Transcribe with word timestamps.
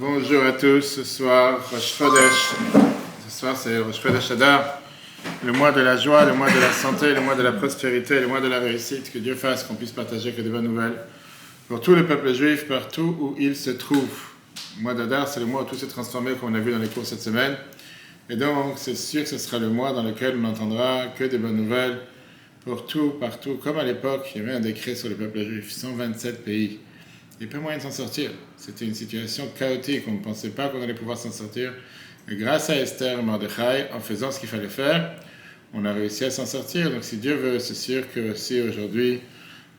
Bonjour 0.00 0.42
à 0.46 0.52
tous, 0.52 0.80
ce 0.80 1.04
soir, 1.04 1.60
Rosh 1.70 1.98
Chodesh. 1.98 2.54
Ce 3.28 3.38
soir, 3.38 3.54
c'est 3.54 3.78
Rosh 3.80 4.00
Chodesh 4.00 4.30
Adar, 4.30 4.80
le 5.44 5.52
mois 5.52 5.72
de 5.72 5.82
la 5.82 5.98
joie, 5.98 6.24
le 6.24 6.32
mois 6.32 6.48
de 6.48 6.58
la 6.58 6.72
santé, 6.72 7.12
le 7.12 7.20
mois 7.20 7.34
de 7.34 7.42
la 7.42 7.52
prospérité, 7.52 8.18
le 8.18 8.26
mois 8.26 8.40
de 8.40 8.48
la 8.48 8.60
réussite. 8.60 9.12
Que 9.12 9.18
Dieu 9.18 9.34
fasse 9.34 9.62
qu'on 9.62 9.74
puisse 9.74 9.92
partager 9.92 10.32
que 10.32 10.40
de 10.40 10.48
bonnes 10.48 10.64
nouvelles 10.64 10.96
pour 11.68 11.82
tous 11.82 11.94
les 11.94 12.02
peuples 12.02 12.32
juifs, 12.32 12.66
partout 12.66 13.14
où 13.20 13.36
ils 13.38 13.54
se 13.54 13.68
trouvent. 13.68 14.30
Le 14.78 14.84
mois 14.84 14.94
d'Adar, 14.94 15.28
c'est 15.28 15.40
le 15.40 15.44
mois 15.44 15.64
où 15.64 15.66
tout 15.66 15.76
s'est 15.76 15.86
transformé, 15.86 16.32
comme 16.32 16.54
on 16.54 16.56
a 16.56 16.60
vu 16.60 16.72
dans 16.72 16.78
les 16.78 16.88
cours 16.88 17.04
cette 17.04 17.20
semaine. 17.20 17.58
Et 18.30 18.36
donc, 18.36 18.76
c'est 18.76 18.96
sûr 18.96 19.24
que 19.24 19.28
ce 19.28 19.36
sera 19.36 19.58
le 19.58 19.68
mois 19.68 19.92
dans 19.92 20.02
lequel 20.02 20.34
on 20.36 20.48
n'entendra 20.48 21.08
que 21.08 21.24
des 21.24 21.36
bonnes 21.36 21.58
nouvelles 21.58 21.98
pour 22.64 22.86
tout, 22.86 23.16
partout. 23.20 23.58
Comme 23.62 23.76
à 23.76 23.84
l'époque, 23.84 24.30
il 24.34 24.40
y 24.40 24.44
avait 24.44 24.54
un 24.54 24.60
décret 24.60 24.94
sur 24.94 25.10
le 25.10 25.16
peuple 25.16 25.40
juif, 25.40 25.70
127 25.70 26.42
pays. 26.42 26.78
Il 27.38 27.46
n'y 27.46 27.52
a 27.52 27.54
pas 27.54 27.60
moyen 27.60 27.76
de 27.76 27.82
s'en 27.82 27.90
sortir. 27.90 28.30
C'était 28.60 28.84
une 28.84 28.94
situation 28.94 29.48
chaotique, 29.58 30.02
on 30.06 30.12
ne 30.12 30.18
pensait 30.18 30.50
pas 30.50 30.68
qu'on 30.68 30.82
allait 30.82 30.92
pouvoir 30.92 31.16
s'en 31.16 31.30
sortir. 31.30 31.72
Et 32.28 32.36
grâce 32.36 32.68
à 32.68 32.76
Esther 32.76 33.18
et 33.18 33.94
en 33.94 34.00
faisant 34.00 34.30
ce 34.30 34.38
qu'il 34.38 34.50
fallait 34.50 34.68
faire, 34.68 35.14
on 35.72 35.86
a 35.86 35.94
réussi 35.94 36.26
à 36.26 36.30
s'en 36.30 36.44
sortir. 36.44 36.90
Donc 36.90 37.02
si 37.02 37.16
Dieu 37.16 37.36
veut, 37.36 37.58
c'est 37.58 37.74
sûr 37.74 38.04
que 38.12 38.34
si 38.34 38.60
aujourd'hui, 38.60 39.20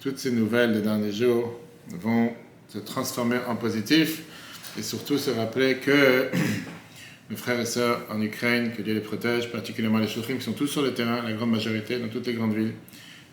toutes 0.02 0.18
ces 0.18 0.32
nouvelles 0.32 0.74
des 0.74 0.82
derniers 0.82 1.12
jours 1.12 1.60
vont 1.90 2.34
se 2.70 2.80
transformer 2.80 3.38
en 3.48 3.56
positif, 3.56 4.24
et 4.80 4.82
surtout 4.82 5.20
se 5.20 5.30
rappeler 5.30 5.76
que 5.76 6.32
nos 7.30 7.38
frères 7.38 7.60
et 7.60 7.68
sœurs 7.68 8.02
en 8.10 8.20
Ukraine, 8.20 8.72
que 8.76 8.82
Dieu 8.82 8.96
les 8.96 9.02
protège, 9.02 9.52
particulièrement 9.52 10.00
les 10.00 10.08
Shofrim 10.08 10.40
qui 10.40 10.44
sont 10.44 10.54
tous 10.54 10.68
sur 10.68 10.82
le 10.82 10.96
terrain, 10.96 11.22
la 11.22 11.34
grande 11.34 11.52
majorité, 11.52 12.00
dans 12.00 12.08
toutes 12.08 12.26
les 12.26 12.34
grandes 12.34 12.56
villes. 12.56 12.74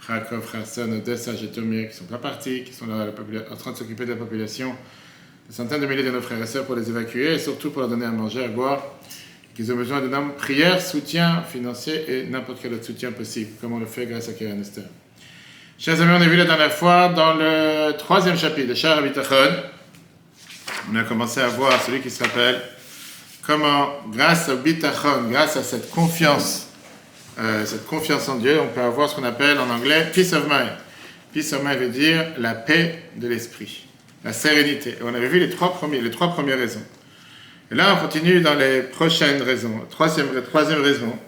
Kharkov, 0.06 0.52
Kherson, 0.52 0.92
Odessa, 0.92 1.34
Jetomir, 1.34 1.88
qui 1.88 1.96
sont 1.96 2.04
pas 2.04 2.18
partis, 2.18 2.64
qui 2.64 2.74
sont 2.74 2.86
là 2.86 3.06
en 3.50 3.56
train 3.56 3.72
de 3.72 3.76
s'occuper 3.78 4.04
de 4.04 4.10
la 4.10 4.16
population, 4.16 4.74
des 5.48 5.54
centaines 5.54 5.80
de 5.80 5.86
milliers 5.86 6.02
de 6.02 6.10
nos 6.10 6.20
frères 6.20 6.42
et 6.42 6.46
sœurs 6.46 6.66
pour 6.66 6.74
les 6.74 6.90
évacuer 6.90 7.34
et 7.34 7.38
surtout 7.38 7.70
pour 7.70 7.80
leur 7.80 7.88
donner 7.88 8.04
à 8.04 8.10
manger, 8.10 8.44
à 8.44 8.48
boire, 8.48 8.82
qu'ils 9.56 9.72
ont 9.72 9.76
besoin 9.76 10.00
de 10.02 10.08
notre 10.08 10.34
prière, 10.34 10.80
soutien 10.80 11.42
financier 11.42 12.04
et 12.06 12.26
n'importe 12.26 12.58
quel 12.60 12.74
autre 12.74 12.84
soutien 12.84 13.12
possible, 13.12 13.52
comme 13.60 13.72
on 13.72 13.78
le 13.78 13.86
fait 13.86 14.04
grâce 14.04 14.28
à 14.28 14.34
Keren 14.34 14.60
Esther. 14.60 14.84
Chers 15.78 16.00
amis, 16.02 16.12
on 16.12 16.20
a 16.20 16.28
vu 16.28 16.36
la 16.36 16.44
dernière 16.44 16.72
fois 16.72 17.08
dans 17.08 17.34
le 17.34 17.92
troisième 17.96 18.36
chapitre 18.36 18.68
de 18.68 18.74
Shah 18.74 19.00
Bitachon, 19.00 19.62
on 20.92 20.96
a 20.96 21.02
commencé 21.04 21.40
à 21.40 21.48
voir 21.48 21.82
celui 21.82 22.00
qui 22.00 22.10
se 22.10 22.22
rappelle 22.22 22.60
comment, 23.42 23.88
grâce 24.12 24.50
au 24.50 24.56
Bitachon, 24.58 25.30
grâce 25.30 25.56
à 25.56 25.62
cette 25.62 25.90
confiance, 25.90 26.68
euh, 27.38 27.64
cette 27.64 27.86
confiance 27.86 28.28
en 28.28 28.36
Dieu, 28.36 28.60
on 28.60 28.68
peut 28.68 28.82
avoir 28.82 29.08
ce 29.08 29.16
qu'on 29.16 29.24
appelle 29.24 29.58
en 29.58 29.70
anglais 29.70 30.10
peace 30.12 30.34
of 30.34 30.44
mind. 30.44 30.72
Peace 31.32 31.54
of 31.54 31.64
mind 31.64 31.78
veut 31.78 31.88
dire 31.88 32.26
la 32.38 32.54
paix 32.54 33.02
de 33.16 33.28
l'esprit, 33.28 33.87
la 34.28 34.34
sérénité. 34.34 34.96
On 35.02 35.14
avait 35.14 35.26
vu 35.26 35.40
les 35.40 35.48
trois, 35.48 35.72
premiers, 35.72 36.02
les 36.02 36.10
trois 36.10 36.28
premières 36.28 36.58
raisons. 36.58 36.82
Et 37.72 37.74
là, 37.74 37.94
on 37.96 38.06
continue 38.06 38.40
dans 38.42 38.54
les 38.54 38.82
prochaines 38.82 39.40
raisons. 39.40 39.80
Troisième, 39.90 40.28
raison, 40.82 41.18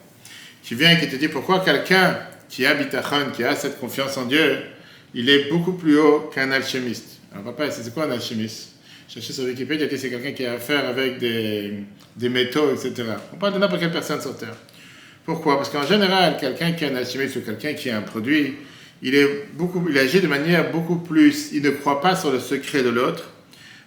qui 0.62 0.74
vient 0.74 0.90
et 0.90 1.00
qui 1.00 1.08
te 1.08 1.16
dit 1.16 1.28
pourquoi 1.28 1.60
quelqu'un 1.60 2.18
qui 2.50 2.66
a 2.66 2.74
bitachon, 2.74 3.30
qui 3.34 3.42
a 3.42 3.54
cette 3.54 3.80
confiance 3.80 4.18
en 4.18 4.26
Dieu, 4.26 4.58
il 5.14 5.30
est 5.30 5.48
beaucoup 5.50 5.72
plus 5.72 5.98
haut 5.98 6.30
qu'un 6.34 6.50
alchimiste. 6.50 7.20
Alors, 7.32 7.44
papa, 7.44 7.70
c'est 7.70 7.92
quoi 7.94 8.04
un 8.04 8.10
alchimiste? 8.10 8.72
Cherchez 9.08 9.32
sur 9.32 9.44
Wikipédia, 9.44 9.86
c'est 9.96 10.10
quelqu'un 10.10 10.32
qui 10.32 10.44
a 10.44 10.52
affaire 10.52 10.86
avec 10.86 11.16
des, 11.18 11.84
des 12.16 12.28
métaux, 12.28 12.70
etc. 12.70 12.92
On 13.32 13.36
parle 13.36 13.54
de 13.54 13.58
n'importe 13.58 13.80
quelle 13.80 13.92
personne 13.92 14.20
sur 14.20 14.36
Terre. 14.36 14.56
Pourquoi? 15.24 15.56
Parce 15.56 15.70
qu'en 15.70 15.86
général, 15.86 16.36
quelqu'un 16.38 16.72
qui 16.72 16.84
est 16.84 16.90
un 16.90 16.96
alchimiste 16.96 17.36
ou 17.36 17.40
quelqu'un 17.40 17.72
qui 17.72 17.88
a 17.88 17.96
un 17.96 18.02
produit, 18.02 18.56
il, 19.02 19.14
est 19.14 19.46
beaucoup, 19.54 19.82
agit 19.96 20.20
de 20.20 20.26
manière 20.26 20.70
beaucoup 20.70 20.96
plus. 20.96 21.50
Il 21.52 21.62
ne 21.62 21.70
croit 21.70 22.00
pas 22.00 22.16
sur 22.16 22.30
le 22.30 22.40
secret 22.40 22.82
de 22.82 22.90
l'autre, 22.90 23.24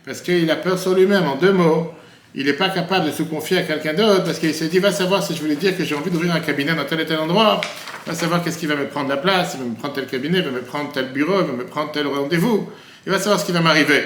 parce 0.06 0.22
qu'il 0.22 0.50
a 0.50 0.56
peur 0.56 0.80
sur 0.80 0.94
lui-même. 0.94 1.23
En 1.23 1.36
deux 1.36 1.52
mots, 1.52 1.94
il 2.36 2.45
n'est 2.45 2.53
pas 2.53 2.69
capable 2.69 3.08
de 3.08 3.11
se 3.11 3.23
confier 3.23 3.58
à 3.58 3.61
quelqu'un 3.61 3.94
d'autre, 3.94 4.23
parce 4.23 4.39
qu'il 4.39 4.53
se 4.53 4.63
dit 4.66 4.79
va 4.79 4.91
savoir 4.91 5.24
si 5.24 5.35
je 5.35 5.41
voulais 5.41 5.56
dire 5.56 5.78
que 5.78 5.84
j'ai 5.84 5.96
envie 5.96 6.09
d'ouvrir 6.09 6.34
un 6.34 6.40
cabinet 6.40 6.74
dans 6.74 6.85
tel 6.85 7.00
et 7.00 7.06
tel 7.06 7.19
endroit, 7.19 7.62
va 8.06 8.13
savoir 8.16 8.44
qu'est-ce 8.44 8.57
qui 8.57 8.66
va 8.66 8.75
me 8.75 8.88
prendre 8.88 9.09
la 9.09 9.18
place, 9.18 9.53
il 9.56 9.59
va 9.59 9.69
me 9.69 9.75
prendre 9.75 9.94
tel 9.94 10.07
cabinet, 10.07 10.40
il 10.40 10.46
va 10.46 10.51
me 10.51 10.62
prendre 10.62 10.91
tel 10.91 11.09
bureau, 11.09 11.41
il 11.41 11.47
va 11.47 11.53
me 11.53 11.66
prendre 11.66 11.91
tel 11.91 12.07
rendez-vous, 12.07 12.69
il 13.06 13.12
va 13.12 13.19
savoir 13.19 13.40
ce 13.40 13.45
qui 13.45 13.51
va 13.51 13.62
m'arriver. 13.62 14.03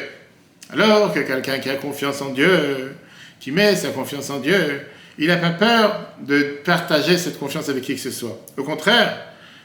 Alors 0.72 1.14
que 1.14 1.22
quelqu'un 1.22 1.60
qui 1.60 1.70
a 1.70 1.76
confiance 1.76 2.22
en 2.22 2.30
Dieu, 2.30 2.96
qui 3.40 3.52
met 3.52 3.76
sa 3.76 3.90
confiance 3.90 4.30
en 4.30 4.40
Dieu, 4.40 4.82
il 5.18 5.28
n'a 5.28 5.38
pas 5.38 5.52
peur 5.52 6.08
de 6.22 6.58
partager 6.64 7.18
cette 7.18 7.40
confiance 7.40 7.70
avec 7.70 7.84
qui 7.84 7.96
que 7.96 8.02
ce 8.02 8.12
soit. 8.12 8.40
Au 8.58 8.64
contraire, 8.64 9.18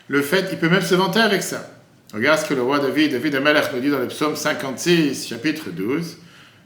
le 0.08 0.22
fait, 0.22 0.48
il 0.52 0.58
peut 0.58 0.68
même 0.68 0.82
se 0.82 0.94
vanter 0.94 1.20
avec 1.20 1.42
ça. 1.42 1.70
Regarde 2.12 2.40
ce 2.40 2.46
que 2.46 2.54
le 2.54 2.62
roi 2.62 2.78
David, 2.78 3.12
David 3.12 3.36
Amalek 3.36 3.72
nous 3.72 3.80
dit 3.80 3.90
dans 3.90 3.98
le 3.98 4.08
psaume 4.08 4.36
56, 4.36 5.28
chapitre 5.28 5.70
12, 5.70 6.18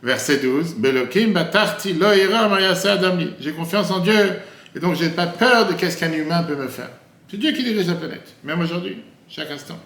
verset 0.03 0.39
12. 0.39 0.75
Belokim 0.77 1.33
batarti 1.33 1.93
lo 1.93 2.07
adamli. 2.07 3.35
J'ai 3.39 3.53
confiance 3.53 3.91
en 3.91 4.01
Dieu, 4.01 4.41
et 4.75 4.81
donc 4.81 4.97
je 4.97 5.05
n'ai 5.05 5.11
pas 5.11 5.27
peur 5.27 5.69
de 5.69 5.75
qu'est-ce 5.75 5.97
qu'un 5.97 6.13
humain 6.13 6.43
peut 6.43 6.57
me 6.57 6.67
faire. 6.67 6.91
C'est 7.31 7.37
Dieu 7.37 7.53
qui 7.53 7.63
dirige 7.63 7.87
la 7.87 7.95
planète, 7.95 8.35
même 8.43 8.61
aujourd'hui, 8.61 9.03
chaque 9.29 9.51
instant. 9.51 9.79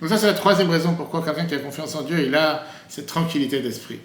Donc 0.00 0.10
ça, 0.10 0.18
c'est 0.18 0.26
la 0.26 0.34
troisième 0.34 0.70
raison 0.70 0.94
pourquoi 0.94 1.24
quelqu'un 1.24 1.46
qui 1.46 1.54
a 1.54 1.58
confiance 1.58 1.94
en 1.94 2.02
Dieu, 2.02 2.24
il 2.24 2.34
a 2.34 2.64
cette 2.88 3.06
tranquillité 3.06 3.60
d'esprit. 3.60 4.00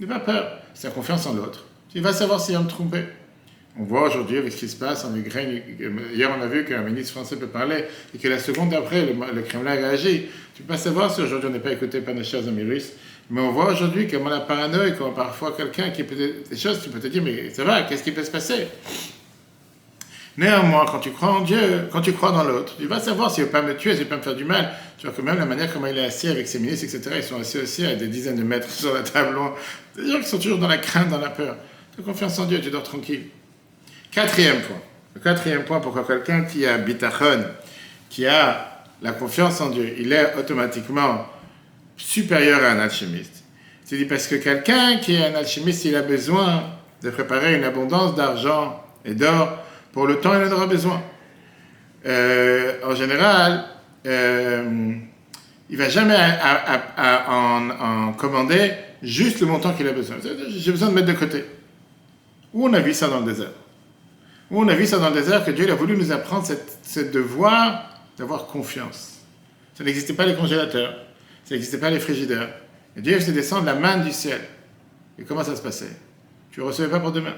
Il 0.00 0.06
n'a 0.06 0.18
pas 0.18 0.32
peur, 0.32 0.58
c'est 0.74 0.88
la 0.88 0.94
confiance 0.94 1.26
en 1.26 1.34
l'autre. 1.34 1.64
Il 1.94 2.02
va 2.02 2.12
savoir 2.12 2.40
s'il 2.40 2.54
va 2.54 2.60
me 2.60 2.68
tromper. 2.68 3.04
On 3.78 3.84
voit 3.84 4.08
aujourd'hui 4.08 4.38
avec 4.38 4.52
ce 4.52 4.58
qui 4.58 4.68
se 4.68 4.76
passe 4.76 5.04
en 5.04 5.14
Ukraine. 5.14 5.60
Hier, 6.14 6.30
on 6.36 6.42
a 6.42 6.46
vu 6.46 6.64
qu'un 6.64 6.80
ministre 6.80 7.12
français 7.12 7.36
peut 7.36 7.46
parler 7.46 7.84
et 8.14 8.18
que 8.18 8.28
la 8.28 8.38
seconde 8.38 8.70
d'après, 8.70 9.04
le, 9.04 9.42
Kremlin 9.42 9.72
a 9.72 9.74
réagi. 9.74 10.26
Tu 10.54 10.62
peux 10.62 10.72
pas 10.72 10.78
savoir 10.78 11.14
si 11.14 11.20
aujourd'hui 11.20 11.48
on 11.50 11.52
n'est 11.52 11.58
pas 11.58 11.72
écouté 11.72 12.00
par 12.00 12.14
nos 12.14 12.24
chers 12.24 12.48
amis 12.48 12.62
russes. 12.62 12.92
Mais 13.28 13.40
on 13.40 13.52
voit 13.52 13.72
aujourd'hui 13.72 14.06
comment 14.06 14.30
la 14.30 14.40
paranoïa, 14.40 14.92
comment 14.92 15.12
parfois 15.12 15.52
quelqu'un 15.54 15.90
qui 15.90 16.04
peut 16.04 16.14
des 16.14 16.56
choses, 16.56 16.80
tu 16.82 16.88
peux 16.88 17.00
te 17.00 17.08
dire, 17.08 17.22
mais 17.22 17.50
ça 17.50 17.64
va, 17.64 17.82
qu'est-ce 17.82 18.02
qui 18.04 18.12
peut 18.12 18.22
se 18.22 18.30
passer? 18.30 18.68
Néanmoins, 20.38 20.86
quand 20.86 21.00
tu 21.00 21.10
crois 21.10 21.30
en 21.30 21.40
Dieu, 21.40 21.88
quand 21.90 22.02
tu 22.02 22.12
crois 22.12 22.30
dans 22.30 22.44
l'autre, 22.44 22.76
tu 22.78 22.86
vas 22.86 23.00
savoir 23.00 23.30
s'il 23.30 23.42
ne 23.42 23.46
veut 23.46 23.52
pas 23.52 23.62
me 23.62 23.74
tuer, 23.74 23.92
s'il 23.92 24.00
ne 24.00 24.04
veut 24.04 24.10
pas 24.10 24.16
me 24.18 24.22
faire 24.22 24.36
du 24.36 24.44
mal. 24.44 24.70
Tu 24.96 25.06
vois 25.06 25.14
que 25.14 25.22
même 25.22 25.38
la 25.38 25.46
manière 25.46 25.72
comment 25.72 25.86
il 25.86 25.98
est 25.98 26.04
assis 26.04 26.28
avec 26.28 26.46
ses 26.46 26.60
ministres, 26.60 26.84
etc., 26.84 27.16
ils 27.18 27.22
sont 27.22 27.40
assis 27.40 27.58
aussi 27.58 27.84
à 27.84 27.94
des 27.94 28.06
dizaines 28.06 28.36
de 28.36 28.42
mètres 28.42 28.70
sur 28.70 28.94
la 28.94 29.02
table. 29.02 29.36
Des 29.96 30.10
gens 30.10 30.20
qui 30.20 30.28
sont 30.28 30.38
toujours 30.38 30.58
dans 30.58 30.68
la 30.68 30.78
crainte, 30.78 31.08
dans 31.08 31.18
la 31.18 31.30
peur. 31.30 31.56
Tu 31.94 32.00
as 32.00 32.04
confiance 32.04 32.38
en 32.38 32.44
Dieu, 32.44 32.60
tu 32.60 32.70
dors 32.70 32.82
tranquille. 32.82 33.24
Quatrième 34.10 34.60
point. 34.62 34.80
Le 35.14 35.20
quatrième 35.20 35.64
point, 35.64 35.80
pourquoi 35.80 36.04
quelqu'un 36.04 36.42
qui 36.42 36.66
a 36.66 36.78
bitachon, 36.78 37.44
qui 38.08 38.26
a 38.26 38.84
la 39.02 39.12
confiance 39.12 39.60
en 39.60 39.70
Dieu, 39.70 39.94
il 39.98 40.12
est 40.12 40.34
automatiquement 40.36 41.26
supérieur 41.96 42.62
à 42.62 42.70
un 42.72 42.78
alchimiste. 42.80 43.44
C'est 43.84 43.96
dit 43.96 44.04
parce 44.04 44.26
que 44.26 44.36
quelqu'un 44.36 44.98
qui 44.98 45.14
est 45.14 45.26
un 45.26 45.34
alchimiste, 45.34 45.84
il 45.84 45.96
a 45.96 46.02
besoin 46.02 46.64
de 47.02 47.10
préparer 47.10 47.54
une 47.54 47.64
abondance 47.64 48.14
d'argent 48.14 48.82
et 49.04 49.14
d'or 49.14 49.58
pour 49.92 50.06
le 50.06 50.20
temps 50.20 50.34
il 50.34 50.46
en 50.46 50.52
aura 50.52 50.66
besoin. 50.66 51.02
Euh, 52.04 52.74
en 52.84 52.94
général, 52.94 53.64
euh, 54.06 54.94
il 55.70 55.76
va 55.76 55.88
jamais 55.88 56.16
en, 57.28 58.12
commander 58.12 58.72
juste 59.02 59.40
le 59.40 59.46
montant 59.46 59.72
qu'il 59.72 59.88
a 59.88 59.92
besoin. 59.92 60.16
J'ai 60.48 60.70
besoin 60.70 60.88
de 60.88 60.94
mettre 60.94 61.08
de 61.08 61.12
côté. 61.14 61.44
Où 62.52 62.68
on 62.68 62.72
a 62.74 62.80
vu 62.80 62.92
ça 62.92 63.08
dans 63.08 63.20
le 63.20 63.26
désert? 63.26 63.52
On 64.50 64.68
a 64.68 64.74
vu 64.74 64.86
ça 64.86 64.98
dans 64.98 65.08
le 65.08 65.14
désert, 65.14 65.44
que 65.44 65.50
Dieu 65.50 65.70
a 65.70 65.74
voulu 65.74 65.96
nous 65.96 66.12
apprendre 66.12 66.46
ce 66.82 67.00
devoir 67.00 67.90
d'avoir 68.16 68.46
confiance. 68.46 69.18
Ça 69.74 69.84
n'existait 69.84 70.14
pas 70.14 70.26
les 70.26 70.34
congélateurs, 70.34 70.94
ça 71.44 71.54
n'existait 71.54 71.78
pas 71.78 71.90
les 71.90 72.00
frigidaires. 72.00 72.48
Et 72.96 73.02
Dieu 73.02 73.14
faisait 73.18 73.32
descendre 73.32 73.66
la 73.66 73.74
main 73.74 73.98
du 73.98 74.12
ciel. 74.12 74.40
Et 75.18 75.24
comment 75.24 75.44
ça 75.44 75.56
se 75.56 75.62
passait? 75.62 75.96
Tu 76.50 76.60
ne 76.60 76.64
recevais 76.64 76.88
pas 76.88 77.00
pour 77.00 77.12
demain. 77.12 77.34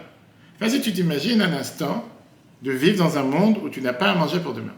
Enfin, 0.57 0.71
si 0.71 0.81
tu 0.81 0.93
t'imagines 0.93 1.41
un 1.41 1.53
instant 1.53 2.09
de 2.63 2.73
vivre 2.73 2.99
dans 2.99 3.19
un 3.19 3.23
monde 3.23 3.59
où 3.63 3.69
tu 3.69 3.81
n'as 3.81 3.93
pas 3.93 4.11
à 4.11 4.15
manger 4.15 4.41
pour 4.41 4.53
demain. 4.53 4.75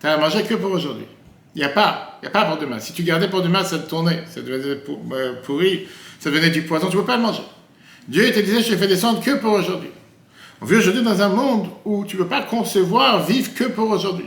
Tu 0.00 0.06
as 0.06 0.14
à 0.14 0.16
manger 0.16 0.42
que 0.42 0.54
pour 0.54 0.72
aujourd'hui. 0.72 1.06
Il 1.54 1.58
n'y 1.58 1.64
a 1.64 1.68
pas, 1.68 2.18
il 2.20 2.24
n'y 2.24 2.28
a 2.28 2.30
pas 2.30 2.44
pour 2.46 2.58
demain. 2.58 2.80
Si 2.80 2.92
tu 2.92 3.02
gardais 3.02 3.28
pour 3.28 3.42
demain, 3.42 3.62
ça 3.62 3.78
tournait, 3.78 4.24
ça 4.26 4.42
devenait 4.42 4.80
euh, 5.12 5.34
pourri, 5.44 5.86
ça 6.18 6.30
devenait 6.30 6.50
du 6.50 6.62
poison, 6.62 6.88
tu 6.88 6.96
ne 6.96 7.00
peux 7.02 7.06
pas 7.06 7.16
le 7.16 7.22
manger. 7.22 7.42
Dieu 8.08 8.30
te 8.32 8.40
disait, 8.40 8.62
je 8.62 8.72
te 8.72 8.76
fais 8.76 8.88
descendre 8.88 9.22
que 9.22 9.36
pour 9.36 9.52
aujourd'hui. 9.52 9.90
On 10.64 10.66
vit 10.66 10.76
aujourd'hui 10.76 11.02
dans 11.02 11.20
un 11.20 11.28
monde 11.28 11.68
où 11.84 12.06
tu 12.06 12.16
ne 12.16 12.22
peux 12.22 12.28
pas 12.28 12.40
concevoir 12.40 13.22
vivre 13.26 13.52
que 13.52 13.64
pour 13.64 13.90
aujourd'hui. 13.90 14.24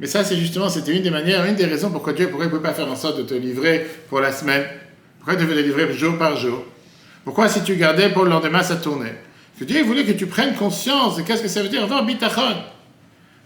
Mais 0.00 0.08
ça, 0.08 0.24
c'est 0.24 0.36
justement, 0.36 0.68
c'était 0.68 0.96
une 0.96 1.04
des 1.04 1.10
manières, 1.10 1.44
une 1.44 1.54
des 1.54 1.64
raisons 1.64 1.90
pourquoi 1.90 2.12
Dieu 2.12 2.28
ne 2.28 2.46
peut 2.48 2.60
pas 2.60 2.72
faire 2.72 2.90
en 2.90 2.96
sorte 2.96 3.18
de 3.18 3.22
te 3.22 3.34
livrer 3.34 3.86
pour 4.08 4.18
la 4.18 4.32
semaine. 4.32 4.64
Pourquoi 5.18 5.34
il 5.34 5.40
devait 5.40 5.54
te 5.54 5.64
livrer 5.64 5.92
jour 5.92 6.18
par 6.18 6.36
jour? 6.36 6.64
Pourquoi 7.24 7.48
si 7.48 7.62
tu 7.62 7.76
gardais 7.76 8.08
pour 8.08 8.24
le 8.24 8.30
lendemain, 8.30 8.64
ça 8.64 8.74
tournait? 8.74 9.14
Parce 9.52 9.60
que 9.60 9.64
Dieu 9.72 9.84
voulait 9.84 10.02
que 10.02 10.10
tu 10.10 10.26
prennes 10.26 10.56
conscience 10.56 11.14
de 11.14 11.22
qu'est-ce 11.22 11.42
que 11.42 11.48
ça 11.48 11.62
veut 11.62 11.68
dire 11.68 11.84
avoir 11.84 12.04
bitachon. 12.04 12.56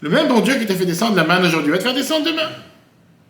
Le 0.01 0.09
même 0.09 0.29
bon 0.29 0.39
Dieu 0.39 0.55
qui 0.55 0.65
t'a 0.65 0.73
fait 0.73 0.87
descendre 0.87 1.15
la 1.15 1.25
main 1.25 1.45
aujourd'hui 1.45 1.69
va 1.69 1.77
te 1.77 1.83
faire 1.83 1.93
descendre 1.93 2.25
demain. 2.25 2.49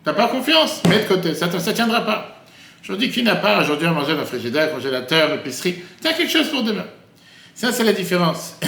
Tu 0.05 0.09
n'as 0.09 0.13
pas 0.13 0.29
confiance, 0.29 0.81
mets 0.87 0.99
de 0.99 1.07
côté, 1.09 1.35
ça 1.35 1.47
ne 1.47 1.71
tiendra 1.73 2.05
pas. 2.05 2.45
Aujourd'hui, 2.81 3.11
qui 3.11 3.23
n'a 3.23 3.35
pas 3.35 3.61
aujourd'hui 3.61 3.87
à 3.87 3.91
manger 3.91 4.13
dans 4.13 4.21
le 4.21 4.25
frigidaire, 4.25 4.71
congélateur, 4.71 5.31
l'épicerie? 5.31 5.75
Tu 6.01 6.07
as 6.07 6.13
quelque 6.13 6.31
chose 6.31 6.47
pour 6.47 6.63
demain. 6.63 6.85
Ça, 7.55 7.71
c'est 7.71 7.83
la 7.83 7.93
différence. 7.93 8.55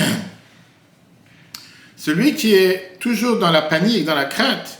Celui 1.95 2.35
qui 2.35 2.53
est 2.53 2.97
toujours 2.99 3.39
dans 3.39 3.51
la 3.51 3.61
panique, 3.61 4.05
dans 4.05 4.15
la 4.15 4.25
crainte, 4.25 4.79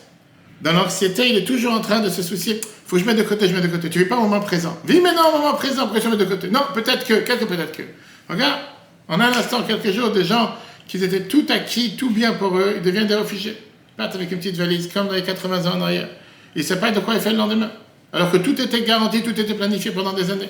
Dans 0.63 0.71
l'anxiété, 0.71 1.29
il 1.29 1.37
est 1.37 1.43
toujours 1.43 1.73
en 1.73 1.81
train 1.81 1.99
de 1.99 2.09
se 2.09 2.21
soucier. 2.21 2.61
Faut 2.85 2.95
que 2.95 3.01
je 3.01 3.05
mette 3.05 3.17
de 3.17 3.23
côté, 3.23 3.49
je 3.49 3.53
mets 3.53 3.61
de 3.61 3.67
côté. 3.67 3.89
Tu 3.89 3.99
vis 3.99 4.05
pas 4.05 4.15
au 4.15 4.21
moment 4.21 4.39
présent. 4.39 4.77
Vis 4.85 5.01
maintenant 5.01 5.29
au 5.29 5.37
moment 5.37 5.53
présent, 5.55 5.83
pourquoi 5.83 5.99
je 5.99 6.07
mets 6.07 6.15
de 6.15 6.23
côté 6.23 6.47
Non, 6.47 6.61
peut-être 6.73 7.05
que, 7.05 7.15
quelques 7.15 7.45
peut-être 7.45 7.75
que. 7.75 7.83
Regarde, 8.29 8.61
a 9.09 9.13
un 9.13 9.33
instant, 9.33 9.61
quelques 9.63 9.91
jours, 9.91 10.11
des 10.11 10.23
gens 10.23 10.55
qui 10.87 11.03
étaient 11.03 11.23
tout 11.23 11.45
acquis, 11.49 11.97
tout 11.97 12.09
bien 12.09 12.31
pour 12.31 12.57
eux, 12.57 12.75
ils 12.77 12.81
deviennent 12.81 13.07
des 13.07 13.15
réfugiés. 13.15 13.57
Ils 13.57 13.97
partent 13.97 14.15
avec 14.15 14.31
une 14.31 14.37
petite 14.37 14.55
valise, 14.55 14.89
comme 14.93 15.07
dans 15.07 15.13
les 15.13 15.23
80 15.23 15.65
ans 15.65 15.77
en 15.77 15.81
arrière. 15.81 16.07
Ils 16.55 16.59
ne 16.59 16.63
savent 16.63 16.79
pas 16.79 16.91
de 16.91 17.01
quoi 17.01 17.15
ils 17.15 17.19
font 17.19 17.31
le 17.31 17.37
lendemain. 17.37 17.71
Alors 18.13 18.31
que 18.31 18.37
tout 18.37 18.59
était 18.61 18.83
garanti, 18.83 19.21
tout 19.21 19.37
était 19.37 19.55
planifié 19.55 19.91
pendant 19.91 20.13
des 20.13 20.31
années. 20.31 20.49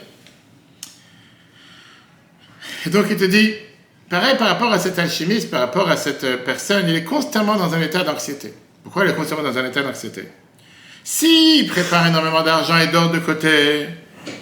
Et 2.85 2.89
donc 2.89 3.05
il 3.09 3.17
te 3.17 3.23
dit, 3.23 3.53
pareil 4.09 4.37
par 4.37 4.47
rapport 4.47 4.71
à 4.71 4.79
cet 4.79 4.99
alchimiste, 4.99 5.49
par 5.49 5.61
rapport 5.61 5.89
à 5.89 5.97
cette 5.97 6.43
personne, 6.43 6.85
il 6.87 6.95
est 6.95 7.03
constamment 7.03 7.55
dans 7.55 7.73
un 7.73 7.81
état 7.81 8.03
d'anxiété. 8.03 8.53
Pourquoi 8.83 9.05
il 9.05 9.11
est 9.11 9.15
constamment 9.15 9.43
dans 9.43 9.57
un 9.57 9.65
état 9.65 9.81
d'anxiété? 9.81 10.27
S'il 11.03 11.67
prépare 11.67 12.07
énormément 12.07 12.43
d'argent 12.43 12.77
et 12.77 12.87
d'or 12.87 13.11
de 13.11 13.19
côté, 13.19 13.87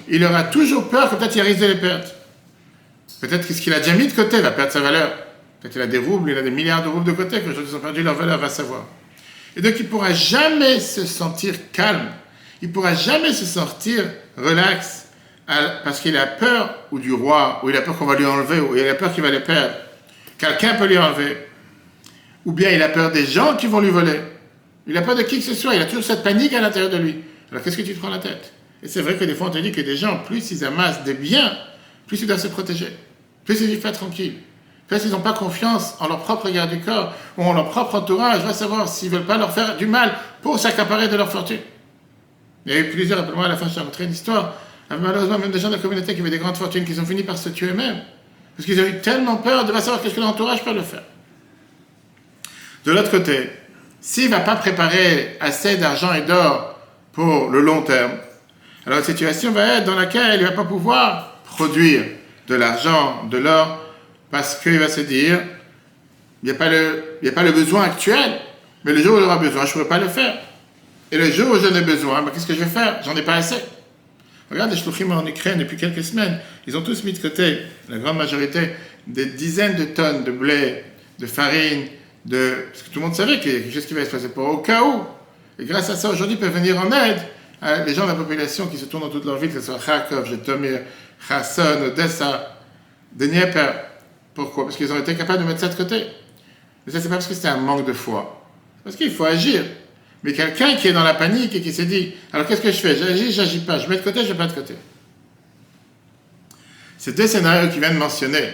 il 0.08 0.24
aura 0.24 0.44
toujours 0.44 0.90
peur 0.90 1.10
que 1.10 1.16
peut-être 1.16 1.36
il 1.36 1.42
risque 1.42 1.60
de 1.60 1.68
les 1.68 1.76
perdre. 1.76 2.06
Peut-être 3.20 3.48
que 3.48 3.54
ce 3.54 3.62
qu'il 3.62 3.74
a 3.74 3.80
déjà 3.80 3.94
mis 3.94 4.08
de 4.08 4.14
côté 4.14 4.42
va 4.42 4.52
perdre 4.52 4.72
sa 4.72 4.80
valeur. 4.80 5.12
Peut-être 5.60 5.74
qu'il 5.74 5.82
a 5.82 5.88
des 5.88 6.00
roubles, 6.00 6.32
il 6.32 6.38
a 6.38 6.42
des 6.42 6.52
milliards 6.52 6.84
de 6.84 6.90
roubles 6.90 7.06
de 7.06 7.12
côté, 7.12 7.42
que 7.42 7.50
ils 7.50 7.76
ont 7.76 7.80
perdu 7.80 8.02
leur 8.02 8.16
valeur, 8.16 8.40
va 8.40 8.50
savoir. 8.50 8.86
Et 9.56 9.62
donc 9.62 9.74
il 9.78 9.86
ne 9.86 9.90
pourra 9.90 10.14
jamais 10.14 10.80
se 10.80 11.06
sentir 11.06 11.54
calme, 11.72 12.10
il 12.62 12.70
ne 12.70 12.74
pourra 12.74 12.96
jamais 12.96 13.34
se 13.34 13.46
sentir 13.46 14.06
relax, 14.38 15.01
parce 15.84 16.00
qu'il 16.00 16.16
a 16.18 16.28
peur 16.28 16.76
ou 16.92 17.00
du 17.00 17.12
roi, 17.12 17.60
ou 17.64 17.70
il 17.70 17.76
a 17.76 17.82
peur 17.82 17.98
qu'on 17.98 18.06
va 18.06 18.16
lui 18.16 18.26
enlever, 18.26 18.60
ou 18.60 18.76
il 18.76 18.88
a 18.88 18.96
peur 18.96 19.14
qu'il 19.14 19.24
va 19.24 19.30
les 19.30 19.42
perdre. 19.42 19.76
Quelqu'un 20.38 20.76
peut 20.76 20.86
lui 20.86 20.98
enlever. 20.98 21.38
Ou 22.46 22.54
bien 22.54 22.72
il 22.72 22.82
a 22.82 22.90
peur 22.90 23.12
des 23.12 23.26
gens 23.26 23.56
qui 23.56 23.68
vont 23.68 23.80
lui 23.80 23.90
voler. 23.90 24.20
Il 24.88 24.98
a 24.98 25.02
peur 25.02 25.16
de 25.16 25.24
qui 25.24 25.40
que 25.40 25.46
ce 25.46 25.54
soit, 25.54 25.76
il 25.76 25.82
a 25.82 25.86
toujours 25.86 26.04
cette 26.04 26.24
panique 26.24 26.54
à 26.54 26.62
l'intérieur 26.62 26.90
de 26.90 26.98
lui. 26.98 27.18
Alors 27.52 27.64
qu'est-ce 27.64 27.78
que 27.78 27.82
tu 27.82 27.94
te 27.94 28.00
prends 28.00 28.10
la 28.10 28.20
tête? 28.20 28.54
Et 28.82 28.88
c'est 28.88 29.02
vrai 29.02 29.16
que 29.16 29.26
des 29.26 29.36
fois 29.36 29.48
on 29.48 29.52
te 29.52 29.58
dit 29.60 29.72
que 29.72 29.82
des 29.82 29.96
gens, 29.96 30.20
plus 30.26 30.52
ils 30.52 30.66
amassent 30.66 31.04
des 31.04 31.14
biens, 31.14 31.56
plus 32.08 32.22
ils 32.22 32.28
doivent 32.28 32.40
se 32.40 32.48
protéger. 32.48 32.96
Plus 33.46 33.62
ils 33.62 33.68
vivent 33.68 33.82
pas 33.82 33.92
tranquilles. 33.92 34.36
Plus 34.88 35.04
ils 35.06 35.12
n'ont 35.12 35.20
pas 35.20 35.34
confiance 35.34 35.96
en 36.00 36.08
leur 36.08 36.20
propre 36.20 36.50
garde 36.50 36.72
du 36.72 36.80
corps 36.80 37.14
ou 37.38 37.44
en 37.44 37.54
leur 37.54 37.70
propre 37.70 37.96
entourage, 37.96 38.42
va 38.42 38.54
savoir 38.54 38.88
s'ils 38.88 39.10
veulent 39.10 39.26
pas 39.26 39.38
leur 39.38 39.54
faire 39.54 39.78
du 39.78 39.86
mal 39.86 40.14
pour 40.42 40.58
s'accaparer 40.58 41.08
de 41.08 41.16
leur 41.16 41.32
fortune. 41.32 41.60
Il 42.66 42.74
y 42.74 42.76
a 42.76 42.80
eu 42.80 42.90
plusieurs, 42.90 43.20
rappelle-moi 43.20 43.46
à 43.46 43.50
la 43.50 43.58
fin, 43.58 43.84
montré 43.84 44.06
une 44.06 44.12
histoire. 44.12 44.56
Malheureusement, 45.00 45.38
même 45.40 45.52
des 45.52 45.60
gens 45.60 45.70
de 45.70 45.76
la 45.76 45.82
communauté 45.82 46.14
qui 46.14 46.22
avaient 46.22 46.30
des 46.30 46.38
grandes 46.38 46.58
fortunes, 46.58 46.86
qui 46.86 47.00
ont 47.00 47.06
fini 47.06 47.24
par 47.24 47.38
se 47.38 47.50
tuer 47.50 47.68
eux-mêmes. 47.68 48.02
Parce 48.56 48.66
qu'ils 48.66 48.80
ont 48.80 48.86
eu 48.86 49.00
tellement 49.00 49.38
peur 49.38 49.64
de 49.64 49.70
ne 49.70 49.74
pas 49.74 49.82
savoir 49.82 50.02
qu'est-ce 50.02 50.16
que 50.16 50.20
l'entourage 50.20 50.64
peut 50.64 50.74
le 50.74 50.82
faire. 50.82 51.04
De 52.86 52.92
l'autre 52.92 53.12
côté, 53.12 53.50
s'il 54.00 54.26
ne 54.26 54.36
va 54.36 54.40
pas 54.40 54.56
préparer 54.56 55.38
assez 55.40 55.78
d'argent 55.78 56.14
et 56.14 56.22
d'or 56.22 56.80
pour 57.14 57.50
le 57.50 57.62
long 57.62 57.84
terme, 57.84 58.14
alors 58.86 59.00
la 59.00 59.06
situation 59.06 59.52
va 59.52 59.78
être 59.78 59.86
dans 59.86 59.96
laquelle 59.96 60.40
il 60.40 60.44
ne 60.44 60.48
va 60.48 60.56
pas 60.56 60.64
pouvoir 60.64 61.38
produire 61.46 62.04
de 62.48 62.56
l'argent, 62.56 63.26
de 63.30 63.38
l'or, 63.38 63.80
parce 64.32 64.56
qu'il 64.56 64.80
va 64.80 64.88
se 64.88 65.02
dire, 65.02 65.40
il 66.42 66.48
n'y 66.48 66.52
a, 66.52 66.56
pas 66.56 66.70
le, 66.70 67.20
a 67.26 67.32
pas 67.32 67.44
le 67.44 67.52
besoin 67.52 67.84
actuel, 67.84 68.40
mais 68.84 68.94
le 68.94 69.02
jour 69.02 69.16
où 69.16 69.20
il 69.20 69.24
aura 69.24 69.38
besoin, 69.38 69.66
je 69.66 69.70
ne 69.70 69.74
pourrai 69.74 69.88
pas 69.88 70.00
le 70.00 70.08
faire. 70.08 70.40
Et 71.12 71.18
le 71.18 71.30
jour 71.30 71.52
où 71.52 71.60
j'en 71.60 71.76
ai 71.76 71.82
besoin, 71.82 72.22
ben, 72.24 72.32
qu'est-ce 72.32 72.48
que 72.48 72.54
je 72.54 72.60
vais 72.60 72.66
faire? 72.66 73.02
J'en 73.04 73.16
ai 73.16 73.22
pas 73.22 73.36
assez. 73.36 73.58
Regarde 74.52 74.72
les 74.72 74.78
shluchim 74.78 75.12
en 75.12 75.26
Ukraine 75.26 75.60
depuis 75.60 75.78
quelques 75.78 76.04
semaines, 76.04 76.40
ils 76.68 76.76
ont 76.76 76.82
tous 76.82 77.04
mis 77.06 77.14
de 77.14 77.20
côté, 77.20 77.60
la 77.88 77.98
grande 78.00 78.18
majorité, 78.18 78.72
des 79.08 79.26
dizaines 79.26 79.78
de 79.78 79.86
tonnes 79.86 80.26
de 80.26 80.32
blé, 80.32 80.84
de 81.20 81.26
farine, 81.26 81.86
de... 82.26 82.66
Parce 82.70 82.84
que 82.84 82.90
tout 82.90 83.00
le 83.00 83.06
monde 83.06 83.16
savait 83.16 83.40
qu'il 83.40 83.54
y 83.54 83.56
a 83.56 83.60
quelque 83.60 83.74
chose 83.74 83.86
qui 83.86 83.94
va 83.94 84.04
se 84.04 84.10
passer 84.10 84.28
pour 84.28 84.48
au 84.48 84.58
cas 84.58 84.84
où. 84.84 85.04
Et 85.58 85.64
grâce 85.64 85.90
à 85.90 85.96
ça, 85.96 86.10
aujourd'hui, 86.10 86.36
ils 86.36 86.40
peuvent 86.40 86.54
venir 86.54 86.78
en 86.78 86.92
aide 86.92 87.22
à 87.62 87.84
les 87.86 87.94
gens 87.94 88.04
de 88.04 88.10
la 88.10 88.16
population 88.16 88.68
qui 88.68 88.78
se 88.78 88.86
tournent 88.86 89.04
dans 89.04 89.10
toute 89.10 89.26
leur 89.26 89.38
ville, 89.38 89.54
que 89.54 89.60
ce 89.60 89.68
soit 89.68 89.80
Kharkov, 89.80 90.28
Jetomir, 90.28 90.82
Kherson, 91.28 91.84
Odessa, 91.86 92.58
Dnieper. 93.14 93.72
Pourquoi? 94.34 94.66
Parce 94.66 94.76
qu'ils 94.76 94.92
ont 94.92 95.00
été 95.00 95.16
capables 95.16 95.44
de 95.44 95.48
mettre 95.48 95.62
ça 95.62 95.70
de 95.70 95.76
côté. 95.76 96.08
Mais 96.86 96.92
ça, 96.92 97.00
c'est 97.00 97.10
pas 97.10 97.16
parce 97.16 97.28
que 97.28 97.34
c'était 97.34 97.48
un 97.48 97.58
manque 97.58 97.86
de 97.86 97.94
foi. 97.94 98.42
Parce 98.84 98.98
qu'il 98.98 99.12
faut 99.12 99.26
agir. 99.26 99.64
Mais 100.24 100.34
quelqu'un 100.34 100.76
qui 100.76 100.88
est 100.88 100.94
dans 100.94 101.04
la 101.04 101.16
panique 101.16 101.56
et 101.56 101.62
qui 101.62 101.74
s'est 101.74 101.86
dit, 101.86 102.14
alors 102.32 102.46
qu'est-ce 102.48 102.62
que 102.62 102.72
je 102.72 102.78
fais? 102.78 102.96
J'agis, 102.96 103.32
j'agis 103.32 103.60
pas. 103.60 103.80
Je 103.80 103.88
mets 103.88 103.98
de 103.98 104.02
côté, 104.02 104.24
je 104.24 104.32
mets 104.32 104.38
pas 104.38 104.48
de 104.48 104.54
côté. 104.54 104.76
Ces 106.98 107.14
deux 107.14 107.26
scénarios 107.26 107.70
qu'il 107.70 107.80
vient 107.80 107.94
de 107.94 107.98
mentionner, 107.98 108.54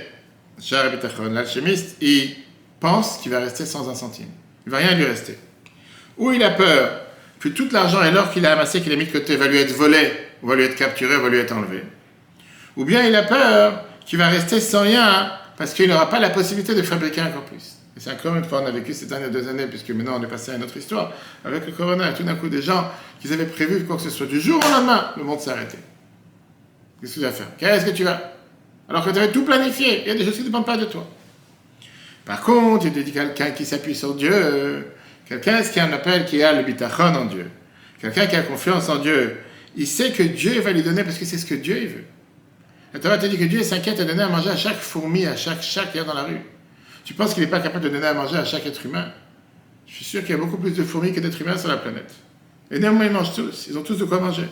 l'alchimiste, 1.31 1.97
il 2.01 2.35
pense 2.79 3.17
qu'il 3.17 3.31
va 3.31 3.39
rester 3.39 3.65
sans 3.65 3.89
un 3.89 3.95
centime. 3.95 4.29
Il 4.65 4.71
va 4.71 4.77
rien 4.77 4.95
lui 4.95 5.03
rester. 5.03 5.37
Ou 6.17 6.31
il 6.31 6.41
a 6.43 6.51
peur 6.51 7.01
que 7.39 7.49
tout 7.49 7.67
l'argent 7.71 8.01
et 8.03 8.11
l'or 8.11 8.31
qu'il 8.31 8.45
a 8.45 8.53
amassé, 8.53 8.81
qu'il 8.81 8.91
a 8.93 8.95
mis 8.95 9.05
de 9.05 9.11
côté, 9.11 9.35
va 9.35 9.47
lui 9.47 9.57
être 9.57 9.73
volé, 9.73 10.11
va 10.41 10.55
lui 10.55 10.63
être 10.63 10.75
capturé, 10.75 11.17
va 11.17 11.29
lui 11.29 11.39
être 11.39 11.51
enlevé. 11.51 11.83
Ou 12.77 12.85
bien 12.85 13.05
il 13.05 13.15
a 13.15 13.23
peur 13.23 13.83
qu'il 14.05 14.17
va 14.17 14.29
rester 14.29 14.61
sans 14.61 14.83
rien 14.83 15.31
parce 15.57 15.73
qu'il 15.73 15.89
n'aura 15.89 16.09
pas 16.09 16.19
la 16.19 16.29
possibilité 16.29 16.73
de 16.73 16.81
fabriquer 16.83 17.21
encore 17.21 17.43
plus. 17.43 17.76
Et 17.97 17.99
c'est 17.99 18.11
encore 18.11 18.35
une 18.35 18.43
fois, 18.43 18.61
on 18.61 18.65
a 18.67 18.71
vécu 18.71 18.93
ces 18.93 19.07
dernières 19.07 19.31
deux 19.31 19.47
années, 19.47 19.65
puisque 19.65 19.89
maintenant 19.89 20.19
on 20.19 20.23
est 20.23 20.27
passé 20.27 20.51
à 20.51 20.55
une 20.55 20.63
autre 20.63 20.77
histoire, 20.77 21.11
avec 21.43 21.65
le 21.65 21.71
corona, 21.71 22.11
et 22.11 22.13
tout 22.13 22.21
d'un 22.21 22.35
coup, 22.35 22.47
des 22.47 22.61
gens 22.61 22.91
qui 23.19 23.33
avaient 23.33 23.47
prévu 23.47 23.83
quoi 23.85 23.95
que 23.95 24.03
ce 24.03 24.11
soit, 24.11 24.27
du 24.27 24.39
jour 24.39 24.63
au 24.63 24.71
lendemain, 24.71 25.13
le 25.17 25.23
monde 25.23 25.39
s'est 25.39 25.49
arrêté. 25.49 25.79
Qu'est-ce 27.01 27.15
que 27.15 27.19
tu 27.19 27.25
vas 27.25 27.31
faire? 27.31 27.47
Qu'est-ce 27.57 27.85
que 27.87 27.89
tu 27.89 28.03
vas? 28.03 28.33
Alors 28.87 29.03
que 29.03 29.09
tu 29.09 29.17
avais 29.17 29.31
tout 29.31 29.43
planifié, 29.43 30.03
il 30.03 30.07
y 30.09 30.11
a 30.11 30.13
des 30.13 30.23
choses 30.23 30.35
qui 30.35 30.41
ne 30.41 30.45
dépendent 30.45 30.67
pas 30.67 30.77
de 30.77 30.85
toi. 30.85 31.09
Par 32.23 32.41
contre, 32.41 32.85
il 32.85 33.03
dit 33.03 33.11
quelqu'un 33.11 33.49
qui 33.49 33.65
s'appuie 33.65 33.95
sur 33.95 34.13
Dieu, 34.13 34.85
quelqu'un, 35.27 35.63
qui 35.63 35.79
un 35.79 35.91
appel 35.91 36.25
qui 36.25 36.43
a 36.43 36.53
le 36.53 36.61
bitachon 36.61 37.15
en 37.15 37.25
Dieu, 37.25 37.49
quelqu'un 37.99 38.27
qui 38.27 38.35
a 38.35 38.43
confiance 38.43 38.89
en 38.89 38.97
Dieu, 38.97 39.37
il 39.75 39.87
sait 39.87 40.11
que 40.11 40.21
Dieu 40.21 40.61
va 40.61 40.71
lui 40.71 40.83
donner 40.83 41.03
parce 41.03 41.17
que 41.17 41.25
c'est 41.25 41.39
ce 41.39 41.47
que 41.47 41.55
Dieu 41.55 41.87
veut. 41.87 42.03
La 42.93 42.99
Torah 42.99 43.17
te 43.17 43.25
dit 43.25 43.39
que 43.39 43.45
Dieu 43.45 43.63
s'inquiète 43.63 43.97
de 43.97 44.03
donner 44.03 44.21
à 44.21 44.29
manger 44.29 44.51
à 44.51 44.55
chaque 44.55 44.77
fourmi, 44.77 45.25
à 45.25 45.35
chaque 45.35 45.63
chat 45.63 45.85
qui 45.85 45.97
est 45.97 46.03
dans 46.03 46.13
la 46.13 46.23
rue. 46.23 46.41
Tu 47.07 47.13
penses 47.13 47.33
qu'il 47.33 47.41
n'est 47.41 47.49
pas 47.49 47.61
capable 47.61 47.85
de 47.85 47.89
donner 47.89 48.05
à 48.05 48.13
manger 48.13 48.35
à 48.35 48.43
chaque 48.43 48.65
être 48.65 48.85
humain? 48.85 49.05
Je 49.85 49.93
suis 49.93 50.03
sûr 50.03 50.19
qu'il 50.23 50.31
y 50.31 50.33
a 50.33 50.37
beaucoup 50.37 50.57
plus 50.57 50.71
de 50.71 50.83
fourmis 50.83 51.13
que 51.13 51.21
d'êtres 51.21 51.41
humains 51.41 51.57
sur 51.57 51.69
la 51.69 51.77
planète. 51.77 52.13
Et 52.69 52.79
néanmoins, 52.79 53.05
ils 53.05 53.13
mangent 53.13 53.33
tous. 53.33 53.67
Ils 53.69 53.77
ont 53.77 53.81
tous 53.81 53.95
de 53.95 54.03
quoi 54.03 54.19
manger. 54.19 54.49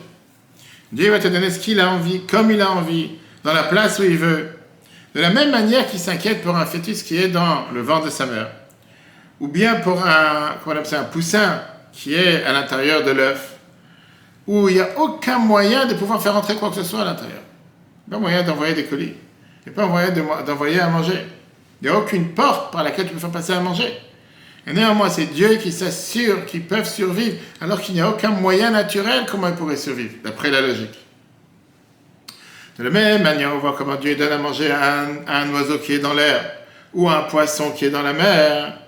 Dieu 0.90 1.10
va 1.10 1.18
te 1.18 1.28
donner 1.28 1.50
ce 1.50 1.58
qu'il 1.58 1.78
a 1.80 1.90
envie, 1.90 2.24
comme 2.24 2.50
il 2.50 2.62
a 2.62 2.70
envie, 2.70 3.10
dans 3.44 3.52
la 3.52 3.64
place 3.64 3.98
où 3.98 4.04
il 4.04 4.16
veut. 4.16 4.48
De 5.14 5.20
la 5.20 5.28
même 5.28 5.50
manière 5.50 5.86
qu'il 5.86 5.98
s'inquiète 5.98 6.40
pour 6.40 6.56
un 6.56 6.64
fœtus 6.64 7.02
qui 7.02 7.18
est 7.18 7.28
dans 7.28 7.70
le 7.74 7.82
ventre 7.82 8.06
de 8.06 8.10
sa 8.10 8.24
mère. 8.24 8.48
Ou 9.38 9.48
bien 9.48 9.74
pour 9.74 10.02
un, 10.06 10.56
comment 10.64 10.80
un 10.80 11.04
poussin 11.04 11.60
qui 11.92 12.14
est 12.14 12.42
à 12.42 12.54
l'intérieur 12.54 13.04
de 13.04 13.10
l'œuf. 13.10 13.58
Où 14.46 14.70
il 14.70 14.76
n'y 14.76 14.80
a 14.80 14.98
aucun 14.98 15.38
moyen 15.38 15.84
de 15.84 15.92
pouvoir 15.92 16.22
faire 16.22 16.34
entrer 16.34 16.54
quoi 16.54 16.70
que 16.70 16.76
ce 16.76 16.84
soit 16.84 17.02
à 17.02 17.04
l'intérieur. 17.04 17.42
Pas 18.10 18.18
moyen 18.18 18.42
d'envoyer 18.44 18.72
des 18.72 18.84
colis. 18.84 19.12
A 19.66 19.70
pas 19.72 19.84
moyen 19.84 20.08
d'envoyer 20.46 20.80
à 20.80 20.88
manger. 20.88 21.35
Il 21.80 21.88
n'y 21.88 21.94
a 21.94 21.98
aucune 21.98 22.30
porte 22.30 22.72
par 22.72 22.82
laquelle 22.82 23.06
tu 23.06 23.12
peux 23.12 23.20
faire 23.20 23.30
passer 23.30 23.52
à 23.52 23.60
manger. 23.60 23.92
Et 24.66 24.72
néanmoins, 24.72 25.08
c'est 25.10 25.26
Dieu 25.26 25.56
qui 25.56 25.70
s'assure 25.70 26.44
qu'ils 26.46 26.64
peuvent 26.64 26.88
survivre, 26.88 27.36
alors 27.60 27.80
qu'il 27.80 27.94
n'y 27.94 28.00
a 28.00 28.08
aucun 28.08 28.30
moyen 28.30 28.70
naturel 28.70 29.24
comment 29.30 29.48
ils 29.48 29.54
pourraient 29.54 29.76
survivre, 29.76 30.14
d'après 30.24 30.50
la 30.50 30.60
logique. 30.60 30.98
De 32.78 32.84
la 32.84 32.90
même 32.90 33.22
manière, 33.22 33.54
on 33.54 33.58
voit 33.58 33.74
comment 33.76 33.94
Dieu 33.94 34.16
donne 34.16 34.32
à 34.32 34.38
manger 34.38 34.70
à 34.70 35.06
un, 35.28 35.50
oiseau 35.54 35.78
qui 35.78 35.94
est 35.94 35.98
dans 35.98 36.12
l'air 36.12 36.50
ou 36.92 37.08
à 37.08 37.18
un 37.18 37.22
poisson 37.22 37.70
qui 37.70 37.86
est 37.86 37.90
dans 37.90 38.02
la 38.02 38.12
mer. 38.12 38.78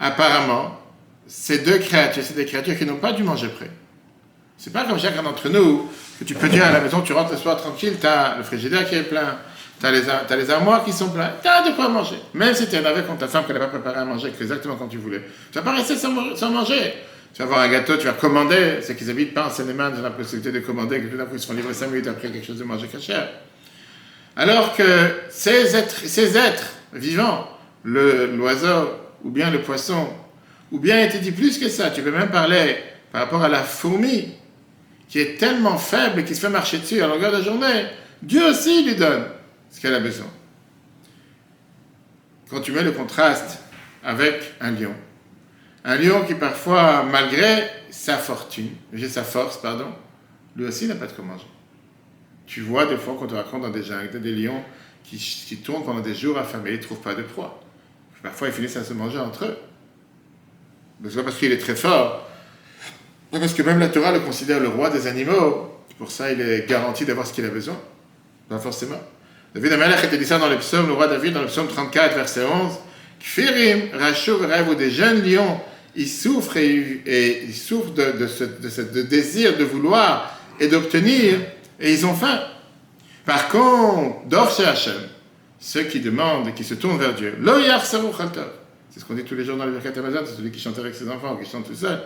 Apparemment, 0.00 0.78
ces 1.26 1.60
deux 1.60 1.78
créatures, 1.78 2.22
c'est 2.24 2.34
des 2.34 2.44
créatures 2.44 2.76
qui 2.76 2.84
n'ont 2.84 2.96
pas 2.96 3.12
dû 3.12 3.22
manger 3.22 3.48
près. 3.48 3.70
C'est 4.58 4.72
pas 4.72 4.84
comme 4.84 4.98
chacun 4.98 5.22
d'entre 5.22 5.48
nous 5.48 5.88
que 6.18 6.24
tu 6.24 6.34
peux 6.34 6.48
dire 6.48 6.64
à 6.64 6.72
la 6.72 6.80
maison, 6.80 7.00
tu 7.00 7.12
rentres 7.12 7.32
le 7.32 7.38
soir 7.38 7.56
tranquille, 7.56 7.96
tu 8.00 8.06
as 8.06 8.36
le 8.36 8.42
frigidaire 8.42 8.88
qui 8.88 8.96
est 8.96 9.02
plein, 9.02 9.38
tu 9.82 10.32
as, 10.32 10.36
les 10.36 10.50
armoires 10.50 10.84
qui 10.84 10.92
sont 10.92 11.08
pleines, 11.08 11.32
tu 11.42 11.48
as 11.48 11.68
de 11.68 11.74
quoi 11.74 11.88
manger. 11.88 12.16
Même 12.34 12.54
si 12.54 12.68
tu 12.68 12.76
es 12.76 12.86
avec 12.86 13.04
contre 13.04 13.18
ta 13.18 13.28
femme 13.28 13.44
qu'elle 13.44 13.56
n'a 13.56 13.66
pas 13.66 13.78
préparé 13.78 13.98
à 13.98 14.04
manger 14.04 14.28
exactement 14.28 14.76
comme 14.76 14.88
tu 14.88 14.98
voulais. 14.98 15.22
Tu 15.50 15.58
vas 15.58 15.64
pas 15.64 15.74
rester 15.74 15.96
sans, 15.96 16.10
manger. 16.10 16.94
Tu 17.34 17.38
vas 17.38 17.44
avoir 17.46 17.60
un 17.62 17.68
gâteau, 17.68 17.96
tu 17.96 18.06
vas 18.06 18.12
commander. 18.12 18.78
C'est 18.82 18.94
qu'ils 18.94 19.10
habitent 19.10 19.34
pas 19.34 19.46
en 19.46 19.50
ils 19.50 19.98
ont 19.98 20.02
la 20.02 20.10
possibilité 20.10 20.52
de 20.52 20.60
commander, 20.64 21.00
que 21.00 21.08
tout 21.08 21.16
d'un 21.16 21.24
coup 21.24 21.34
ils 21.34 21.40
se 21.40 21.48
font 21.48 21.54
livrer 21.54 21.74
5 21.74 21.88
minutes 21.88 22.06
après 22.06 22.30
quelque 22.30 22.46
chose 22.46 22.58
de 22.58 22.64
manger 22.64 22.88
cher. 23.00 23.28
Alors 24.36 24.76
que 24.76 24.84
ces 25.30 25.74
êtres, 25.74 26.02
ces 26.06 26.36
êtres 26.36 26.70
vivants, 26.92 27.48
l'oiseau 27.84 28.90
ou 29.24 29.30
bien 29.30 29.50
le 29.50 29.62
poisson, 29.62 30.08
ou 30.70 30.78
bien 30.78 31.02
il 31.02 31.10
te 31.10 31.16
dit 31.16 31.32
plus 31.32 31.58
que 31.58 31.68
ça, 31.68 31.90
tu 31.90 32.02
peux 32.02 32.12
même 32.12 32.30
parler 32.30 32.76
par 33.10 33.22
rapport 33.22 33.42
à 33.42 33.48
la 33.48 33.62
fourmi, 33.62 34.32
qui 35.08 35.18
est 35.18 35.38
tellement 35.38 35.76
faible 35.76 36.20
et 36.20 36.24
qui 36.24 36.36
se 36.36 36.40
fait 36.40 36.48
marcher 36.48 36.78
dessus 36.78 37.02
à 37.02 37.08
longueur 37.08 37.36
de 37.36 37.42
journée, 37.42 37.86
Dieu 38.22 38.48
aussi 38.48 38.84
lui 38.84 38.94
donne 38.94 39.24
ce 39.72 39.80
qu'elle 39.80 39.94
a 39.94 40.00
besoin. 40.00 40.28
Quand 42.48 42.60
tu 42.60 42.70
mets 42.70 42.84
le 42.84 42.92
contraste 42.92 43.58
avec 44.04 44.54
un 44.60 44.70
lion, 44.70 44.94
un 45.84 45.96
lion 45.96 46.24
qui 46.24 46.34
parfois, 46.34 47.02
malgré 47.02 47.64
sa 47.90 48.16
fortune, 48.18 48.70
sa 49.08 49.24
force, 49.24 49.56
pardon, 49.60 49.88
lui 50.54 50.66
aussi 50.66 50.86
n'a 50.86 50.94
pas 50.94 51.06
de 51.06 51.12
quoi 51.12 51.24
manger. 51.24 51.46
Tu 52.46 52.60
vois 52.60 52.86
des 52.86 52.96
fois 52.96 53.16
qu'on 53.18 53.26
te 53.26 53.34
raconte 53.34 53.62
dans 53.62 53.70
des 53.70 53.82
jungles, 53.82 54.20
des 54.20 54.34
lions 54.34 54.62
qui, 55.02 55.16
qui 55.16 55.56
tournent 55.56 55.84
pendant 55.84 56.00
des 56.00 56.14
jours 56.14 56.38
affamés, 56.38 56.70
ils 56.70 56.76
ne 56.76 56.82
trouvent 56.82 57.00
pas 57.00 57.14
de 57.14 57.22
proie. 57.22 57.58
Parfois, 58.22 58.48
ils 58.48 58.54
finissent 58.54 58.76
à 58.76 58.84
se 58.84 58.92
manger 58.92 59.18
entre 59.18 59.46
eux. 59.46 59.58
C'est 61.04 61.16
pas 61.16 61.24
parce 61.24 61.36
qu'il 61.36 61.50
est 61.50 61.58
très 61.58 61.74
fort 61.74 62.28
Parce 63.32 63.54
que 63.54 63.62
même 63.62 63.80
la 63.80 63.88
Torah 63.88 64.12
le 64.12 64.20
considère 64.20 64.60
le 64.60 64.68
roi 64.68 64.90
des 64.90 65.08
animaux. 65.08 65.68
Pour 65.98 66.10
ça, 66.10 66.30
il 66.30 66.40
est 66.40 66.68
garanti 66.68 67.04
d'avoir 67.04 67.26
ce 67.26 67.32
qu'il 67.32 67.44
a 67.44 67.48
besoin. 67.48 67.76
Pas 68.48 68.58
forcément. 68.58 69.00
David 69.54 69.72
Amalek 69.72 70.04
était 70.04 70.18
dit 70.18 70.24
ça 70.24 70.38
dans 70.38 70.48
le 70.48 70.56
psaume, 70.58 70.86
le 70.86 70.94
roi 70.94 71.08
David, 71.08 71.34
dans 71.34 71.42
le 71.42 71.46
psaume 71.46 71.68
34, 71.68 72.14
verset 72.14 72.44
11. 72.44 72.72
Kfirim, 73.20 73.90
Rachou, 73.92 74.38
rêve 74.38 74.74
des 74.76 74.90
jeunes 74.90 75.22
lions, 75.22 75.60
ils 75.94 76.08
souffrent 76.08 76.56
et, 76.56 77.44
ils 77.46 77.54
souffrent 77.54 77.92
de, 77.92 78.26
ce, 78.26 78.44
désir 79.02 79.56
de 79.56 79.64
vouloir 79.64 80.38
et 80.58 80.68
d'obtenir, 80.68 81.38
et 81.78 81.92
ils 81.92 82.06
ont 82.06 82.14
faim. 82.14 82.40
Par 83.26 83.48
contre, 83.48 84.26
Dor 84.26 84.58
Hashem, 84.58 84.94
ceux 85.60 85.84
qui 85.84 86.00
demandent 86.00 86.48
et 86.48 86.52
qui 86.52 86.64
se 86.64 86.74
tournent 86.74 86.98
vers 86.98 87.14
Dieu, 87.14 87.36
Lo 87.40 87.54
c'est 88.90 89.00
ce 89.00 89.04
qu'on 89.06 89.14
dit 89.14 89.24
tous 89.24 89.34
les 89.34 89.44
jours 89.44 89.56
dans 89.56 89.64
le 89.64 89.72
Birkat 89.72 89.98
Amazon, 89.98 90.20
c'est 90.26 90.36
celui 90.36 90.50
qui 90.50 90.60
chante 90.60 90.78
avec 90.78 90.94
ses 90.94 91.08
enfants 91.08 91.36
qui 91.36 91.50
chante 91.50 91.66
tout 91.66 91.74
seul, 91.74 92.02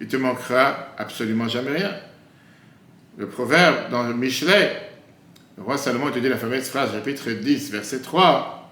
il 0.00 0.06
te 0.06 0.16
manquera 0.16 0.94
absolument 0.96 1.46
jamais 1.48 1.72
rien. 1.72 1.94
Le 3.18 3.28
proverbe 3.28 3.90
dans 3.90 4.02
le 4.04 4.14
Michelet, 4.14 4.91
le 5.56 5.62
roi 5.62 5.78
Salomon 5.78 6.10
te 6.10 6.18
dit 6.18 6.28
la 6.28 6.38
fameuse 6.38 6.68
phrase, 6.68 6.92
chapitre 6.92 7.30
10, 7.30 7.70
verset 7.70 8.00
3, 8.00 8.62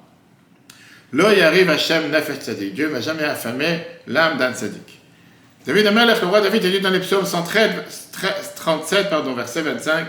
Lo 1.13 1.27
arrive 1.27 1.71
Hashem 1.71 2.11
nefesh 2.11 2.39
tzadik. 2.39 2.75
Dieu 2.75 2.87
ne 2.87 2.93
va 2.93 3.01
jamais 3.01 3.25
affamer 3.25 3.81
l'âme 4.07 4.39
d'un 4.39 4.53
tzadik. 4.53 5.01
David 5.67 5.87
Amelech, 5.89 6.21
le 6.21 6.29
roi 6.29 6.41
David, 6.41 6.63
dit 6.63 6.81
dans 6.81 6.91
les 6.91 7.01
psaumes 7.01 7.27
137, 7.27 9.11
pardon, 9.11 9.35
verset 9.35 9.63
25, 9.63 10.07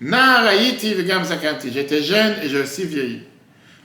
Na'araïti 0.00 0.94
vegam 0.94 1.24
zakanti. 1.24 1.70
J'étais 1.72 2.02
jeune 2.02 2.34
et 2.42 2.48
j'ai 2.48 2.60
aussi 2.60 2.84
vieilli. 2.84 3.22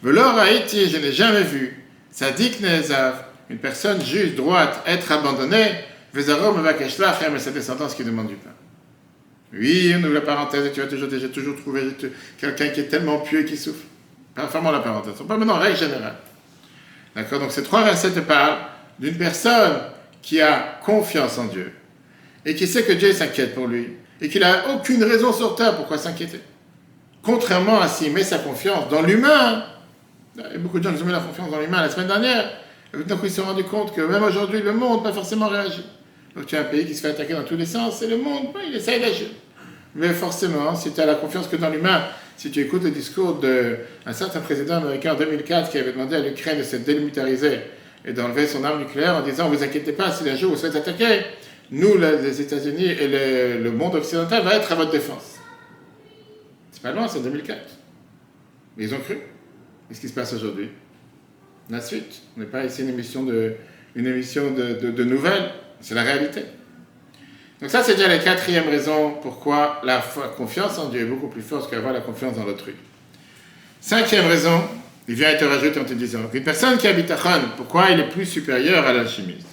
Velo 0.02 0.24
raïti, 0.24 0.90
je 0.90 0.98
n'ai 0.98 1.12
jamais 1.12 1.44
vu. 1.44 1.84
Tzadik 2.12 2.62
nezav, 2.62 3.26
une 3.50 3.60
personne 3.60 4.04
juste, 4.04 4.36
droite, 4.36 4.82
être 4.88 5.12
abandonnée, 5.12 5.72
vezarom 6.14 6.62
vakeshlach, 6.62 7.18
et 7.22 7.40
sa 7.40 7.52
descendance 7.52 7.94
qui 7.94 8.04
demande 8.04 8.28
du 8.28 8.36
pain. 8.36 8.52
Oui, 9.58 9.94
on 9.96 10.04
ouvre 10.04 10.14
la 10.14 10.22
parenthèse 10.22 10.66
et 10.66 10.72
tu 10.72 10.82
as 10.82 10.88
toujours, 10.88 11.08
déjà 11.08 11.30
toujours 11.30 11.56
trouvé 11.56 11.84
quelqu'un 12.38 12.68
qui 12.70 12.82
est 12.82 12.90
tellement 12.90 13.20
pieux 13.20 13.42
et 13.42 13.46
qui 13.46 13.56
souffre. 13.56 13.84
Fermons 14.50 14.72
la 14.72 14.80
parenthèse. 14.80 15.14
On 15.22 15.24
parle 15.24 15.40
maintenant 15.40 15.56
en 15.56 15.60
règle 15.60 15.78
générale. 15.78 16.16
D'accord 17.16 17.40
Donc 17.40 17.52
ces 17.52 17.64
trois 17.64 17.84
versets 17.84 18.12
te 18.12 18.20
parlent 18.20 18.58
d'une 19.00 19.18
personne 19.18 19.78
qui 20.22 20.42
a 20.42 20.80
confiance 20.84 21.38
en 21.38 21.46
Dieu 21.46 21.72
et 22.46 22.54
qui 22.54 22.68
sait 22.68 22.84
que 22.84 22.92
Dieu 22.92 23.14
s'inquiète 23.14 23.56
pour 23.56 23.68
lui 23.68 23.88
et 24.20 24.28
qu'il 24.28 24.42
n'a 24.42 24.70
aucune 24.76 25.04
raison 25.04 25.32
sur 25.32 25.56
terre 25.56 25.78
pourquoi 25.78 25.98
s'inquiéter. 25.98 26.42
Contrairement 27.24 27.80
à 27.80 27.88
s'il 27.88 28.12
met 28.12 28.24
sa 28.24 28.40
confiance 28.40 28.90
dans 28.90 29.02
l'humain, 29.02 29.66
et 30.54 30.58
beaucoup 30.58 30.80
de 30.80 30.84
gens 30.84 30.94
ont 30.94 31.06
mis 31.06 31.12
la 31.12 31.20
confiance 31.20 31.50
dans 31.50 31.60
l'humain 31.60 31.82
la 31.82 31.90
semaine 31.90 32.08
dernière, 32.08 32.52
et 32.94 33.04
donc 33.04 33.20
ils 33.24 33.30
se 33.30 33.38
sont 33.38 33.48
rendus 33.48 33.64
compte 33.64 33.96
que 33.96 34.02
même 34.02 34.24
aujourd'hui 34.24 34.62
le 34.62 34.74
monde 34.74 35.04
n'a 35.04 35.10
pas 35.10 35.16
forcément 35.16 35.48
réagi. 35.48 35.84
Donc 36.36 36.46
tu 36.46 36.58
as 36.58 36.62
un 36.62 36.66
pays 36.66 36.86
qui 36.86 36.94
se 36.94 37.02
fait 37.02 37.10
attaquer 37.10 37.34
dans 37.34 37.44
tous 37.44 37.56
les 37.56 37.66
sens 37.66 38.02
et 38.02 38.08
le 38.08 38.18
monde, 38.18 38.48
il 38.68 38.76
essaye 38.76 39.00
d'agir. 39.00 39.28
Mais 39.96 40.10
forcément, 40.10 40.76
si 40.76 40.92
tu 40.92 41.00
as 41.00 41.06
la 41.06 41.16
confiance 41.16 41.48
que 41.48 41.56
dans 41.56 41.70
l'humain, 41.70 42.04
si 42.36 42.52
tu 42.52 42.60
écoutes 42.60 42.84
le 42.84 42.92
discours 42.92 43.36
d'un 43.40 44.14
certain 44.14 44.42
président 44.42 44.76
américain 44.76 45.14
en 45.14 45.18
2004 45.18 45.72
qui 45.72 45.78
avait 45.78 45.94
demandé 45.94 46.18
à 46.18 46.20
l'Ukraine 46.20 46.58
de 46.58 46.64
se 46.64 46.76
démilitariser 46.76 47.60
et 48.04 48.12
d'enlever 48.12 48.46
son 48.46 48.66
arme 48.66 48.80
nucléaire 48.80 49.16
en 49.16 49.22
disant 49.22 49.50
Vous 49.50 49.64
inquiétez 49.64 49.94
pas, 49.94 50.12
si 50.12 50.30
un 50.30 50.36
jour 50.36 50.52
vous 50.52 50.58
faites 50.58 50.76
attaquer, 50.76 51.22
nous, 51.72 51.98
les 51.98 52.42
États-Unis 52.42 52.86
et 52.86 53.08
le, 53.58 53.72
monde 53.72 53.96
occidental 53.96 54.44
va 54.44 54.56
être 54.56 54.70
à 54.72 54.76
votre 54.76 54.92
défense. 54.92 55.40
C'est 56.72 56.84
pas 56.84 56.92
loin, 56.92 57.08
c'est 57.08 57.24
2004. 57.24 57.58
Mais 58.78 58.84
ils 58.84 58.94
ont 58.94 59.00
cru. 59.00 59.18
Qu'est-ce 59.88 60.02
qui 60.02 60.10
se 60.10 60.14
passe 60.14 60.34
aujourd'hui 60.34 60.70
La 61.70 61.80
suite. 61.80 62.22
On 62.36 62.42
n'est 62.42 62.46
pas 62.48 62.66
ici 62.66 62.82
une 62.82 62.90
émission 62.90 63.24
de 63.24 65.04
nouvelles, 65.04 65.52
c'est 65.80 65.96
la 65.96 66.04
réalité. 66.04 66.42
Donc 67.62 67.70
ça, 67.70 67.84
c'est 67.84 67.96
déjà 67.96 68.08
la 68.08 68.18
quatrième 68.18 68.68
raison 68.68 69.16
pourquoi 69.22 69.82
la 69.84 70.04
confiance 70.38 70.78
en 70.78 70.90
Dieu 70.90 71.02
est 71.02 71.06
beaucoup 71.06 71.28
plus 71.28 71.42
forte 71.42 71.70
qu'avoir 71.70 71.94
la 71.94 72.02
confiance 72.02 72.36
dans 72.36 72.44
l'autrui. 72.44 72.74
Cinquième 73.80 74.28
raison, 74.28 74.62
il 75.08 75.16
vient 75.16 75.30
être 75.30 75.46
rajouté 75.46 75.80
en 75.80 75.86
te 75.86 75.94
disant 75.94 76.24
qu'une 76.32 76.44
personne 76.44 76.78
qui 76.78 76.88
habite 76.88 77.12
à 77.12 77.16
Khan, 77.16 77.42
pourquoi 77.56 77.92
il 77.92 78.00
est 78.00 78.10
plus 78.10 78.26
supérieur 78.26 78.86
à 78.86 78.92
l'alchimiste? 78.92 79.48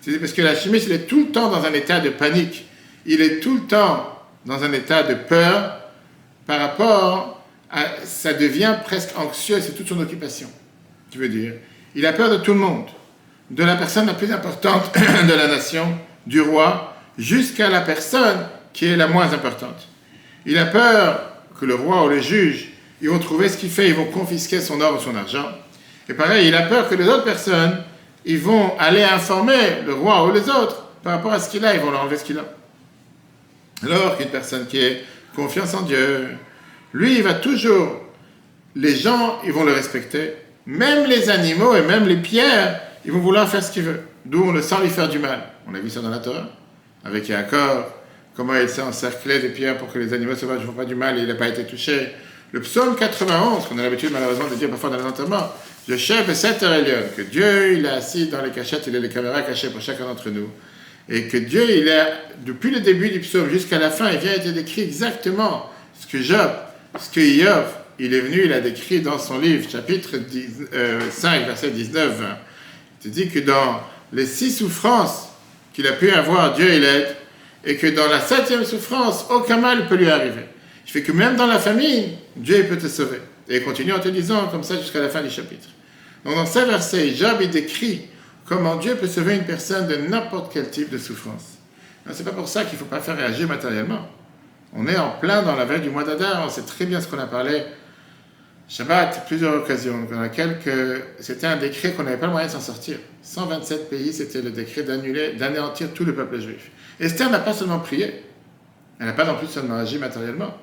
C'est 0.00 0.18
parce 0.18 0.32
que 0.32 0.42
l'alchimiste, 0.42 0.86
il 0.86 0.92
est 0.92 1.06
tout 1.06 1.24
le 1.26 1.32
temps 1.32 1.50
dans 1.50 1.64
un 1.64 1.72
état 1.72 2.00
de 2.00 2.10
panique. 2.10 2.66
Il 3.06 3.20
est 3.20 3.40
tout 3.40 3.54
le 3.54 3.62
temps 3.62 4.18
dans 4.46 4.62
un 4.62 4.72
état 4.72 5.02
de 5.02 5.14
peur 5.14 5.80
par 6.46 6.60
rapport 6.60 7.42
à... 7.70 7.84
Ça 8.04 8.32
devient 8.32 8.76
presque 8.84 9.10
anxieux, 9.18 9.60
c'est 9.60 9.72
toute 9.72 9.88
son 9.88 10.00
occupation. 10.00 10.48
Tu 11.10 11.18
veux 11.18 11.28
dire 11.28 11.54
Il 11.94 12.06
a 12.06 12.12
peur 12.12 12.30
de 12.30 12.36
tout 12.36 12.52
le 12.52 12.60
monde, 12.60 12.86
de 13.50 13.64
la 13.64 13.76
personne 13.76 14.06
la 14.06 14.14
plus 14.14 14.32
importante 14.32 14.94
de 15.28 15.34
la 15.34 15.48
nation, 15.48 15.86
du 16.26 16.40
roi, 16.40 16.87
jusqu'à 17.18 17.68
la 17.68 17.80
personne 17.80 18.46
qui 18.72 18.86
est 18.86 18.96
la 18.96 19.08
moins 19.08 19.32
importante. 19.32 19.88
Il 20.46 20.56
a 20.56 20.66
peur 20.66 21.20
que 21.60 21.66
le 21.66 21.74
roi 21.74 22.04
ou 22.04 22.08
le 22.08 22.20
juge, 22.20 22.70
ils 23.02 23.10
vont 23.10 23.18
trouver 23.18 23.48
ce 23.48 23.56
qu'il 23.56 23.70
fait, 23.70 23.88
ils 23.88 23.94
vont 23.94 24.06
confisquer 24.06 24.60
son 24.60 24.80
or 24.80 24.96
ou 24.96 25.00
son 25.00 25.16
argent. 25.16 25.46
Et 26.08 26.14
pareil, 26.14 26.48
il 26.48 26.54
a 26.54 26.62
peur 26.62 26.88
que 26.88 26.94
les 26.94 27.06
autres 27.06 27.24
personnes, 27.24 27.82
ils 28.24 28.38
vont 28.38 28.78
aller 28.78 29.02
informer 29.02 29.82
le 29.84 29.94
roi 29.94 30.26
ou 30.26 30.32
les 30.32 30.48
autres 30.48 30.84
par 31.02 31.14
rapport 31.14 31.32
à 31.32 31.40
ce 31.40 31.50
qu'il 31.50 31.64
a, 31.64 31.74
ils 31.74 31.80
vont 31.80 31.90
leur 31.90 32.02
enlever 32.02 32.16
ce 32.16 32.24
qu'il 32.24 32.38
a. 32.38 32.44
Alors 33.82 34.16
qu'une 34.16 34.28
personne 34.28 34.66
qui 34.66 34.78
est 34.78 35.04
confiance 35.34 35.74
en 35.74 35.82
Dieu, 35.82 36.28
lui, 36.92 37.16
il 37.16 37.22
va 37.22 37.34
toujours, 37.34 38.00
les 38.74 38.96
gens, 38.96 39.40
ils 39.44 39.52
vont 39.52 39.64
le 39.64 39.72
respecter. 39.72 40.34
Même 40.66 41.06
les 41.06 41.30
animaux 41.30 41.76
et 41.76 41.82
même 41.82 42.06
les 42.06 42.16
pierres, 42.16 42.80
ils 43.04 43.12
vont 43.12 43.20
vouloir 43.20 43.48
faire 43.48 43.62
ce 43.62 43.70
qu'ils 43.70 43.84
veulent. 43.84 44.04
D'où 44.24 44.44
on 44.44 44.52
le 44.52 44.62
sent 44.62 44.76
lui 44.82 44.90
faire 44.90 45.08
du 45.08 45.18
mal. 45.18 45.42
On 45.66 45.74
a 45.74 45.78
vu 45.78 45.90
ça 45.90 46.00
dans 46.00 46.10
la 46.10 46.18
Torah 46.18 46.48
avec 47.08 47.28
Yaakov, 47.28 47.84
comment 48.36 48.54
il 48.54 48.68
s'est 48.68 48.82
encerclé 48.82 49.40
des 49.40 49.48
pierres 49.48 49.78
pour 49.78 49.92
que 49.92 49.98
les 49.98 50.12
animaux 50.12 50.36
sauvages 50.36 50.60
ne 50.60 50.66
font 50.66 50.72
pas 50.72 50.84
du 50.84 50.94
mal 50.94 51.18
et 51.18 51.22
il 51.22 51.28
n'a 51.28 51.34
pas 51.34 51.48
été 51.48 51.64
touché. 51.64 52.12
Le 52.52 52.60
psaume 52.60 52.96
91, 52.96 53.66
qu'on 53.66 53.78
a 53.78 53.82
l'habitude 53.82 54.10
malheureusement 54.12 54.48
de 54.48 54.54
dire 54.54 54.70
parfois 54.70 54.90
dans 54.90 54.98
les 54.98 55.04
enterrements, 55.04 55.52
le 55.86 55.96
chef 55.96 56.28
est 56.28 56.34
sept 56.34 56.60
que 57.16 57.22
Dieu 57.22 57.74
il 57.74 57.84
est 57.84 57.90
assis 57.90 58.28
dans 58.28 58.42
les 58.42 58.50
cachettes, 58.50 58.84
il 58.86 58.96
a 58.96 59.00
les 59.00 59.08
caméras 59.08 59.42
cachées 59.42 59.70
pour 59.70 59.80
chacun 59.80 60.04
d'entre 60.04 60.30
nous. 60.30 60.48
Et 61.10 61.24
que 61.24 61.38
Dieu, 61.38 61.64
il 61.70 61.88
est, 61.88 62.12
depuis 62.44 62.70
le 62.70 62.80
début 62.80 63.08
du 63.08 63.20
psaume 63.20 63.48
jusqu'à 63.50 63.78
la 63.78 63.90
fin, 63.90 64.10
il 64.10 64.18
vient 64.18 64.32
être 64.32 64.52
décrit 64.52 64.82
exactement 64.82 65.70
ce 65.98 66.06
que 66.06 66.22
Job, 66.22 66.50
ce 67.00 67.10
que 67.10 67.20
Yov, 67.20 67.64
il 67.98 68.12
est 68.14 68.20
venu, 68.20 68.42
il 68.44 68.52
a 68.52 68.60
décrit 68.60 69.00
dans 69.00 69.18
son 69.18 69.38
livre, 69.38 69.68
chapitre 69.68 70.10
5, 70.10 70.18
euh, 70.74 71.46
verset 71.46 71.70
19, 71.70 72.20
Il 73.04 73.10
dit 73.10 73.28
que 73.28 73.38
dans 73.38 73.80
les 74.12 74.26
six 74.26 74.50
souffrances 74.50 75.27
qu'il 75.78 75.86
a 75.86 75.92
pu 75.92 76.10
avoir, 76.10 76.54
Dieu 76.54 76.74
il 76.74 76.82
aide, 76.82 77.14
et 77.64 77.76
que 77.76 77.86
dans 77.86 78.08
la 78.08 78.18
septième 78.18 78.64
souffrance, 78.64 79.26
aucun 79.30 79.58
mal 79.58 79.78
ne 79.78 79.82
peut 79.84 79.94
lui 79.94 80.10
arriver. 80.10 80.46
Je 80.84 80.90
fais 80.90 81.02
que 81.02 81.12
même 81.12 81.36
dans 81.36 81.46
la 81.46 81.60
famille, 81.60 82.18
Dieu 82.34 82.66
peut 82.68 82.76
te 82.76 82.88
sauver. 82.88 83.20
Et 83.48 83.58
il 83.58 83.62
continue 83.64 83.92
en 83.92 84.00
te 84.00 84.08
disant 84.08 84.48
comme 84.48 84.64
ça 84.64 84.76
jusqu'à 84.76 84.98
la 84.98 85.08
fin 85.08 85.22
du 85.22 85.30
chapitre. 85.30 85.68
Donc 86.24 86.34
dans 86.34 86.46
ces 86.46 86.64
versets, 86.64 87.14
Job 87.14 87.36
il 87.40 87.50
décrit 87.50 88.08
comment 88.44 88.74
Dieu 88.74 88.96
peut 88.96 89.06
sauver 89.06 89.36
une 89.36 89.44
personne 89.44 89.86
de 89.86 89.94
n'importe 89.94 90.52
quel 90.52 90.68
type 90.68 90.90
de 90.90 90.98
souffrance. 90.98 91.58
C'est 92.10 92.24
pas 92.24 92.32
pour 92.32 92.48
ça 92.48 92.64
qu'il 92.64 92.72
ne 92.72 92.78
faut 92.78 92.86
pas 92.86 92.98
faire 92.98 93.16
réagir 93.16 93.46
matériellement. 93.46 94.08
On 94.74 94.84
est 94.88 94.98
en 94.98 95.10
plein 95.10 95.44
dans 95.44 95.54
la 95.54 95.64
veille 95.64 95.82
du 95.82 95.90
mois 95.90 96.02
d'Adar, 96.02 96.42
on 96.44 96.48
sait 96.48 96.62
très 96.62 96.86
bien 96.86 97.00
ce 97.00 97.06
qu'on 97.06 97.20
a 97.20 97.26
parlé 97.26 97.62
Shabbat, 98.68 99.26
plusieurs 99.28 99.54
occasions, 99.54 100.06
dans 100.10 100.22
lesquelles 100.22 100.58
c'était 101.20 101.46
un 101.46 101.56
décret 101.56 101.92
qu'on 101.92 102.02
n'avait 102.02 102.18
pas 102.18 102.26
le 102.26 102.32
moyen 102.32 102.48
de 102.48 102.52
s'en 102.52 102.60
sortir. 102.60 102.98
127 103.22 103.90
pays, 103.90 104.12
c'était 104.12 104.42
le 104.42 104.50
décret 104.50 104.82
d'annuler, 104.82 105.32
d'anéantir 105.32 105.92
tout 105.92 106.04
le 106.04 106.14
peuple 106.14 106.40
juif. 106.40 106.70
Esther 107.00 107.30
n'a 107.30 107.38
pas 107.38 107.52
seulement 107.52 107.78
prié, 107.78 108.22
elle 109.00 109.06
n'a 109.06 109.12
pas 109.12 109.24
non 109.24 109.36
plus 109.36 109.46
seulement 109.46 109.76
agi 109.76 109.98
matériellement. 109.98 110.56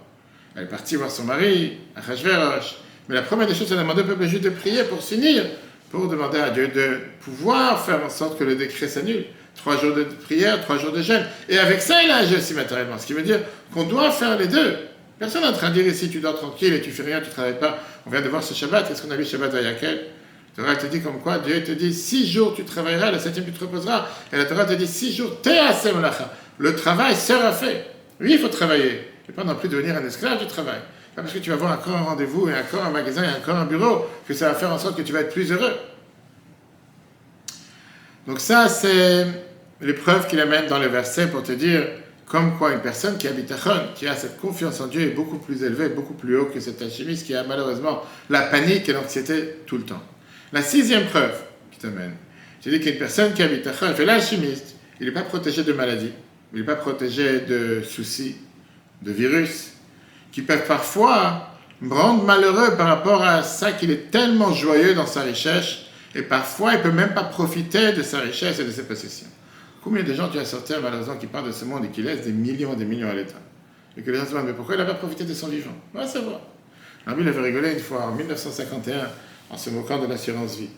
Elle 0.55 0.63
est 0.63 0.67
partie 0.67 0.95
voir 0.95 1.11
son 1.11 1.23
mari, 1.23 1.77
à 1.95 2.01
Rajverosh. 2.01 2.75
Mais 3.07 3.15
la 3.15 3.21
première 3.21 3.47
des 3.47 3.53
choses, 3.53 3.71
elle 3.71 3.79
a 3.79 3.81
demandé 3.81 4.01
au 4.01 4.05
peuple 4.05 4.25
juif 4.25 4.41
de 4.41 4.49
prier 4.49 4.83
pour 4.83 5.01
s'unir, 5.01 5.45
pour 5.91 6.07
demander 6.07 6.39
à 6.39 6.49
Dieu 6.49 6.69
de 6.69 6.99
pouvoir 7.21 7.85
faire 7.85 8.03
en 8.03 8.09
sorte 8.09 8.39
que 8.39 8.43
le 8.43 8.55
décret 8.55 8.87
s'annule. 8.87 9.25
Trois 9.55 9.77
jours 9.77 9.95
de 9.95 10.03
prière, 10.03 10.61
trois 10.61 10.77
jours 10.77 10.91
de 10.91 11.01
jeûne. 11.01 11.25
Et 11.47 11.57
avec 11.57 11.81
ça, 11.81 12.03
il 12.03 12.11
a 12.11 12.17
agi 12.17 12.35
aussi 12.35 12.53
matériellement. 12.53 12.97
Ce 12.97 13.05
qui 13.05 13.13
veut 13.13 13.21
dire 13.21 13.39
qu'on 13.73 13.83
doit 13.83 14.11
faire 14.11 14.37
les 14.37 14.47
deux. 14.47 14.77
Personne 15.17 15.43
n'est 15.43 15.47
en 15.47 15.53
train 15.53 15.69
de 15.69 15.75
dire 15.75 15.87
ici 15.87 16.09
tu 16.09 16.19
dors 16.19 16.37
tranquille 16.37 16.73
et 16.73 16.81
tu 16.81 16.91
fais 16.91 17.03
rien, 17.03 17.21
tu 17.21 17.27
ne 17.27 17.31
travailles 17.31 17.59
pas. 17.59 17.79
On 18.05 18.09
vient 18.09 18.21
de 18.21 18.27
voir 18.27 18.43
ce 18.43 18.53
Shabbat. 18.53 18.87
Qu'est-ce 18.87 19.01
qu'on 19.01 19.11
a 19.11 19.15
vu 19.15 19.23
Shabbat 19.23 19.53
à 19.53 19.61
Yakel? 19.61 20.07
La 20.57 20.63
Torah 20.63 20.75
te 20.77 20.87
dit 20.87 21.01
comme 21.01 21.19
quoi 21.19 21.39
Dieu 21.39 21.63
te 21.63 21.71
dit 21.71 21.93
six 21.93 22.31
jours 22.31 22.53
tu 22.55 22.63
travailleras, 22.63 23.11
le 23.11 23.19
septième 23.19 23.45
tu 23.45 23.51
te 23.51 23.59
reposeras. 23.59 24.07
Et 24.31 24.37
la 24.37 24.45
Torah 24.45 24.65
te 24.65 24.73
dit 24.73 24.87
six 24.87 25.13
jours 25.13 25.37
Le 26.57 26.75
travail 26.75 27.15
sera 27.15 27.51
fait. 27.51 27.85
Oui, 28.21 28.33
il 28.33 28.39
faut 28.39 28.47
travailler. 28.47 29.11
Et 29.27 29.31
pas 29.33 29.43
non 29.43 29.55
plus 29.55 29.67
devenir 29.67 29.97
un 29.97 30.05
esclave 30.05 30.39
du 30.39 30.47
travail. 30.47 30.79
Pas 31.15 31.21
parce 31.21 31.33
que 31.33 31.39
tu 31.39 31.49
vas 31.49 31.57
voir 31.57 31.73
encore 31.73 31.95
un 31.95 32.03
rendez-vous 32.03 32.49
et 32.49 32.53
encore 32.53 32.85
un 32.85 32.91
magasin 32.91 33.23
et 33.23 33.37
encore 33.37 33.55
un 33.55 33.65
bureau 33.65 34.05
que 34.27 34.33
ça 34.33 34.49
va 34.49 34.55
faire 34.55 34.71
en 34.71 34.77
sorte 34.77 34.97
que 34.97 35.01
tu 35.01 35.11
vas 35.11 35.21
être 35.21 35.33
plus 35.33 35.51
heureux. 35.51 35.73
Donc 38.27 38.39
ça, 38.39 38.69
c'est 38.69 39.27
l'épreuve 39.81 40.27
qu'il 40.27 40.39
amène 40.39 40.67
dans 40.67 40.79
le 40.79 40.87
verset 40.87 41.27
pour 41.27 41.43
te 41.43 41.51
dire 41.51 41.85
comme 42.25 42.57
quoi 42.57 42.71
une 42.73 42.79
personne 42.79 43.17
qui 43.17 43.27
habite 43.27 43.51
à 43.51 43.57
Chon, 43.57 43.81
qui 43.93 44.07
a 44.07 44.15
cette 44.15 44.39
confiance 44.39 44.81
en 44.81 44.87
Dieu, 44.87 45.01
est 45.01 45.13
beaucoup 45.13 45.37
plus 45.37 45.63
élevée, 45.63 45.89
beaucoup 45.89 46.13
plus 46.13 46.37
haut 46.37 46.45
que 46.45 46.59
cet 46.59 46.81
alchimiste 46.81 47.27
qui 47.27 47.35
a 47.35 47.43
malheureusement 47.43 48.01
la 48.29 48.41
panique 48.41 48.89
et 48.89 48.93
l'anxiété 48.93 49.57
tout 49.67 49.77
le 49.77 49.83
temps. 49.83 50.01
La 50.53 50.61
sixième 50.61 51.05
preuve 51.05 51.35
qui 51.71 51.79
t'amène, 51.79 52.13
j'ai 52.63 52.71
dit 52.71 52.79
qu'une 52.79 52.97
personne 52.97 53.33
qui 53.33 53.41
habite 53.41 53.65
à 53.67 53.73
Chon 53.73 53.93
fait 53.93 54.05
l'alchimiste, 54.05 54.75
il 54.99 55.07
n'est 55.07 55.13
pas 55.13 55.23
protégé 55.23 55.63
de 55.63 55.73
maladie. 55.73 56.11
il 56.53 56.59
n'est 56.59 56.65
pas 56.65 56.75
protégé 56.75 57.41
de 57.41 57.81
soucis, 57.83 58.37
de 59.01 59.11
virus, 59.11 59.73
qui 60.31 60.41
peuvent 60.41 60.65
parfois 60.67 61.49
rendre 61.89 62.23
malheureux 62.23 62.75
par 62.77 62.87
rapport 62.87 63.23
à 63.23 63.43
ça 63.43 63.71
qu'il 63.71 63.91
est 63.91 64.11
tellement 64.11 64.53
joyeux 64.53 64.93
dans 64.93 65.05
sa 65.05 65.21
richesse, 65.21 65.79
et 66.13 66.21
parfois 66.21 66.73
il 66.73 66.77
ne 66.77 66.83
peut 66.83 66.91
même 66.91 67.13
pas 67.13 67.23
profiter 67.23 67.91
de 67.91 68.01
sa 68.01 68.19
richesse 68.19 68.59
et 68.59 68.63
de 68.63 68.71
ses 68.71 68.83
possessions. 68.83 69.27
Combien 69.83 70.03
de 70.03 70.13
gens 70.13 70.29
tu 70.29 70.39
as 70.39 70.45
sortir 70.45 70.81
malheureusement 70.81 71.17
qui 71.17 71.27
partent 71.27 71.47
de 71.47 71.51
ce 71.51 71.65
monde 71.65 71.85
et 71.85 71.89
qui 71.89 72.01
laissent 72.01 72.23
des 72.25 72.31
millions 72.31 72.73
et 72.73 72.75
des 72.75 72.85
millions 72.85 73.09
à 73.09 73.13
l'État? 73.13 73.39
Et 73.97 74.01
que 74.01 74.09
les 74.09 74.17
gens 74.17 74.25
se 74.25 74.31
demandent, 74.31 74.47
mais 74.47 74.53
pourquoi 74.53 74.75
il 74.75 74.77
n'a 74.79 74.85
pas 74.85 74.95
profité 74.95 75.25
de 75.25 75.33
son 75.33 75.47
vivant? 75.47 75.75
On 75.93 75.99
va 75.99 76.07
savoir. 76.07 76.39
Alors, 77.05 77.19
il 77.19 77.27
avait 77.27 77.41
rigolé 77.41 77.73
une 77.73 77.79
fois 77.79 78.05
en 78.05 78.15
1951 78.15 79.09
en 79.49 79.57
se 79.57 79.69
moquant 79.69 79.99
de 79.99 80.07
l'assurance 80.07 80.57
vie. 80.57 80.69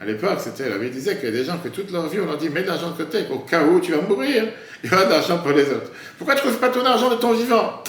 À 0.00 0.04
l'époque, 0.04 0.38
c'était, 0.38 0.64
il 0.80 0.90
disait 0.90 1.16
qu'il 1.16 1.24
y 1.24 1.28
a 1.28 1.32
des 1.32 1.44
gens 1.44 1.58
que 1.58 1.68
toute 1.68 1.90
leur 1.90 2.08
vie, 2.08 2.20
on 2.20 2.26
leur 2.26 2.36
dit, 2.36 2.48
mets 2.50 2.62
de 2.62 2.68
l'argent 2.68 2.90
de 2.90 2.96
côté, 2.96 3.24
qu'au 3.24 3.40
cas 3.40 3.64
où 3.64 3.80
tu 3.80 3.92
vas 3.92 4.00
mourir, 4.00 4.44
il 4.84 4.90
y 4.90 4.94
aura 4.94 5.04
de 5.04 5.10
l'argent 5.10 5.38
pour 5.38 5.50
les 5.50 5.64
autres. 5.64 5.90
Pourquoi 6.16 6.36
tu 6.36 6.46
ne 6.46 6.50
trouves 6.50 6.60
pas 6.60 6.68
ton 6.68 6.84
argent 6.84 7.10
de 7.10 7.16
ton 7.16 7.32
vivant? 7.32 7.82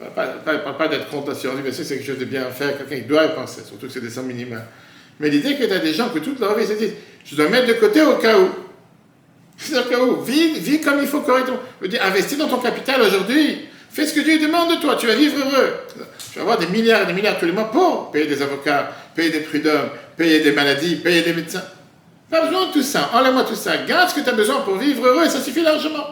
Ne 0.00 0.06
parle 0.08 0.76
pas, 0.76 0.88
d'être 0.88 1.10
contre 1.10 1.28
l'assurance 1.28 1.58
vie, 1.58 1.62
mais 1.64 1.72
c'est 1.72 1.86
quelque 1.86 2.06
chose 2.06 2.18
de 2.18 2.24
bien 2.24 2.44
faire, 2.46 2.78
quelqu'un 2.78 2.96
qui 2.96 3.02
doit 3.02 3.26
y 3.26 3.34
penser, 3.34 3.60
surtout 3.66 3.86
que 3.86 3.92
c'est 3.92 4.00
des 4.00 4.10
sommes 4.10 4.26
minimales. 4.26 4.66
Mais 5.20 5.28
l'idée 5.28 5.56
que 5.56 5.64
tu 5.64 5.72
as 5.72 5.78
des 5.78 5.92
gens 5.92 6.08
que 6.08 6.20
toute 6.20 6.40
leur 6.40 6.56
vie 6.56 6.66
se 6.66 6.72
disent, 6.72 6.94
je 7.24 7.36
dois 7.36 7.50
mettre 7.50 7.66
de 7.66 7.74
côté 7.74 8.00
au 8.02 8.16
cas 8.16 8.38
où. 8.38 8.48
C'est 9.58 9.78
au 9.78 9.84
cas 9.84 10.00
où. 10.00 10.22
Vis, 10.22 10.58
vis 10.58 10.80
comme 10.80 10.98
il 11.00 11.06
faut 11.06 11.20
correctement. 11.20 11.58
Investis 12.00 12.38
dans 12.38 12.48
ton 12.48 12.58
capital 12.58 13.00
aujourd'hui. 13.02 13.68
Fais 13.92 14.06
ce 14.06 14.14
que 14.14 14.20
Dieu 14.20 14.38
demande 14.38 14.70
de 14.70 14.80
toi, 14.80 14.96
tu 14.96 15.06
vas 15.06 15.14
vivre 15.14 15.36
heureux. 15.38 15.74
Tu 16.32 16.38
vas 16.38 16.42
avoir 16.42 16.58
des 16.58 16.66
milliards 16.68 17.02
et 17.02 17.06
des 17.06 17.12
milliards 17.12 17.38
tous 17.38 17.44
les 17.44 17.52
mois 17.52 17.70
pour 17.70 18.10
payer 18.10 18.26
des 18.26 18.40
avocats, 18.40 18.90
payer 19.14 19.28
des 19.28 19.40
prud'hommes, 19.40 19.90
payer 20.16 20.40
des 20.40 20.52
maladies, 20.52 20.96
payer 20.96 21.20
des 21.20 21.34
médecins. 21.34 21.62
Pas 22.30 22.46
besoin 22.46 22.68
de 22.68 22.72
tout 22.72 22.82
ça. 22.82 23.10
Enlève-moi 23.12 23.44
tout 23.44 23.54
ça. 23.54 23.76
Garde 23.76 24.08
ce 24.08 24.14
que 24.14 24.20
tu 24.20 24.30
as 24.30 24.32
besoin 24.32 24.60
pour 24.60 24.78
vivre 24.78 25.06
heureux 25.06 25.26
et 25.26 25.28
ça 25.28 25.42
suffit 25.42 25.60
largement. 25.60 26.06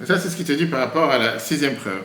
Et 0.00 0.06
ça, 0.06 0.20
c'est 0.20 0.28
ce 0.28 0.36
qui 0.36 0.44
te 0.44 0.52
dit 0.52 0.66
par 0.66 0.78
rapport 0.78 1.10
à 1.10 1.18
la 1.18 1.38
sixième 1.40 1.74
preuve. 1.74 2.02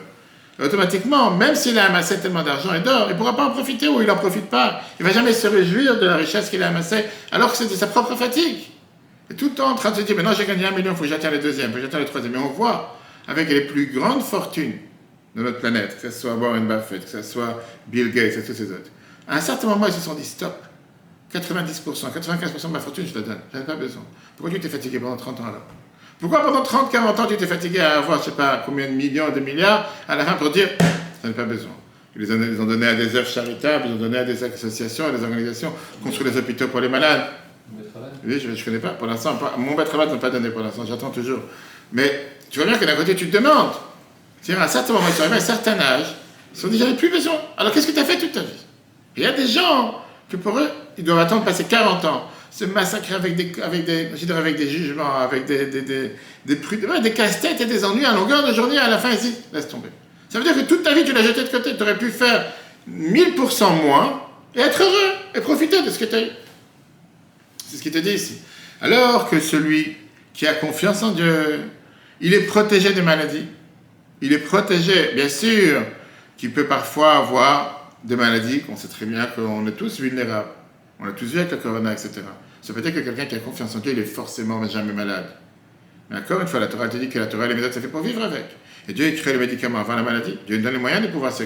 Automatiquement, 0.60 1.30
même 1.30 1.54
s'il 1.54 1.78
a 1.78 1.84
amassé 1.84 2.18
tellement 2.18 2.42
d'argent 2.42 2.74
et 2.74 2.80
d'or, 2.80 3.06
il 3.08 3.12
ne 3.12 3.18
pourra 3.18 3.36
pas 3.36 3.44
en 3.44 3.50
profiter 3.50 3.86
ou 3.86 4.00
il 4.00 4.08
n'en 4.08 4.16
profite 4.16 4.50
pas. 4.50 4.80
Il 4.98 5.04
ne 5.04 5.08
va 5.08 5.14
jamais 5.14 5.34
se 5.34 5.46
réjouir 5.46 6.00
de 6.00 6.06
la 6.06 6.16
richesse 6.16 6.50
qu'il 6.50 6.62
a 6.64 6.68
amassée 6.68 7.04
alors 7.30 7.52
que 7.52 7.58
c'est 7.58 7.70
de 7.70 7.76
sa 7.76 7.86
propre 7.86 8.16
fatigue. 8.16 8.64
Et 9.30 9.34
tout 9.34 9.50
le 9.50 9.54
temps 9.54 9.70
en 9.70 9.74
train 9.76 9.92
de 9.92 9.96
se 9.96 10.00
dire, 10.00 10.16
mais 10.16 10.24
non, 10.24 10.32
j'ai 10.32 10.46
gagné 10.46 10.66
un 10.66 10.72
million, 10.72 10.90
il 10.92 10.96
faut 10.96 11.02
que 11.02 11.08
j'atteigne 11.08 11.32
le 11.32 11.38
deuxième, 11.38 11.70
il 11.70 11.72
faut 11.74 11.76
que 11.76 11.82
j'atteigne 11.82 12.00
le 12.00 12.06
troisième. 12.06 12.32
Mais 12.32 12.38
on 12.38 12.48
voit 12.48 12.96
avec 13.28 13.48
les 13.48 13.62
plus 13.62 13.86
grandes 13.86 14.22
fortunes 14.22 14.74
de 15.34 15.42
notre 15.42 15.58
planète, 15.58 15.98
que 16.00 16.10
ce 16.10 16.18
soit 16.18 16.34
Warren 16.34 16.66
Buffett, 16.66 17.04
que 17.04 17.10
ce 17.10 17.22
soit 17.22 17.62
Bill 17.86 18.12
Gates 18.12 18.36
et 18.38 18.42
tous 18.42 18.54
ces 18.54 18.70
autres. 18.70 18.90
À 19.28 19.36
un 19.36 19.40
certain 19.40 19.68
moment, 19.68 19.86
ils 19.86 19.92
se 19.92 20.00
sont 20.00 20.14
dit 20.14 20.24
stop. 20.24 20.62
90%, 21.34 22.12
95% 22.12 22.62
de 22.62 22.72
ma 22.72 22.80
fortune, 22.80 23.04
je 23.06 23.18
la 23.18 23.26
donne. 23.26 23.38
Je 23.52 23.58
n'en 23.58 23.64
ai 23.64 23.66
pas 23.66 23.74
besoin. 23.74 24.02
Pourquoi 24.36 24.54
tu 24.54 24.60
t'es 24.60 24.68
fatigué 24.68 25.00
pendant 25.00 25.16
30 25.16 25.40
ans 25.40 25.46
alors? 25.46 25.66
Pourquoi 26.18 26.42
pendant 26.42 26.62
30, 26.62 26.90
40 26.90 27.20
ans, 27.20 27.26
tu 27.26 27.36
t'es 27.36 27.46
fatigué 27.46 27.80
à 27.80 27.98
avoir, 27.98 28.18
je 28.18 28.22
ne 28.22 28.30
sais 28.30 28.36
pas, 28.36 28.62
combien 28.64 28.86
de 28.86 28.92
millions, 28.92 29.30
de 29.30 29.40
milliards, 29.40 29.92
à 30.08 30.16
la 30.16 30.24
fin 30.24 30.34
pour 30.34 30.50
dire, 30.50 30.68
j'en 31.22 31.30
ai 31.30 31.32
pas 31.32 31.44
besoin? 31.44 31.72
Ils 32.14 32.22
les 32.22 32.60
ont 32.60 32.64
donné 32.64 32.86
à 32.86 32.94
des 32.94 33.14
œuvres 33.14 33.28
charitables, 33.28 33.84
ils 33.88 33.92
ont 33.92 33.98
donné 33.98 34.16
à 34.18 34.24
des 34.24 34.42
associations, 34.42 35.08
à 35.08 35.10
des 35.10 35.22
organisations, 35.22 35.72
construire 36.02 36.32
des 36.32 36.38
hôpitaux 36.38 36.68
pour 36.68 36.80
les 36.80 36.88
malades. 36.88 37.26
Oui, 38.24 38.40
je 38.40 38.48
ne 38.48 38.64
connais 38.64 38.78
pas. 38.78 38.90
Pour 38.90 39.06
l'instant, 39.06 39.38
mon 39.58 39.76
maître 39.76 39.94
n'a 39.98 40.16
pas 40.16 40.30
donné 40.30 40.48
pour 40.50 40.62
l'instant, 40.62 40.86
j'attends 40.86 41.10
toujours. 41.10 41.40
Mais 41.92 42.28
tu 42.50 42.58
vois 42.58 42.68
bien 42.68 42.78
que 42.78 42.84
d'un 42.84 42.96
côté, 42.96 43.14
tu 43.14 43.28
te 43.28 43.36
demandes. 43.36 43.72
C'est-à-dire, 44.40 44.62
à 44.62 44.66
un 44.66 44.68
certain 44.68 44.92
moment, 44.92 45.06
ils 45.08 45.14
sont 45.14 45.22
arrivés 45.22 45.36
à 45.36 45.38
un 45.38 45.40
certain 45.40 45.78
âge, 45.78 46.14
ils 46.54 46.60
sont 46.60 46.68
déjà 46.68 46.86
plus 46.92 47.10
besoin. 47.10 47.34
Alors 47.56 47.72
qu'est-ce 47.72 47.86
que 47.88 47.92
tu 47.92 48.00
as 48.00 48.04
fait 48.04 48.18
toute 48.18 48.32
ta 48.32 48.40
vie? 48.40 48.64
Il 49.16 49.22
y 49.22 49.26
a 49.26 49.32
des 49.32 49.46
gens 49.46 50.00
que 50.28 50.36
pour 50.36 50.58
eux, 50.58 50.70
ils 50.98 51.04
doivent 51.04 51.18
attendre 51.18 51.44
passer 51.44 51.64
40 51.64 52.04
ans, 52.04 52.28
se 52.50 52.64
massacrer 52.64 53.14
avec 53.14 53.36
des, 53.36 53.52
avec 53.62 53.84
des, 53.84 54.10
avec 54.30 54.56
des 54.56 54.68
jugements, 54.68 55.16
avec 55.16 55.46
des, 55.46 55.66
des, 55.66 55.82
des, 55.82 56.06
des, 56.44 57.00
des 57.02 57.12
casse-têtes 57.12 57.60
et 57.60 57.66
des 57.66 57.84
ennuis 57.84 58.04
à 58.04 58.12
longueur 58.12 58.46
de 58.46 58.52
journée, 58.52 58.78
à 58.78 58.88
la 58.88 58.98
fin, 58.98 59.10
ici, 59.10 59.34
laisse 59.52 59.68
tomber. 59.68 59.88
Ça 60.28 60.38
veut 60.38 60.44
dire 60.44 60.54
que 60.54 60.68
toute 60.68 60.82
ta 60.82 60.94
vie, 60.94 61.04
tu 61.04 61.12
l'as 61.12 61.22
jeté 61.22 61.42
de 61.44 61.48
côté. 61.48 61.76
Tu 61.76 61.82
aurais 61.82 61.98
pu 61.98 62.10
faire 62.10 62.52
1000% 62.90 63.82
moins 63.82 64.22
et 64.54 64.60
être 64.60 64.82
heureux 64.82 65.12
et 65.34 65.40
profiter 65.40 65.82
de 65.82 65.90
ce 65.90 65.98
que 65.98 66.04
tu 66.04 66.14
as 66.14 66.22
eu. 66.22 66.30
C'est 67.68 67.76
ce 67.76 67.82
qu'il 67.82 67.92
te 67.92 67.98
dit 67.98 68.12
ici. 68.12 68.38
Alors 68.80 69.28
que 69.28 69.40
celui 69.40 69.96
qui 70.34 70.46
a 70.46 70.54
confiance 70.54 71.02
en 71.02 71.12
Dieu, 71.12 71.60
il 72.20 72.34
est 72.34 72.46
protégé 72.46 72.92
des 72.92 73.02
maladies. 73.02 73.46
Il 74.20 74.32
est 74.32 74.38
protégé, 74.38 75.12
bien 75.14 75.28
sûr, 75.28 75.82
qu'il 76.36 76.52
peut 76.52 76.66
parfois 76.66 77.18
avoir 77.18 77.92
des 78.04 78.16
maladies 78.16 78.60
qu'on 78.60 78.76
sait 78.76 78.88
très 78.88 79.06
bien 79.06 79.26
qu'on 79.26 79.66
est 79.66 79.72
tous 79.72 80.00
vulnérables. 80.00 80.48
On 80.98 81.04
l'a 81.04 81.12
tous 81.12 81.26
vu 81.26 81.38
avec 81.38 81.50
le 81.50 81.58
corona, 81.58 81.92
etc. 81.92 82.22
Ça 82.62 82.72
peut 82.72 82.80
être 82.80 82.94
que 82.94 83.00
quelqu'un 83.00 83.26
qui 83.26 83.34
a 83.34 83.38
confiance 83.38 83.76
en 83.76 83.80
Dieu, 83.80 83.92
il 83.92 83.98
est 83.98 84.04
forcément 84.04 84.66
jamais 84.66 84.92
malade. 84.92 85.26
Mais 86.10 86.18
encore 86.18 86.40
une 86.40 86.46
fois, 86.46 86.60
la 86.60 86.68
Torah 86.68 86.88
te 86.88 86.96
dit 86.96 87.08
que 87.08 87.18
la 87.18 87.26
Torah 87.26 87.44
et 87.44 87.48
les 87.48 87.54
méthodes, 87.54 87.72
c'est 87.72 87.80
fait 87.80 87.88
pour 87.88 88.00
vivre 88.00 88.22
avec. 88.22 88.44
Et 88.88 88.92
Dieu, 88.92 89.08
il 89.08 89.16
crée 89.16 89.32
le 89.32 89.40
médicament 89.40 89.80
avant 89.80 89.96
la 89.96 90.02
maladie. 90.02 90.38
Dieu 90.46 90.58
donne 90.58 90.74
les 90.74 90.78
moyens 90.78 91.02
de 91.02 91.08
pouvoir 91.08 91.32
se. 91.32 91.42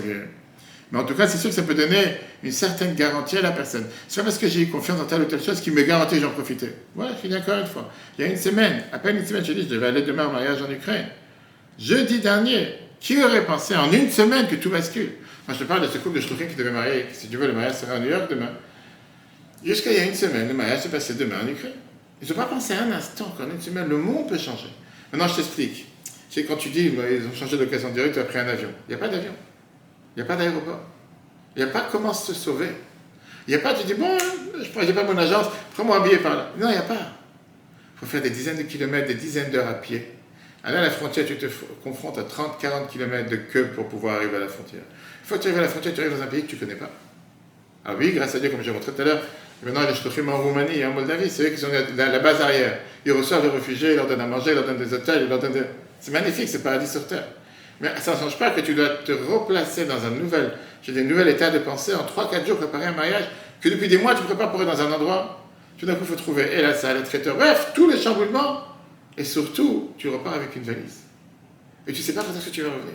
Mais 0.92 0.98
en 0.98 1.05
tout 1.05 1.14
cas, 1.14 1.29
c'est 1.29 1.38
sûr 1.38 1.50
que 1.50 1.57
ça 1.57 1.62
peut 1.62 1.74
donner 1.74 2.03
une 2.42 2.53
certaine 2.53 2.94
garantie 2.94 3.37
à 3.37 3.42
la 3.42 3.53
personne. 3.53 3.87
C'est 4.09 4.20
pas 4.20 4.24
parce 4.24 4.38
que 4.38 4.48
j'ai 4.48 4.62
eu 4.62 4.66
confiance 4.68 4.98
dans 4.98 5.05
telle 5.05 5.22
ou 5.22 5.26
telle 5.26 5.42
chose 5.42 5.61
qui 5.61 5.70
me 5.70 5.83
garantit 5.83 6.16
que 6.16 6.22
j'en 6.22 6.31
profiter. 6.31 6.72
Voilà, 6.96 7.12
je 7.12 7.18
finis 7.18 7.37
encore 7.37 7.59
une 7.59 7.66
fois. 7.66 7.92
Il 8.18 8.24
y 8.24 8.29
a 8.29 8.31
une 8.31 8.37
semaine, 8.37 8.83
à 8.92 8.98
peine 8.98 9.16
une 9.16 9.26
semaine, 9.26 9.44
je 9.44 9.53
dis, 9.53 9.62
je 9.62 9.68
devais 9.68 9.87
aller 9.87 10.03
demain 10.03 10.26
au 10.26 10.33
mariage 10.33 10.61
en 10.62 10.70
Ukraine. 10.70 11.07
Jeudi 11.79 12.18
dernier, 12.18 12.74
qui 12.98 13.22
aurait 13.22 13.46
pensé 13.46 13.76
en 13.76 13.90
une 13.92 14.11
semaine 14.11 14.48
que 14.48 14.57
tout 14.57 14.70
bascule? 14.70 15.12
Moi, 15.46 15.57
je 15.57 15.64
te 15.64 15.68
parle 15.68 15.83
de 15.83 15.87
ce 15.88 15.98
couple 15.98 16.20
de 16.20 16.44
qui 16.44 16.57
devait 16.57 16.70
marier. 16.70 17.07
Si 17.12 17.29
tu 17.29 17.37
veux, 17.37 17.46
le 17.46 17.53
mariage 17.53 17.74
sera 17.74 17.94
à 17.94 17.98
New 17.98 18.11
York 18.11 18.29
demain. 18.29 18.50
Jusqu'à 19.64 19.92
il 19.92 19.96
y 19.96 20.00
a 20.00 20.05
une 20.05 20.14
semaine, 20.14 20.48
le 20.48 20.55
mariage 20.55 20.81
s'est 20.81 20.88
passé 20.88 21.14
demain 21.14 21.37
en 21.44 21.48
Ukraine. 21.48 21.72
Ils 22.20 22.29
n'ont 22.29 22.35
pas 22.35 22.44
pensé 22.44 22.74
un 22.74 22.90
instant 22.92 23.35
qu'en 23.37 23.44
une 23.50 23.61
semaine, 23.61 23.88
le 23.88 23.96
monde 23.96 24.29
peut 24.29 24.38
changer. 24.38 24.68
Maintenant, 25.12 25.29
je 25.29 25.37
t'explique. 25.37 25.87
C'est 26.29 26.44
quand 26.44 26.57
tu 26.57 26.68
dis, 26.68 26.92
ils 26.92 27.26
ont 27.26 27.35
changé 27.35 27.57
d'occasion 27.57 27.90
directe, 27.90 28.14
tu 28.14 28.20
as 28.20 28.24
pris 28.24 28.38
un 28.38 28.46
avion. 28.48 28.68
Il 28.88 28.94
n'y 28.94 28.94
a 28.94 28.98
pas 28.98 29.09
d'avion. 29.09 29.33
Il 30.20 30.24
n'y 30.24 30.30
a 30.30 30.37
pas 30.37 30.44
d'aéroport. 30.44 30.80
Il 31.56 31.64
n'y 31.64 31.70
a 31.70 31.72
pas 31.72 31.88
comment 31.90 32.12
se 32.12 32.35
sauver. 32.35 32.68
Il 33.48 33.54
n'y 33.54 33.56
a 33.56 33.62
pas, 33.62 33.72
tu 33.72 33.87
dis, 33.87 33.94
bon, 33.94 34.18
je 34.52 34.80
n'ai 34.85 34.92
pas 34.92 35.02
mon 35.02 35.16
agence, 35.16 35.46
prends-moi 35.72 35.96
un 35.96 36.00
billet 36.00 36.18
par 36.18 36.37
là. 36.37 36.50
Non, 36.59 36.68
il 36.68 36.72
n'y 36.72 36.76
a 36.76 36.83
pas. 36.83 36.92
Il 37.94 38.00
faut 38.00 38.06
faire 38.06 38.20
des 38.20 38.28
dizaines 38.28 38.59
de 38.59 38.64
kilomètres, 38.64 39.09
des 39.09 39.14
dizaines 39.14 39.50
d'heures 39.50 39.66
à 39.66 39.72
pied. 39.72 40.12
Allez 40.62 40.76
à 40.76 40.83
la 40.83 40.90
frontière, 40.90 41.24
tu 41.24 41.38
te 41.38 41.46
confrontes 41.83 42.18
à 42.18 42.22
30-40 42.22 42.88
kilomètres 42.90 43.30
de 43.30 43.37
queue 43.37 43.68
pour 43.74 43.88
pouvoir 43.88 44.16
arriver 44.16 44.37
à 44.37 44.40
la 44.40 44.48
frontière. 44.48 44.83
Une 45.22 45.26
fois 45.26 45.38
que 45.38 45.42
tu 45.44 45.48
arrives 45.48 45.61
à 45.61 45.62
la 45.62 45.68
frontière, 45.68 45.94
tu 45.94 46.00
arrives 46.02 46.18
dans 46.18 46.22
un 46.22 46.26
pays 46.26 46.42
que 46.42 46.48
tu 46.48 46.56
ne 46.56 46.61
connais 46.61 46.74
pas. 46.74 46.90
Ah 47.87 47.94
oui, 47.98 48.12
grâce 48.12 48.35
à 48.35 48.40
Dieu, 48.40 48.50
comme 48.50 48.62
j'ai 48.62 48.72
montré 48.72 48.92
tout 48.92 49.00
à 49.00 49.04
l'heure, 49.06 49.22
maintenant 49.62 49.88
les 49.88 49.94
Shtochim 49.94 50.28
en 50.28 50.37
Roumanie 50.37 50.80
et 50.80 50.85
en 50.85 50.92
Moldavie, 50.92 51.30
c'est 51.30 51.44
eux 51.44 51.48
qui 51.48 51.59
sont 51.59 51.68
la, 51.96 52.11
la 52.11 52.18
base 52.18 52.42
arrière. 52.42 52.78
Ils 53.06 53.12
reçoivent 53.12 53.44
les 53.44 53.48
réfugiés, 53.48 53.92
ils 53.92 53.96
leur 53.96 54.06
donnent 54.06 54.20
à 54.20 54.26
manger, 54.26 54.50
ils 54.50 54.56
leur 54.56 54.66
donnent 54.66 54.76
des 54.76 54.92
hôtels, 54.92 55.22
ils 55.22 55.28
leur 55.30 55.38
donnent 55.38 55.54
des... 55.54 55.62
C'est 55.98 56.11
magnifique, 56.11 56.46
c'est 56.50 56.62
paradis 56.62 56.87
sur 56.87 57.06
terre. 57.06 57.24
Mais 57.81 57.90
ça 57.99 58.14
ne 58.14 58.21
change 58.21 58.38
pas 58.38 58.51
que 58.51 58.61
tu 58.61 58.75
dois 58.75 58.88
te 58.88 59.12
replacer 59.12 59.87
dans 59.87 60.05
un 60.05 60.11
nouvel, 60.11 60.53
j'ai 60.83 61.03
nouvel 61.03 61.29
état 61.29 61.51
de 61.51 61.59
pensée 61.59 61.95
en 61.95 62.05
3-4 62.05 62.47
jours 62.47 62.59
préparer 62.59 62.87
un 62.87 62.93
mariage 62.93 63.25
que 63.61 63.69
depuis 63.69 63.88
des 63.88 63.99
mois 63.99 64.14
tu 64.14 64.23
prépares 64.23 64.51
pour 64.51 64.61
être 64.62 64.69
dans 64.69 64.83
un 64.83 64.93
endroit. 64.93 65.37
Tout 65.79 65.87
d'un 65.87 65.95
coup, 65.95 66.03
il 66.03 66.09
faut 66.09 66.16
trouver 66.16 66.53
et 66.53 66.61
la 66.61 66.75
salle, 66.75 66.99
les 66.99 67.05
traiteurs, 67.05 67.37
bref, 67.37 67.73
tous 67.75 67.88
les 67.88 67.97
chamboulements. 67.97 68.64
Et 69.16 69.25
surtout, 69.25 69.93
tu 69.97 70.09
repars 70.09 70.35
avec 70.35 70.55
une 70.57 70.62
valise. 70.62 71.01
Et 71.87 71.93
tu 71.93 72.01
ne 72.01 72.05
sais 72.05 72.12
pas 72.12 72.23
quand 72.23 72.37
est-ce 72.37 72.47
que 72.47 72.51
tu 72.51 72.62
vas 72.62 72.69
revenir. 72.69 72.95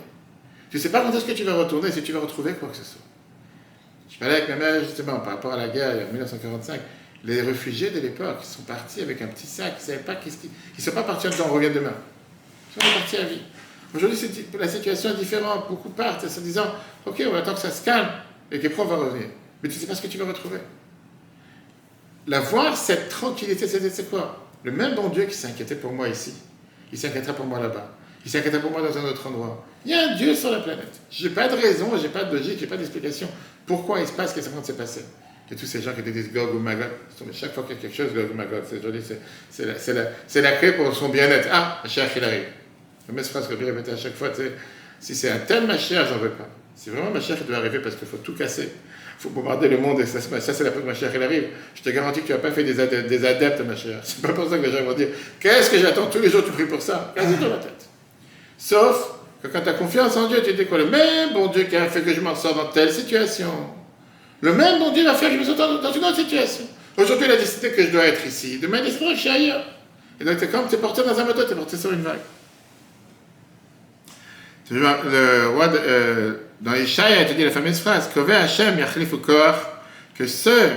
Tu 0.70 0.76
ne 0.76 0.82
sais 0.82 0.90
pas 0.90 1.00
quand 1.00 1.12
est-ce 1.12 1.24
que 1.24 1.32
tu 1.32 1.42
vas 1.42 1.54
retourner, 1.54 1.90
si 1.90 2.02
tu 2.02 2.12
vas 2.12 2.20
retrouver 2.20 2.52
quoi 2.52 2.68
que 2.68 2.76
ce 2.76 2.84
soit. 2.84 3.02
Je 4.08 4.18
parlais 4.18 4.36
avec 4.36 4.48
ma 4.48 4.56
mère 4.56 4.82
justement 4.84 5.18
par 5.18 5.34
rapport 5.34 5.52
à 5.52 5.56
la 5.56 5.68
guerre 5.68 6.06
en 6.08 6.12
1945. 6.12 6.80
Les 7.24 7.42
réfugiés 7.42 7.90
de 7.90 7.98
l'époque, 7.98 8.38
sont 8.42 8.62
partis 8.62 9.02
avec 9.02 9.20
un 9.20 9.26
petit 9.26 9.46
sac, 9.46 9.74
ils 9.78 9.82
ne 9.82 9.86
savaient 9.86 10.04
pas 10.04 10.14
qu'est-ce 10.14 10.38
qu'ils. 10.38 10.50
Ils 10.74 10.80
ne 10.80 10.84
sont 10.84 10.92
pas 10.92 11.02
partis 11.02 11.26
en 11.26 11.30
disant 11.30 11.46
on 11.50 11.54
revient 11.54 11.70
demain. 11.70 11.94
Ils 12.76 12.82
sont 12.82 12.98
partis 12.98 13.16
à 13.16 13.24
vie. 13.24 13.42
Aujourd'hui, 13.96 14.18
la 14.58 14.68
situation 14.68 15.10
est 15.10 15.16
différente. 15.16 15.68
Beaucoup 15.68 15.88
partent 15.88 16.24
en 16.24 16.28
se 16.28 16.40
disant 16.40 16.66
Ok, 17.06 17.22
on 17.30 17.34
attend 17.34 17.54
que 17.54 17.60
ça 17.60 17.70
se 17.70 17.84
calme 17.84 18.08
et 18.50 18.58
que 18.58 18.68
va 18.68 18.96
revenir. 18.96 19.28
Mais 19.62 19.68
tu 19.68 19.76
ne 19.76 19.80
sais 19.80 19.86
pas 19.86 19.94
ce 19.94 20.02
que 20.02 20.06
tu 20.06 20.18
vas 20.18 20.26
retrouver. 20.26 20.58
La 22.26 22.40
voir, 22.40 22.76
cette 22.76 23.08
tranquillité, 23.08 23.66
c'est 23.66 24.10
quoi? 24.10 24.44
Le 24.64 24.72
même 24.72 24.94
bon 24.94 25.08
Dieu 25.08 25.24
qui 25.24 25.34
s'inquiétait 25.34 25.76
pour 25.76 25.92
moi 25.92 26.08
ici, 26.08 26.34
il 26.92 26.98
s'inquiétera 26.98 27.32
pour 27.32 27.46
moi 27.46 27.60
là-bas. 27.60 27.92
Il 28.24 28.30
s'inquiétera 28.30 28.60
pour 28.60 28.72
moi 28.72 28.82
dans 28.82 28.98
un 28.98 29.04
autre 29.04 29.26
endroit. 29.28 29.64
Il 29.84 29.92
y 29.92 29.94
a 29.94 30.10
un 30.10 30.16
Dieu 30.16 30.34
sur 30.34 30.50
la 30.50 30.58
planète. 30.58 31.00
Je 31.10 31.28
n'ai 31.28 31.34
pas 31.34 31.48
de 31.48 31.54
raison, 31.54 31.96
je 31.96 32.02
n'ai 32.02 32.08
pas 32.08 32.24
de 32.24 32.36
logique, 32.36 32.56
je 32.56 32.62
n'ai 32.62 32.66
pas 32.66 32.76
d'explication. 32.76 33.28
Pourquoi 33.64 34.00
il 34.00 34.08
se 34.08 34.12
passe 34.12 34.30
ce 34.30 34.34
qui 34.34 34.40
est 34.40 34.48
en 34.48 34.52
train 34.52 34.60
de 34.60 34.66
se 34.66 34.72
passer 34.72 35.04
Et 35.50 35.54
tous 35.54 35.66
ces 35.66 35.80
gens 35.80 35.92
qui 35.92 36.02
disent 36.02 36.32
Gog 36.32 36.52
ou 36.54 36.58
Magog, 36.58 36.90
chaque 37.32 37.52
fois 37.52 37.62
qu'il 37.62 37.76
y 37.76 37.78
a 37.78 37.82
quelque 37.82 37.96
chose, 37.96 38.12
Gog 38.12 38.32
ou 38.32 38.34
Magog, 38.34 38.64
c'est 39.48 40.42
la, 40.42 40.52
clé 40.52 40.72
pour 40.72 40.92
son 40.94 41.08
bien-être. 41.08 41.48
Ah, 41.52 41.82
cher, 41.86 42.10
il. 42.16 42.65
Même 43.12 43.24
phrase 43.24 43.48
que 43.48 43.54
je 43.58 43.64
répète 43.64 43.88
à 43.88 43.96
chaque 43.96 44.16
fois, 44.16 44.30
si 44.98 45.14
c'est 45.14 45.30
un 45.30 45.38
tel 45.38 45.66
Mashiach, 45.66 46.08
j'en 46.08 46.18
veux 46.18 46.30
pas. 46.30 46.48
Si 46.74 46.90
vraiment 46.90 47.10
Mashiach 47.10 47.44
doit 47.46 47.56
arriver 47.56 47.78
parce 47.78 47.94
qu'il 47.94 48.08
faut 48.08 48.16
tout 48.18 48.34
casser, 48.34 48.72
il 49.18 49.22
faut 49.22 49.30
bombarder 49.30 49.68
le 49.68 49.78
monde 49.78 50.00
et 50.00 50.06
ça, 50.06 50.20
c'est 50.20 50.64
la 50.64 50.70
que 50.70 50.78
Mashiach 50.80 51.12
il 51.14 51.22
arrive. 51.22 51.44
Je 51.74 51.82
te 51.82 51.90
garantis 51.90 52.20
que 52.20 52.26
tu 52.26 52.32
n'as 52.32 52.38
pas 52.38 52.50
fait 52.50 52.64
des 52.64 52.78
adeptes, 52.80 53.08
des 53.08 53.24
adeptes 53.24 53.60
Mashiach. 53.60 54.00
C'est 54.02 54.20
pas 54.22 54.32
pour 54.32 54.50
ça 54.50 54.58
que 54.58 54.66
les 54.66 54.72
gens 54.72 54.84
vont 54.84 54.92
dire 54.92 55.08
Qu'est-ce 55.40 55.70
que 55.70 55.78
j'attends? 55.78 56.06
Tous 56.06 56.18
les 56.18 56.28
jours, 56.28 56.44
tu 56.44 56.50
pries 56.50 56.66
pour 56.66 56.82
ça 56.82 57.14
Vas-y 57.16 57.36
dans 57.36 57.48
la 57.48 57.58
tête. 57.58 57.86
Sauf 58.58 59.12
que 59.42 59.48
quand 59.48 59.60
tu 59.60 59.68
as 59.68 59.74
confiance 59.74 60.16
en 60.16 60.28
Dieu, 60.28 60.42
tu 60.44 60.52
dis 60.52 60.66
quoi? 60.66 60.78
Le 60.78 60.86
même 60.86 61.32
bon 61.32 61.46
Dieu 61.46 61.64
qui 61.64 61.76
a 61.76 61.86
fait 61.86 62.02
que 62.02 62.12
je 62.12 62.20
m'en 62.20 62.34
sors 62.34 62.54
dans 62.54 62.66
telle 62.66 62.92
situation. 62.92 63.50
Le 64.40 64.52
même 64.52 64.78
bon 64.78 64.92
Dieu 64.92 65.04
va 65.04 65.14
faire 65.14 65.30
que 65.30 65.36
je 65.36 65.40
me 65.40 65.56
sors 65.56 65.80
dans 65.80 65.92
une 65.92 66.04
autre 66.04 66.16
situation. 66.16 66.64
Aujourd'hui, 66.98 67.26
il 67.26 67.32
a 67.32 67.36
décidé 67.36 67.70
que 67.70 67.82
je 67.82 67.90
dois 67.90 68.06
être 68.06 68.26
ici. 68.26 68.58
Demain, 68.58 68.78
il 68.78 68.84
décidera 68.84 69.10
que 69.10 69.16
je 69.16 69.20
suis 69.20 69.30
ailleurs. 69.30 69.64
Et 70.20 70.24
donc, 70.24 70.36
c'est 70.38 70.50
comme 70.50 70.66
tu 70.68 70.74
es 70.74 70.78
porté 70.78 71.02
dans 71.02 71.18
un 71.18 71.24
moteur, 71.24 71.46
tu 71.46 71.52
es 71.52 71.56
porté 71.56 71.76
sur 71.76 71.92
une 71.92 72.02
vague. 72.02 72.20
Le 74.70 75.48
roi 75.54 75.68
de, 75.68 75.78
euh, 75.78 76.32
te 76.64 77.32
dit 77.32 77.44
la 77.44 77.50
fameuse 77.50 77.78
phrase 77.78 78.10
que 80.14 80.26
ceux 80.26 80.70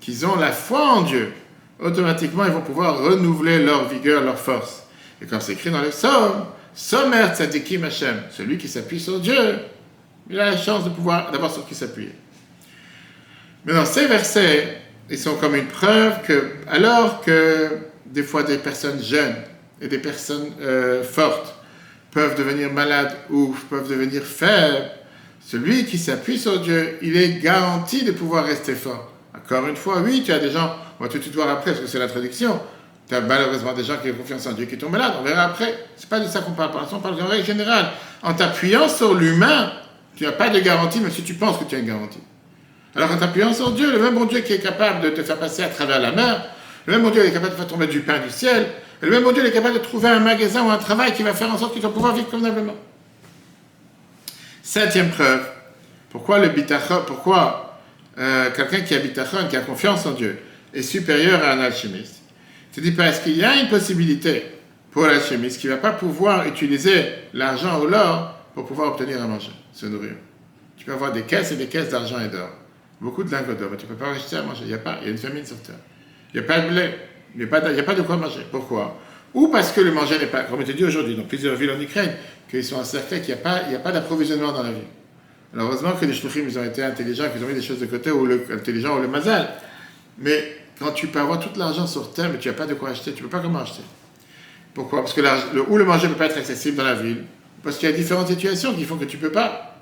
qui 0.00 0.24
ont 0.24 0.36
la 0.36 0.52
foi 0.52 0.80
en 0.80 1.02
Dieu, 1.02 1.32
automatiquement, 1.78 2.44
ils 2.46 2.52
vont 2.52 2.62
pouvoir 2.62 2.98
renouveler 2.98 3.60
leur 3.60 3.88
vigueur, 3.88 4.22
leur 4.22 4.38
force. 4.38 4.82
Et 5.22 5.26
comme 5.26 5.40
c'est 5.40 5.52
écrit 5.52 5.70
dans 5.70 5.82
le 5.82 5.90
psaume, 5.90 6.46
Somer 6.74 7.26
Tzadikim 7.34 7.84
Hashem, 7.84 8.22
celui 8.30 8.58
qui 8.58 8.68
s'appuie 8.68 9.00
sur 9.00 9.20
Dieu, 9.20 9.58
il 10.30 10.38
a 10.38 10.50
la 10.50 10.56
chance 10.56 10.84
de 10.84 10.90
pouvoir 10.90 11.30
d'avoir 11.30 11.52
sur 11.52 11.66
qui 11.66 11.74
s'appuyer. 11.74 12.12
Mais 13.64 13.72
dans 13.72 13.84
ces 13.84 14.06
versets, 14.06 14.78
ils 15.10 15.18
sont 15.18 15.36
comme 15.36 15.54
une 15.54 15.66
preuve 15.66 16.22
que, 16.22 16.50
alors 16.68 17.20
que 17.20 17.78
des 18.06 18.22
fois 18.22 18.42
des 18.42 18.58
personnes 18.58 19.02
jeunes 19.02 19.36
et 19.80 19.88
des 19.88 19.98
personnes 19.98 20.52
euh, 20.60 21.02
fortes 21.02 21.47
peuvent 22.18 22.34
devenir 22.36 22.72
malades 22.72 23.12
ou 23.30 23.54
peuvent 23.70 23.88
devenir 23.88 24.24
faibles, 24.24 24.90
celui 25.40 25.84
qui 25.84 25.98
s'appuie 25.98 26.36
sur 26.36 26.60
Dieu, 26.60 26.98
il 27.00 27.16
est 27.16 27.38
garanti 27.40 28.02
de 28.02 28.10
pouvoir 28.10 28.44
rester 28.44 28.74
fort. 28.74 29.12
Encore 29.36 29.68
une 29.68 29.76
fois, 29.76 30.00
oui, 30.04 30.24
tu 30.26 30.32
as 30.32 30.40
des 30.40 30.50
gens, 30.50 30.74
on 30.98 31.04
va 31.04 31.08
tout 31.08 31.18
de 31.18 31.30
voir 31.32 31.48
après, 31.48 31.70
parce 31.70 31.82
que 31.82 31.86
c'est 31.86 32.00
la 32.00 32.08
traduction, 32.08 32.60
tu 33.08 33.14
as 33.14 33.20
malheureusement 33.20 33.72
des 33.72 33.84
gens 33.84 33.98
qui 34.02 34.10
ont 34.10 34.14
confiance 34.14 34.48
en 34.48 34.52
Dieu 34.52 34.64
qui 34.66 34.76
tombent 34.76 34.90
malades, 34.90 35.12
on 35.20 35.22
verra 35.22 35.44
après. 35.44 35.72
C'est 35.94 36.08
pas 36.08 36.18
de 36.18 36.26
ça 36.26 36.40
qu'on 36.40 36.50
parle, 36.50 36.72
on 36.90 36.98
parle 36.98 37.18
de 37.18 37.22
règle 37.22 37.44
générale. 37.44 37.86
En 38.24 38.34
t'appuyant 38.34 38.88
sur 38.88 39.14
l'humain, 39.14 39.70
tu 40.16 40.24
n'as 40.24 40.32
pas 40.32 40.48
de 40.48 40.58
garantie, 40.58 40.98
même 40.98 41.12
si 41.12 41.22
tu 41.22 41.34
penses 41.34 41.58
que 41.58 41.64
tu 41.70 41.76
as 41.76 41.78
une 41.78 41.86
garantie. 41.86 42.22
Alors 42.96 43.12
en 43.12 43.16
t'appuyant 43.16 43.54
sur 43.54 43.70
Dieu, 43.70 43.92
le 43.92 44.00
même 44.00 44.16
bon 44.16 44.24
Dieu 44.24 44.40
qui 44.40 44.54
est 44.54 44.58
capable 44.58 45.02
de 45.02 45.10
te 45.10 45.22
faire 45.22 45.36
passer 45.36 45.62
à 45.62 45.68
travers 45.68 46.00
la 46.00 46.10
mer, 46.10 46.46
le 46.86 46.94
même 46.94 47.02
bon 47.04 47.10
Dieu 47.10 47.22
qui 47.22 47.28
est 47.28 47.32
capable 47.32 47.52
de 47.52 47.58
faire 47.58 47.68
tomber 47.68 47.86
du 47.86 48.00
pain 48.00 48.18
du 48.18 48.30
ciel, 48.30 48.66
le 49.00 49.10
même 49.10 49.22
bon 49.22 49.32
Dieu 49.32 49.44
est 49.44 49.52
capable 49.52 49.74
de 49.74 49.80
trouver 49.80 50.08
un 50.08 50.20
magasin 50.20 50.64
ou 50.64 50.70
un 50.70 50.78
travail 50.78 51.12
qui 51.12 51.22
va 51.22 51.34
faire 51.34 51.52
en 51.52 51.58
sorte 51.58 51.72
qu'il 51.72 51.82
va 51.82 51.88
pouvoir 51.88 52.14
vivre 52.14 52.28
convenablement. 52.28 52.74
Septième 54.62 55.10
preuve, 55.10 55.48
pourquoi 56.10 56.38
le 56.40 56.48
bitachon, 56.48 57.02
pourquoi 57.06 57.78
euh, 58.18 58.50
quelqu'un 58.54 58.80
qui 58.80 58.94
a 58.94 58.98
bitachon, 58.98 59.48
qui 59.48 59.56
a 59.56 59.60
confiance 59.60 60.04
en 60.06 60.12
Dieu, 60.12 60.38
est 60.74 60.82
supérieur 60.82 61.42
à 61.44 61.52
un 61.52 61.60
alchimiste? 61.60 62.22
C'est 62.72 62.80
dit 62.80 62.90
parce 62.92 63.20
qu'il 63.20 63.36
y 63.36 63.44
a 63.44 63.60
une 63.60 63.68
possibilité 63.68 64.44
pour 64.90 65.06
l'alchimiste 65.06 65.60
qui 65.60 65.68
ne 65.68 65.72
va 65.72 65.78
pas 65.78 65.92
pouvoir 65.92 66.46
utiliser 66.46 67.04
l'argent 67.34 67.80
ou 67.80 67.86
l'or 67.86 68.34
pour 68.54 68.66
pouvoir 68.66 68.92
obtenir 68.92 69.22
à 69.22 69.26
manger, 69.26 69.52
se 69.72 69.86
nourrir. 69.86 70.12
Tu 70.76 70.84
peux 70.84 70.92
avoir 70.92 71.12
des 71.12 71.22
caisses 71.22 71.52
et 71.52 71.56
des 71.56 71.66
caisses 71.66 71.90
d'argent 71.90 72.20
et 72.20 72.28
d'or, 72.28 72.50
beaucoup 73.00 73.22
de 73.22 73.30
lingots 73.30 73.54
d'or, 73.54 73.70
tu 73.78 73.86
ne 73.86 73.90
peux 73.90 73.96
pas 73.96 74.10
acheter 74.10 74.36
à 74.36 74.42
manger. 74.42 74.62
Il 74.64 74.70
y 74.70 74.74
a 74.74 74.78
pas, 74.78 74.98
il 75.00 75.06
y 75.06 75.08
a 75.08 75.12
une 75.12 75.18
famine 75.18 75.46
sur 75.46 75.60
terre. 75.62 75.76
Il 76.34 76.40
n'y 76.40 76.44
a 76.44 76.48
pas 76.48 76.60
de 76.60 76.68
blé, 76.68 76.94
il 77.34 77.44
n'y 77.44 77.44
a, 77.44 77.82
pas 77.82 77.94
de 77.94 78.02
quoi 78.02 78.16
manger. 78.16 78.46
Pourquoi? 78.50 78.98
Ou 79.34 79.48
parce 79.48 79.72
que 79.72 79.80
le 79.80 79.92
manger 79.92 80.18
n'est 80.18 80.26
pas, 80.26 80.44
comme 80.44 80.60
je 80.60 80.66
te 80.66 80.72
dit 80.72 80.84
aujourd'hui, 80.84 81.14
dans 81.14 81.24
plusieurs 81.24 81.54
villes 81.56 81.70
en 81.70 81.80
Ukraine, 81.80 82.12
qu'ils 82.50 82.64
sont 82.64 82.76
encerclés, 82.76 83.20
qu'il 83.20 83.34
n'y 83.34 83.40
a 83.40 83.42
pas, 83.42 83.60
pas 83.82 83.92
d'approvisionnement 83.92 84.52
dans 84.52 84.62
la 84.62 84.70
ville. 84.70 84.82
Alors 85.54 85.68
heureusement 85.68 85.92
que 85.92 86.04
les 86.04 86.14
shluchim, 86.14 86.44
ils 86.46 86.58
ont 86.58 86.64
été 86.64 86.82
intelligents, 86.82 87.24
qu'ils 87.32 87.42
ont 87.44 87.46
mis 87.46 87.54
des 87.54 87.62
choses 87.62 87.80
de 87.80 87.86
côté, 87.86 88.10
ou 88.10 88.26
l'intelligent 88.26 88.98
ou 88.98 89.02
le 89.02 89.08
mazal. 89.08 89.48
Mais 90.18 90.56
quand 90.78 90.92
tu 90.92 91.08
peux 91.08 91.20
avoir 91.20 91.40
tout 91.40 91.50
l'argent 91.58 91.86
sur 91.86 92.12
terre, 92.12 92.30
mais 92.30 92.38
tu 92.38 92.48
n'as 92.48 92.54
pas 92.54 92.66
de 92.66 92.74
quoi 92.74 92.90
acheter, 92.90 93.12
tu 93.12 93.22
ne 93.22 93.28
peux 93.28 93.36
pas 93.36 93.42
comment 93.42 93.60
acheter. 93.60 93.82
Pourquoi? 94.74 95.00
Parce 95.00 95.12
que 95.12 95.20
le, 95.20 95.62
ou 95.68 95.76
le 95.76 95.84
manger 95.84 96.08
ne 96.08 96.12
peut 96.12 96.18
pas 96.18 96.26
être 96.26 96.38
accessible 96.38 96.76
dans 96.76 96.84
la 96.84 96.94
ville, 96.94 97.24
parce 97.62 97.78
qu'il 97.78 97.88
y 97.88 97.92
a 97.92 97.96
différentes 97.96 98.28
situations 98.28 98.74
qui 98.74 98.84
font 98.84 98.96
que 98.96 99.04
tu 99.04 99.16
ne 99.16 99.22
peux 99.22 99.32
pas, 99.32 99.76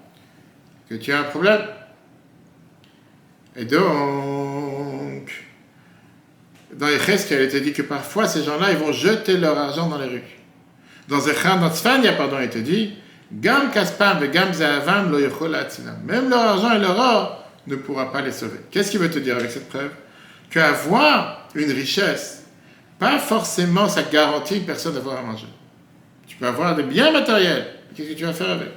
que 0.89 0.95
tu 0.95 1.13
as 1.13 1.21
un 1.21 1.25
problème. 1.25 1.61
Et 3.57 3.65
donc, 3.65 3.83
dans 6.77 6.89
les 6.89 6.99
il 7.31 7.41
été 7.41 7.61
dit 7.61 7.73
que 7.73 7.83
parfois 7.83 8.29
ces 8.29 8.45
gens-là, 8.45 8.71
ils 8.71 8.77
vont 8.77 8.93
jeter 8.93 9.39
leur 9.39 9.57
argent 9.57 9.89
dans 9.89 9.99
les 9.99 10.09
rues. 10.09 10.23
Dans 11.09 11.21
Zechran, 11.21 11.57
dans 11.57 11.71
Tzfania, 11.71 12.13
pardon, 12.13 12.37
il 12.41 12.45
était 12.45 12.61
dit, 12.61 12.95
Gam 13.33 13.71
Kaspam 13.73 14.23
et 14.23 14.29
Gam 14.29 14.53
Zahavam 14.53 15.11
Même 16.07 16.31
leur 16.31 16.41
argent 16.41 16.73
et 16.73 16.79
leur 16.79 16.99
or 16.99 17.45
ne 17.67 17.77
pourra 17.77 18.13
pas 18.13 18.21
les 18.21 18.33
sauver. 18.33 18.61
Qu'est-ce 18.71 18.91
qu'il 18.91 19.01
veut 19.01 19.11
te 19.11 19.19
dire 19.19 19.37
avec 19.37 19.51
cette 19.51 19.69
preuve? 19.69 19.91
Qu'avoir 20.51 21.49
une 21.55 21.73
richesse, 21.73 22.45
pas 22.99 23.19
forcément 23.19 23.89
ça 23.89 24.03
garantit 24.03 24.57
une 24.57 24.67
personne 24.67 24.95
d'avoir 24.95 25.19
à 25.19 25.23
manger. 25.23 25.49
Tu 26.27 26.37
peux 26.37 26.47
avoir 26.47 26.77
des 26.77 26.83
biens 26.83 27.11
matériels, 27.11 27.67
qu'est-ce 27.95 28.11
que 28.11 28.15
tu 28.15 28.25
vas 28.25 28.33
faire 28.33 28.51
avec? 28.51 28.73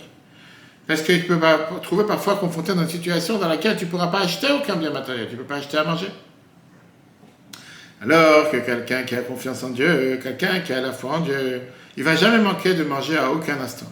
Parce 0.87 1.01
que 1.01 1.11
tu 1.13 1.23
peux 1.23 1.37
trouver 1.83 2.05
parfois 2.05 2.37
confronté 2.37 2.73
dans 2.73 2.81
une 2.81 2.89
situation 2.89 3.37
dans 3.37 3.47
laquelle 3.47 3.75
tu 3.77 3.85
ne 3.85 3.89
pourras 3.89 4.07
pas 4.07 4.21
acheter 4.21 4.47
aucun 4.51 4.75
bien 4.75 4.89
matériel, 4.89 5.27
tu 5.27 5.33
ne 5.33 5.39
peux 5.39 5.45
pas 5.45 5.57
acheter 5.57 5.77
à 5.77 5.83
manger. 5.83 6.07
Alors 8.01 8.49
que 8.49 8.57
quelqu'un 8.57 9.03
qui 9.03 9.15
a 9.15 9.21
confiance 9.21 9.63
en 9.63 9.69
Dieu, 9.69 10.19
quelqu'un 10.23 10.61
qui 10.61 10.71
a 10.71 10.79
la 10.79 10.91
foi 10.91 11.17
en 11.17 11.19
Dieu, 11.19 11.61
il 11.97 12.03
va 12.03 12.15
jamais 12.15 12.37
manquer 12.39 12.73
de 12.73 12.83
manger 12.83 13.17
à 13.17 13.29
aucun 13.29 13.59
instant. 13.59 13.91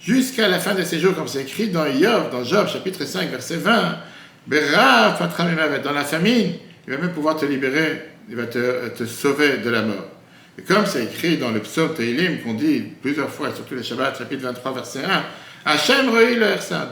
Jusqu'à 0.00 0.48
la 0.48 0.58
fin 0.58 0.74
de 0.74 0.82
ses 0.82 0.98
jours, 0.98 1.14
comme 1.14 1.28
c'est 1.28 1.42
écrit 1.42 1.68
dans 1.68 1.86
Job, 1.86 2.30
dans 2.32 2.42
Job 2.42 2.68
chapitre 2.68 3.04
5, 3.04 3.30
verset 3.30 3.56
20, 3.56 3.98
dans 4.48 5.92
la 5.92 6.04
famine, 6.04 6.54
il 6.86 6.92
va 6.92 6.98
même 7.00 7.12
pouvoir 7.12 7.36
te 7.36 7.44
libérer, 7.44 8.10
il 8.28 8.36
va 8.36 8.46
te, 8.46 8.88
te 8.88 9.04
sauver 9.04 9.58
de 9.58 9.70
la 9.70 9.82
mort. 9.82 10.06
Et 10.58 10.62
comme 10.62 10.86
c'est 10.86 11.04
écrit 11.04 11.36
dans 11.36 11.50
le 11.50 11.60
psaume 11.60 11.94
Teilim, 11.94 12.38
qu'on 12.42 12.54
dit 12.54 12.82
plusieurs 13.00 13.30
fois, 13.30 13.54
surtout 13.54 13.74
les 13.74 13.82
Shabbat, 13.82 14.18
chapitre 14.18 14.42
23, 14.42 14.72
verset 14.72 15.04
1, 15.04 15.24
Hachem 15.64 16.10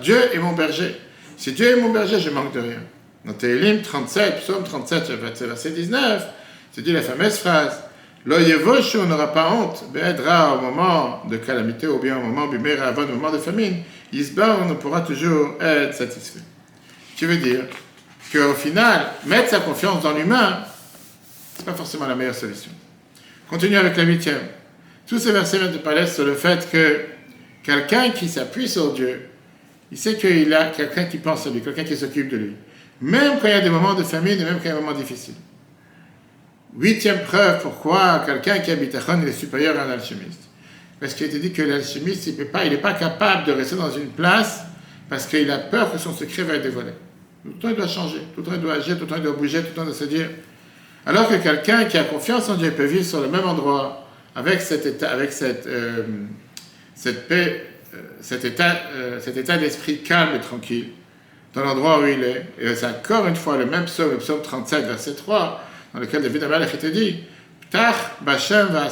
Dieu 0.03 0.19
est 0.33 0.39
mon 0.39 0.53
berger. 0.53 0.97
Si 1.37 1.53
Dieu 1.53 1.77
est 1.77 1.81
mon 1.81 1.91
berger, 1.91 2.21
je 2.21 2.31
manque 2.31 2.53
de 2.53 2.61
rien. 2.61 2.81
Dans 3.27 3.33
Teilim 3.33 3.83
37, 3.83 4.41
psaume 4.41 4.63
37, 4.63 5.11
verset 5.43 5.71
19, 5.71 6.27
c'est 6.71 6.83
dit 6.83 6.93
la 6.93 7.03
fameuse 7.03 7.39
phrase 7.39 7.83
on 8.29 9.07
n'aura 9.07 9.33
pas 9.33 9.51
honte, 9.53 9.85
Bédra 9.93 10.57
au 10.57 10.61
moment 10.61 11.23
de 11.29 11.37
calamité 11.37 11.87
ou 11.87 11.99
bien 11.99 12.17
au 12.19 12.21
moment 12.21 12.47
bimera, 12.47 12.93
au 12.93 13.07
moment 13.07 13.33
de 13.33 13.39
famine, 13.39 13.83
Isba, 14.13 14.59
on 14.69 14.75
pourra 14.75 15.01
toujours 15.01 15.55
être 15.61 15.95
satisfait. 15.95 16.41
Tu 17.17 17.27
veux 17.27 17.37
dire 17.37 17.65
qu'au 18.33 18.55
final, 18.55 19.07
mettre 19.27 19.51
sa 19.51 19.61
confiance 19.61 20.03
dans 20.03 20.13
l'humain, 20.13 20.65
ce 21.55 21.61
n'est 21.61 21.67
pas 21.67 21.75
forcément 21.75 22.07
la 22.07 22.15
meilleure 22.15 22.35
solution. 22.35 22.71
Continue 23.49 23.77
avec 23.77 23.97
la 23.97 24.05
huitième. 24.05 24.43
Tous 25.07 25.19
ces 25.19 25.33
versets 25.33 25.59
viennent 25.59 25.73
de 25.73 25.79
parler 25.79 26.07
sur 26.07 26.25
le 26.25 26.35
fait 26.35 26.69
que 26.71 27.01
quelqu'un 27.63 28.11
qui 28.11 28.29
s'appuie 28.29 28.69
sur 28.69 28.93
Dieu, 28.93 29.29
il 29.91 29.99
sait 29.99 30.17
qu'il 30.17 30.53
a 30.53 30.67
quelqu'un 30.67 31.05
qui 31.05 31.19
pense 31.19 31.47
à 31.47 31.51
lui, 31.51 31.61
quelqu'un 31.61 31.85
qui 31.85 31.97
s'occupe 31.97 32.29
de 32.29 32.37
lui. 32.37 32.57
Même 33.01 33.39
quand 33.41 33.49
il 33.49 33.51
y 33.51 33.55
a 33.55 33.61
des 33.61 33.71
moments 33.71 33.95
de 33.95 34.03
famine 34.03 34.41
et 34.41 34.45
même 34.45 34.57
quand 34.57 34.65
il 34.65 34.69
y 34.69 34.71
a 34.71 34.75
des 34.75 34.81
moments 34.81 34.97
difficiles. 34.97 35.35
Huitième 36.79 37.23
preuve 37.23 37.63
pourquoi 37.63 38.23
quelqu'un 38.27 38.59
qui 38.59 38.71
habite 38.71 38.95
à 38.95 39.01
Khon 39.01 39.23
est 39.23 39.33
supérieur 39.33 39.79
à 39.79 39.85
un 39.85 39.91
alchimiste. 39.91 40.43
Parce 41.01 41.15
qu'il 41.15 41.27
été 41.27 41.39
dit 41.39 41.53
que 41.53 41.63
l'alchimiste, 41.63 42.27
il 42.27 42.37
n'est 42.37 42.45
pas, 42.45 42.65
pas 42.83 42.95
capable 42.95 43.47
de 43.47 43.53
rester 43.53 43.77
dans 43.77 43.91
une 43.91 44.09
place 44.09 44.65
parce 45.09 45.27
qu'il 45.27 45.51
a 45.51 45.59
peur 45.59 45.93
que 45.93 45.99
son 45.99 46.13
secret 46.15 46.43
va 46.43 46.55
être 46.55 46.63
dévoilé. 46.63 46.93
Tout 47.43 47.53
le 47.53 47.59
temps, 47.59 47.69
il 47.69 47.77
doit 47.77 47.87
changer, 47.87 48.21
tout 48.35 48.41
le 48.41 48.47
temps, 48.47 48.55
il 48.55 48.61
doit 48.61 48.75
agir, 48.75 48.97
tout 48.97 49.05
le 49.05 49.07
temps, 49.09 49.17
il 49.17 49.23
doit 49.23 49.33
bouger, 49.33 49.61
tout 49.61 49.69
le 49.69 49.75
temps, 49.75 49.83
il 49.83 49.87
doit 49.87 49.95
se 49.95 50.05
dire. 50.05 50.29
Alors 51.05 51.29
que 51.29 51.37
quelqu'un 51.37 51.85
qui 51.85 51.97
a 51.97 52.05
confiance 52.05 52.49
en 52.49 52.57
Dieu 52.57 52.73
peut 52.73 52.87
vivre 52.87 53.05
sur 53.05 53.21
le 53.21 53.29
même 53.29 53.47
endroit, 53.47 54.09
avec 54.35 54.61
cet 54.61 54.85
état, 54.85 55.11
avec 55.11 55.33
cette, 55.33 55.67
euh, 55.67 56.03
cette 56.95 57.29
paix, 57.29 57.65
euh, 57.95 57.99
cet 58.21 58.45
état, 58.45 58.77
euh, 58.95 59.21
cet 59.21 59.37
état 59.37 59.57
d'esprit 59.57 60.03
calme 60.03 60.35
et 60.35 60.41
tranquille, 60.41 60.89
dans 61.57 61.65
l'endroit 61.65 62.01
où 62.01 62.07
il 62.07 62.23
est. 62.23 62.47
Et 62.61 62.75
c'est 62.77 62.87
encore 62.87 63.27
une 63.27 63.35
fois 63.35 63.57
le 63.57 63.67
même 63.67 63.87
psaume, 63.87 64.13
le 64.13 64.19
psaume 64.19 64.43
37, 64.43 64.85
verset 64.85 65.15
3 65.15 65.63
dans 65.95 66.01
lequel 66.01 66.23
David 66.23 66.45
Amalek 66.45 66.75
était 66.75 66.91
dit 66.91 67.21
Tach 67.71 67.95
Bashem 68.21 68.69
va 68.69 68.89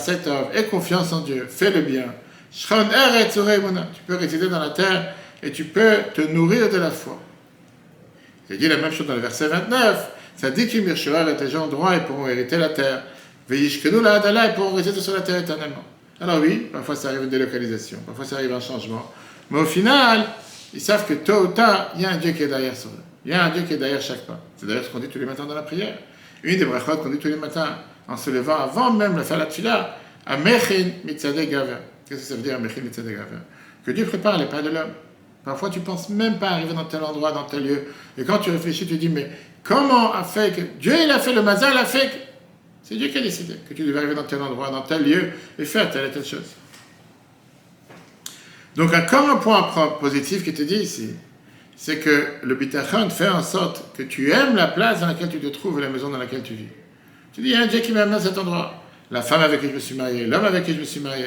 aie 0.55 0.65
confiance 0.65 1.13
en 1.13 1.21
Dieu, 1.21 1.47
fais 1.49 1.71
le 1.71 1.83
bien. 1.83 2.07
Tu 2.51 2.67
peux 4.07 4.17
résider 4.17 4.49
dans 4.49 4.59
la 4.61 4.71
terre 4.71 5.15
et 5.43 5.53
tu 5.53 5.65
peux 5.65 5.97
te 6.15 6.23
nourrir 6.23 6.71
de 6.71 6.79
la 6.79 6.91
foi. 6.91 7.21
Il 8.49 8.59
dit 8.59 8.69
la 8.69 8.79
même 8.79 8.93
chose 8.93 9.07
dans 9.07 9.15
le 9.15 9.21
verset 9.21 9.49
29. 9.49 10.11
Ça 10.37 10.51
dit 10.51 10.67
qu'il 10.67 10.89
et 10.89 11.37
tes 11.37 11.49
gens 11.49 11.67
droits 11.67 11.97
et 11.97 12.01
pourront 12.01 12.29
hériter 12.29 12.57
la 12.57 12.71
terre. 12.71 13.03
Veillishkenu 13.49 14.01
la 14.01 14.15
Adala 14.15 14.51
et 14.51 14.55
pourront 14.55 14.75
résider 14.75 15.01
sur 15.01 15.15
la 15.15 15.21
terre 15.21 15.39
éternellement. 15.39 15.85
Alors 16.21 16.39
oui, 16.41 16.69
parfois 16.73 16.97
ça 16.97 17.09
arrive 17.09 17.25
une 17.25 17.29
délocalisation, 17.29 17.99
parfois 18.07 18.25
ça 18.25 18.37
arrive 18.37 18.53
un 18.53 18.61
changement. 18.61 19.13
Mais 19.51 19.61
au 19.61 19.65
final, 19.67 20.25
ils 20.75 20.81
savent 20.81 21.07
que 21.07 21.15
tôt 21.15 21.45
ou 21.45 21.47
tard, 21.49 21.93
il 21.95 22.03
y 22.03 22.05
a 22.05 22.11
un 22.11 22.17
Dieu 22.17 22.33
qui 22.33 22.43
est 22.43 22.49
derrière 22.49 22.73
eux. 22.73 23.03
Il 23.25 23.31
y 23.31 23.35
a 23.35 23.45
un 23.45 23.51
Dieu 23.51 23.63
qui 23.63 23.75
est 23.75 23.79
derrière 23.79 24.03
chaque 24.03 24.27
pas. 24.27 24.41
C'est 24.57 24.67
d'ailleurs 24.67 24.85
ce 24.85 24.91
qu'on 24.91 24.99
dit 24.99 25.09
tous 25.09 25.19
les 25.19 25.27
matins 25.27 25.47
dans 25.47 25.55
la 25.55 25.63
prière. 25.63 25.97
Une 26.43 26.59
des 26.59 26.65
brachot 26.65 26.99
qu'on 26.99 27.11
dit 27.11 27.19
tous 27.19 27.29
les 27.29 27.37
matins, 27.37 27.79
en 28.07 28.17
se 28.17 28.31
levant 28.31 28.57
avant 28.57 28.93
même 28.93 29.17
de 29.17 29.23
faire 29.23 29.39
la 29.39 29.47
tfila, 29.47 29.97
Amechin 30.27 30.91
mitzadeh 31.05 31.47
gaver. 31.47 31.77
Qu'est-ce 32.07 32.21
que 32.21 32.27
ça 32.27 32.35
veut 32.35 32.43
dire 32.43 32.57
Amechin 32.57 32.81
mitzadeh 32.83 33.13
gaver 33.13 33.39
Que 33.87 33.93
Dieu 33.93 34.05
prépare 34.05 34.37
les 34.37 34.47
pas 34.47 34.63
de 34.63 34.71
l'homme. 34.71 34.93
Parfois, 35.45 35.71
tu 35.71 35.81
penses 35.81 36.09
même 36.09 36.39
pas 36.39 36.51
arriver 36.51 36.73
dans 36.73 36.85
tel 36.85 37.03
endroit, 37.03 37.31
dans 37.31 37.45
tel 37.45 37.65
lieu. 37.65 37.85
Et 38.17 38.25
quand 38.25 38.39
tu 38.39 38.51
réfléchis, 38.51 38.87
tu 38.87 38.97
dis, 38.97 39.11
mais 39.11 39.31
comment 39.63 40.13
a 40.13 40.25
fait 40.25 40.55
que 40.55 40.63
Dieu, 40.81 40.95
il 41.05 41.11
a 41.11 41.19
fait 41.19 41.35
le 41.35 41.43
mazal, 41.43 41.77
a 41.77 41.85
fait 41.85 42.09
que. 42.09 42.17
C'est 42.83 42.97
Dieu 42.97 43.09
qui 43.09 43.19
a 43.19 43.23
décidé 43.23 43.55
que 43.69 43.73
tu 43.75 43.85
devais 43.85 43.99
arriver 43.99 44.15
dans 44.15 44.25
tel 44.25 44.43
endroit, 44.43 44.71
dans 44.71 44.83
tel 44.83 45.03
lieu, 45.05 45.31
et 45.59 45.65
faire 45.65 45.91
telle 45.91 46.07
et 46.07 46.11
telle 46.11 46.25
chose. 46.25 46.55
Donc, 48.77 48.93
encore 48.95 49.29
un 49.31 49.37
point 49.37 49.63
positif 50.01 50.45
qui 50.45 50.53
te 50.53 50.63
dit 50.63 50.77
ici, 50.77 51.11
c'est 51.77 51.99
que 51.99 52.27
le 52.43 52.55
bitachon 52.55 53.11
fait 53.11 53.29
en 53.29 53.43
sorte 53.43 53.97
que 53.97 54.03
tu 54.03 54.31
aimes 54.31 54.57
la 54.57 54.69
place 54.69 55.01
dans 55.01 55.07
laquelle 55.07 55.29
tu 55.29 55.39
te 55.39 55.47
trouves 55.49 55.79
et 55.79 55.83
la 55.83 55.91
maison 55.91 56.09
dans 56.09 56.19
laquelle 56.19 56.43
tu 56.43 56.55
vis. 56.55 56.69
Tu 57.33 57.41
dis, 57.41 57.49
il 57.49 57.53
y 57.53 57.57
a 57.57 57.61
un 57.61 57.67
Dieu 57.67 57.81
qui 57.81 57.93
m'a 57.93 58.03
amené 58.03 58.17
à 58.17 58.21
cet 58.21 58.39
endroit. 58.39 58.83
La 59.11 59.23
femme 59.23 59.43
avec 59.43 59.61
qui 59.61 59.69
je 59.69 59.75
me 59.75 59.79
suis 59.79 59.95
marié, 59.95 60.27
l'homme 60.27 60.45
avec 60.45 60.65
qui 60.65 60.75
je 60.75 60.81
me 60.81 60.85
suis 60.85 61.01
marié, 61.01 61.27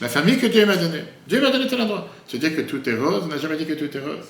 La 0.00 0.08
famille 0.08 0.38
que 0.38 0.46
Dieu 0.46 0.66
m'a 0.66 0.76
donnée. 0.76 1.04
Dieu 1.28 1.40
m'a 1.40 1.50
donné 1.50 1.66
tel 1.66 1.80
endroit. 1.80 2.08
Tu 2.26 2.38
dis 2.38 2.52
que 2.52 2.62
tout 2.62 2.86
est 2.88 2.96
rose, 2.96 3.22
on 3.24 3.28
n'a 3.28 3.38
jamais 3.38 3.56
dit 3.56 3.66
que 3.66 3.74
tout 3.74 3.96
est 3.96 4.00
rose. 4.00 4.26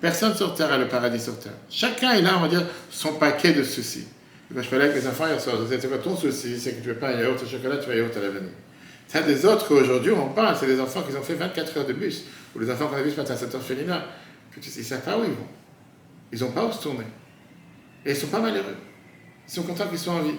Personne 0.00 0.34
sur 0.34 0.54
terre 0.54 0.72
a 0.72 0.78
le 0.78 0.86
paradis 0.86 1.20
sur 1.20 1.38
terre. 1.38 1.54
Chacun 1.68 2.12
est 2.12 2.22
là, 2.22 2.34
on 2.38 2.42
va 2.42 2.48
dire, 2.48 2.62
son 2.90 3.14
paquet 3.14 3.52
de 3.52 3.64
soucis. 3.64 4.06
Je 4.54 4.68
parlais 4.68 4.86
avec 4.86 5.02
les 5.02 5.08
enfants 5.08 5.26
hier 5.26 5.40
soir, 5.40 5.56
je 5.58 5.64
disais, 5.64 5.78
c'est 5.80 5.88
quoi 5.88 5.98
ton 5.98 6.16
souci? 6.16 6.58
C'est 6.58 6.72
que 6.72 6.82
tu 6.82 6.88
veux 6.88 6.94
pas 6.94 7.08
un 7.08 7.20
yaourt 7.20 7.42
au 7.42 7.46
chocolat, 7.46 7.76
tu 7.78 7.88
veux 7.88 7.94
un 7.94 7.98
yaourt 7.98 8.16
à 8.16 8.20
l'avenir. 8.20 8.50
As 9.16 9.22
des 9.22 9.46
autres 9.46 9.74
aujourd'hui, 9.74 10.12
on 10.12 10.28
parle, 10.28 10.56
c'est 10.58 10.66
des 10.66 10.80
enfants 10.80 11.02
qui 11.02 11.16
ont 11.16 11.22
fait 11.22 11.34
24 11.34 11.78
heures 11.78 11.86
de 11.86 11.92
bus, 11.92 12.24
ou 12.54 12.58
les 12.58 12.70
enfants 12.70 12.88
qu'on 12.88 12.96
a 12.96 13.02
vus 13.02 13.12
ce 13.12 13.16
matin 13.16 13.34
à 13.34 13.36
cette 13.36 13.54
orphelinat, 13.54 14.04
que 14.54 14.60
tu 14.60 14.70
sais, 14.70 14.80
ils 14.80 14.84
savent 14.84 15.00
pas 15.00 15.16
où 15.16 15.24
ils 15.24 15.30
vont. 15.30 15.48
Ils 16.32 16.40
n'ont 16.40 16.50
pas 16.50 16.64
où 16.64 16.72
se 16.72 16.82
tourner. 16.82 17.06
Et 18.04 18.10
ils 18.10 18.16
sont 18.16 18.26
pas 18.26 18.40
malheureux. 18.40 18.76
Ils 19.46 19.52
sont 19.52 19.62
contents 19.62 19.86
qu'ils 19.88 19.98
soient 19.98 20.14
en 20.14 20.22
vie. 20.22 20.36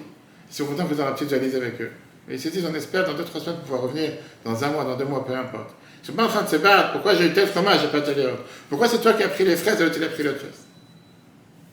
Ils 0.49 0.55
sont 0.55 0.65
contents 0.65 0.85
qu'ils 0.85 0.99
aient 0.99 1.05
la 1.05 1.11
petite 1.11 1.29
valise 1.29 1.55
avec 1.55 1.81
eux. 1.81 1.91
Et 2.29 2.33
ils 2.33 2.39
se 2.39 2.49
disent, 2.49 2.65
on 2.69 2.75
espère 2.75 3.05
dans 3.05 3.13
deux, 3.13 3.23
trois 3.23 3.41
semaines 3.41 3.59
pouvoir 3.61 3.81
revenir 3.81 4.11
dans 4.45 4.63
un 4.63 4.69
mois, 4.69 4.83
dans 4.83 4.95
deux 4.95 5.05
mois, 5.05 5.25
peu 5.25 5.33
importe. 5.33 5.71
Ils 6.03 6.07
sont 6.07 6.13
pas 6.13 6.25
en 6.25 6.27
train 6.27 6.43
de 6.43 6.49
se 6.49 6.57
battre. 6.57 6.91
Pourquoi 6.93 7.15
j'ai 7.15 7.25
eu 7.25 7.33
tel 7.33 7.47
fromage, 7.47 7.81
j'ai 7.81 7.87
pas 7.87 8.01
tel 8.01 8.17
yaourt 8.17 8.39
Pourquoi 8.69 8.87
c'est 8.87 9.01
toi 9.01 9.13
qui 9.13 9.23
as 9.23 9.29
pris 9.29 9.45
les 9.45 9.55
fraises 9.55 9.81
et 9.81 9.83
l'autre 9.83 9.95
il 9.97 10.03
a 10.03 10.07
pris 10.09 10.23
l'autre 10.23 10.39
fraise 10.39 10.65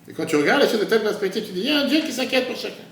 Et 0.09 0.13
quand 0.13 0.25
tu 0.25 0.37
regardes 0.37 0.63
les 0.63 0.69
choses 0.69 0.81
de 0.81 0.87
telle 0.87 1.03
perspective, 1.03 1.45
tu 1.45 1.53
dis, 1.53 1.61
il 1.61 1.67
y 1.67 1.71
a 1.71 1.81
un 1.81 1.87
Dieu 1.87 2.01
qui 2.01 2.13
s'inquiète 2.13 2.47
pour 2.47 2.57
chacun. 2.57 2.85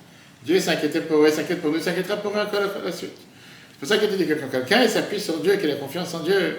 Dieu 0.45 0.61
s'inquiète 0.61 1.09
pour 1.09 1.25
eux, 1.25 1.31
s'inquiète 1.31 1.63
pour 1.63 1.71
nous, 1.71 1.81
s'inquiétera 1.81 2.19
pour 2.19 2.33
eux 2.37 2.41
encore 2.41 2.61
la 2.85 2.93
suite. 2.93 3.17
C'est 3.75 3.81
pour 3.81 3.89
ça 3.89 3.99
qu'il 3.99 4.17
dit 4.17 4.27
que 4.27 4.35
quand 4.35 4.49
quelqu'un 4.49 4.87
s'appuie 4.89 5.21
sur 5.21 5.39
Dieu, 5.41 5.57
qu'il 5.57 5.71
a 5.71 5.75
confiance 5.75 6.15
en 6.15 6.21
Dieu, 6.21 6.57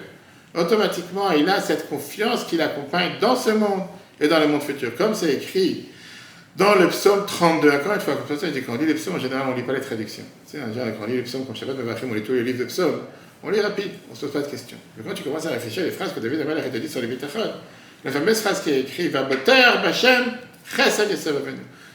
automatiquement 0.54 1.30
il 1.32 1.48
a 1.48 1.60
cette 1.60 1.88
confiance 1.88 2.44
qui 2.44 2.56
l'accompagne 2.56 3.12
dans 3.20 3.36
ce 3.36 3.50
monde 3.50 3.82
et 4.20 4.28
dans 4.28 4.38
le 4.38 4.48
monde 4.48 4.62
futur. 4.62 4.94
Comme 4.96 5.14
c'est 5.14 5.34
écrit 5.34 5.86
dans 6.56 6.74
le 6.74 6.88
psaume 6.88 7.26
32, 7.26 7.70
encore 7.70 7.94
une 7.94 8.00
fois, 8.00 8.14
comme 8.16 8.38
ça, 8.38 8.46
quand 8.48 8.72
on 8.72 8.78
lit 8.78 8.86
les 8.86 8.94
psaumes, 8.94 9.16
en 9.16 9.18
général, 9.18 9.44
on 9.48 9.50
ne 9.52 9.56
lit 9.56 9.62
pas 9.62 9.74
les 9.74 9.80
traductions. 9.80 10.24
Tu 10.50 10.56
sais, 10.56 10.64
quand 10.74 11.04
on 11.04 11.06
lit 11.06 11.16
les 11.16 11.22
psaumes, 11.22 11.44
comme 11.44 11.56
Shabbat 11.56 11.76
on 12.08 12.14
lit 12.14 12.22
tous 12.22 12.32
les 12.32 12.42
livres 12.42 12.60
de 12.60 12.64
psaumes, 12.64 13.00
on 13.42 13.50
lit 13.50 13.60
rapide, 13.60 13.90
on 14.08 14.12
ne 14.12 14.16
se 14.16 14.26
pose 14.26 14.32
pas 14.32 14.46
de 14.46 14.50
questions. 14.50 14.78
Mais 14.96 15.04
quand 15.06 15.14
tu 15.14 15.22
commences 15.22 15.46
à 15.46 15.50
réfléchir 15.50 15.84
les 15.84 15.90
phrases 15.90 16.14
que 16.14 16.20
David 16.20 16.40
Amal 16.40 16.58
a 16.58 16.68
dit 16.68 16.88
sur 16.88 17.00
les 17.00 17.06
bitachon, 17.06 17.40
la 18.04 18.10
fameuse 18.10 18.40
phrase 18.40 18.62
qui 18.62 18.70
est 18.70 18.80
écrite, 18.80 19.10
Va 19.10 19.24
boter, 19.24 19.62
Bachem, 19.82 20.32
chesed 20.74 21.08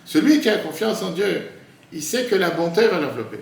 Celui 0.06 0.40
qui 0.40 0.50
a 0.50 0.58
confiance 0.58 1.02
en 1.02 1.12
Dieu, 1.12 1.42
il 1.92 2.04
sait 2.04 2.26
que 2.26 2.36
la 2.36 2.52
bonté 2.52 2.88
va 2.88 3.00
l'envelopper. 3.00 3.40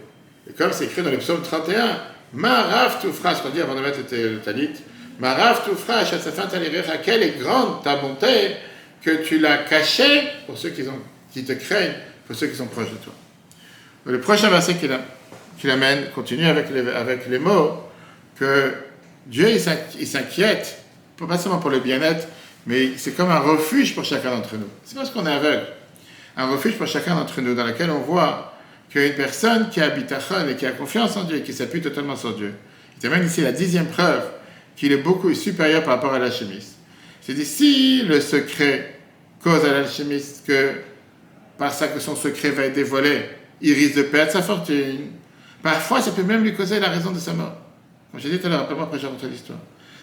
Et 0.49 0.53
comme 0.53 0.73
c'est 0.73 0.85
écrit 0.85 1.03
dans 1.03 1.11
le 1.11 1.17
psaume 1.17 1.41
31, 1.41 1.99
Maraf 2.33 3.01
Toufra, 3.01 3.33
je 3.33 3.39
crois 3.39 3.51
dire 3.51 3.65
avant 3.65 3.75
de 3.75 3.81
mettre 3.81 3.99
le 4.11 4.39
talit, 4.39 4.71
Maraf 5.19 5.65
Toufra, 5.65 6.03
quelle 7.03 7.23
est 7.23 7.39
grande 7.39 7.83
ta 7.83 7.97
bonté, 7.97 8.55
que 9.01 9.23
tu 9.23 9.39
l'as 9.39 9.59
caché 9.59 10.27
pour 10.45 10.57
ceux 10.57 10.69
qui, 10.69 10.83
te 11.43 11.53
craignent, 11.53 11.93
pour 12.25 12.35
ceux 12.35 12.47
qui 12.47 12.55
sont 12.55 12.65
proches 12.65 12.91
de 12.91 12.97
toi. 12.97 13.13
Le 14.05 14.19
prochain 14.19 14.49
verset 14.49 14.75
qu'il 14.75 15.71
amène 15.71 16.09
continue 16.15 16.47
avec 16.47 16.69
les, 16.71 16.89
avec 16.89 17.27
les 17.29 17.39
mots 17.39 17.83
que 18.39 18.73
Dieu 19.27 19.49
il 19.49 20.07
s'inquiète, 20.07 20.79
pas 21.17 21.37
seulement 21.37 21.59
pour 21.59 21.69
le 21.69 21.79
bien-être, 21.79 22.27
mais 22.65 22.91
c'est 22.97 23.11
comme 23.11 23.29
un 23.29 23.39
refuge 23.39 23.93
pour 23.93 24.03
chacun 24.03 24.31
d'entre 24.31 24.55
nous. 24.55 24.69
C'est 24.83 24.95
parce 24.95 25.11
qu'on 25.11 25.25
est 25.25 25.31
aveugle. 25.31 25.65
Un 26.37 26.49
refuge 26.49 26.75
pour 26.77 26.87
chacun 26.87 27.15
d'entre 27.15 27.41
nous, 27.41 27.53
dans 27.53 27.65
lequel 27.65 27.89
on 27.89 27.99
voit 27.99 28.48
qu'il 28.89 29.01
y 29.01 29.03
a 29.03 29.07
une 29.07 29.15
personne 29.15 29.69
qui 29.69 29.81
habite 29.81 30.11
à 30.11 30.19
Chon 30.19 30.47
et 30.47 30.55
qui 30.55 30.65
a 30.65 30.71
confiance 30.71 31.15
en 31.15 31.23
Dieu 31.23 31.37
et 31.37 31.41
qui 31.43 31.53
s'appuie 31.53 31.81
totalement 31.81 32.15
sur 32.15 32.35
Dieu. 32.35 32.53
Il 32.95 32.99
termine 32.99 33.25
ici 33.25 33.41
la 33.41 33.51
dixième 33.51 33.87
preuve 33.87 34.23
qu'il 34.75 34.91
est 34.91 34.97
beaucoup 34.97 35.33
supérieur 35.33 35.83
par 35.83 35.95
rapport 35.95 36.13
à 36.13 36.19
l'alchimiste. 36.19 36.75
C'est 37.21 37.33
dit, 37.33 37.45
si 37.45 38.01
le 38.03 38.19
secret 38.21 38.99
cause 39.43 39.63
à 39.65 39.71
l'alchimiste 39.71 40.45
que, 40.47 40.71
par 41.57 41.71
ça 41.73 41.87
que 41.87 41.99
son 41.99 42.15
secret 42.15 42.49
va 42.49 42.63
être 42.63 42.73
dévoilé, 42.73 43.25
il 43.61 43.73
risque 43.73 43.97
de 43.97 44.03
perdre 44.03 44.31
sa 44.31 44.41
fortune, 44.41 45.11
parfois 45.61 46.01
ça 46.01 46.11
peut 46.11 46.23
même 46.23 46.43
lui 46.43 46.55
causer 46.55 46.79
la 46.79 46.89
raison 46.89 47.11
de 47.11 47.19
sa 47.19 47.33
mort. 47.33 47.55
Comme 48.11 48.19
j'ai 48.19 48.29
dit 48.29 48.39
tout 48.39 48.47
à 48.47 48.49
l'heure, 48.49 48.61
après 48.61 48.75
moi, 48.75 48.85
après 48.85 48.99
j'ai 48.99 49.27
l'histoire. 49.27 49.59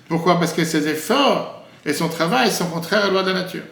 Pourquoi? 0.08 0.38
Parce 0.38 0.52
que 0.52 0.64
ses 0.64 0.86
efforts 0.86 1.66
et 1.84 1.92
son 1.92 2.08
travail 2.08 2.52
sont 2.52 2.66
contraires 2.66 3.02
à 3.02 3.06
la 3.06 3.12
loi 3.12 3.22
de 3.22 3.32
la 3.32 3.42
nature. 3.42 3.64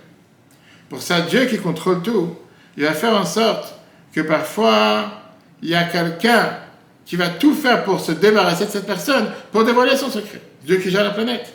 Pour 0.88 1.00
ça, 1.00 1.20
Dieu 1.20 1.44
qui 1.46 1.58
contrôle 1.58 2.02
tout, 2.02 2.36
il 2.76 2.84
va 2.84 2.92
faire 2.92 3.14
en 3.14 3.24
sorte 3.24 3.74
que 4.14 4.20
parfois, 4.20 5.22
il 5.62 5.70
y 5.70 5.74
a 5.74 5.84
quelqu'un 5.84 6.58
qui 7.04 7.16
va 7.16 7.28
tout 7.28 7.54
faire 7.54 7.84
pour 7.84 8.00
se 8.00 8.12
débarrasser 8.12 8.66
de 8.66 8.70
cette 8.70 8.86
personne, 8.86 9.26
pour 9.50 9.64
dévoiler 9.64 9.96
son 9.96 10.08
secret. 10.08 10.40
Dieu 10.62 10.76
qui 10.76 10.90
gère 10.90 11.04
la 11.04 11.10
planète. 11.10 11.52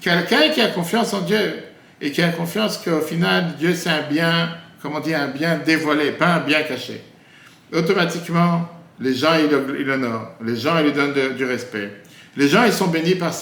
Quelqu'un 0.00 0.50
qui 0.50 0.60
a 0.60 0.68
confiance 0.68 1.12
en 1.14 1.22
Dieu 1.22 1.62
et 2.00 2.12
qui 2.12 2.22
a 2.22 2.28
confiance 2.28 2.78
qu'au 2.78 3.00
final, 3.00 3.54
Dieu 3.58 3.74
c'est 3.74 3.88
un 3.88 4.02
bien, 4.02 4.50
comment 4.82 5.00
dire, 5.00 5.20
un 5.20 5.28
bien 5.28 5.58
dévoilé, 5.64 6.12
pas 6.12 6.34
un 6.34 6.40
bien 6.40 6.62
caché. 6.62 7.02
Automatiquement, 7.72 8.68
les 9.00 9.14
gens, 9.14 9.34
ils 9.34 9.84
l'honorent, 9.84 10.32
les 10.44 10.56
gens, 10.56 10.78
ils 10.78 10.84
lui 10.84 10.92
donnent 10.92 11.34
du 11.34 11.44
respect. 11.44 12.02
Les 12.36 12.48
gens, 12.48 12.64
ils 12.64 12.72
sont 12.72 12.88
bénis 12.88 13.14
par 13.14 13.32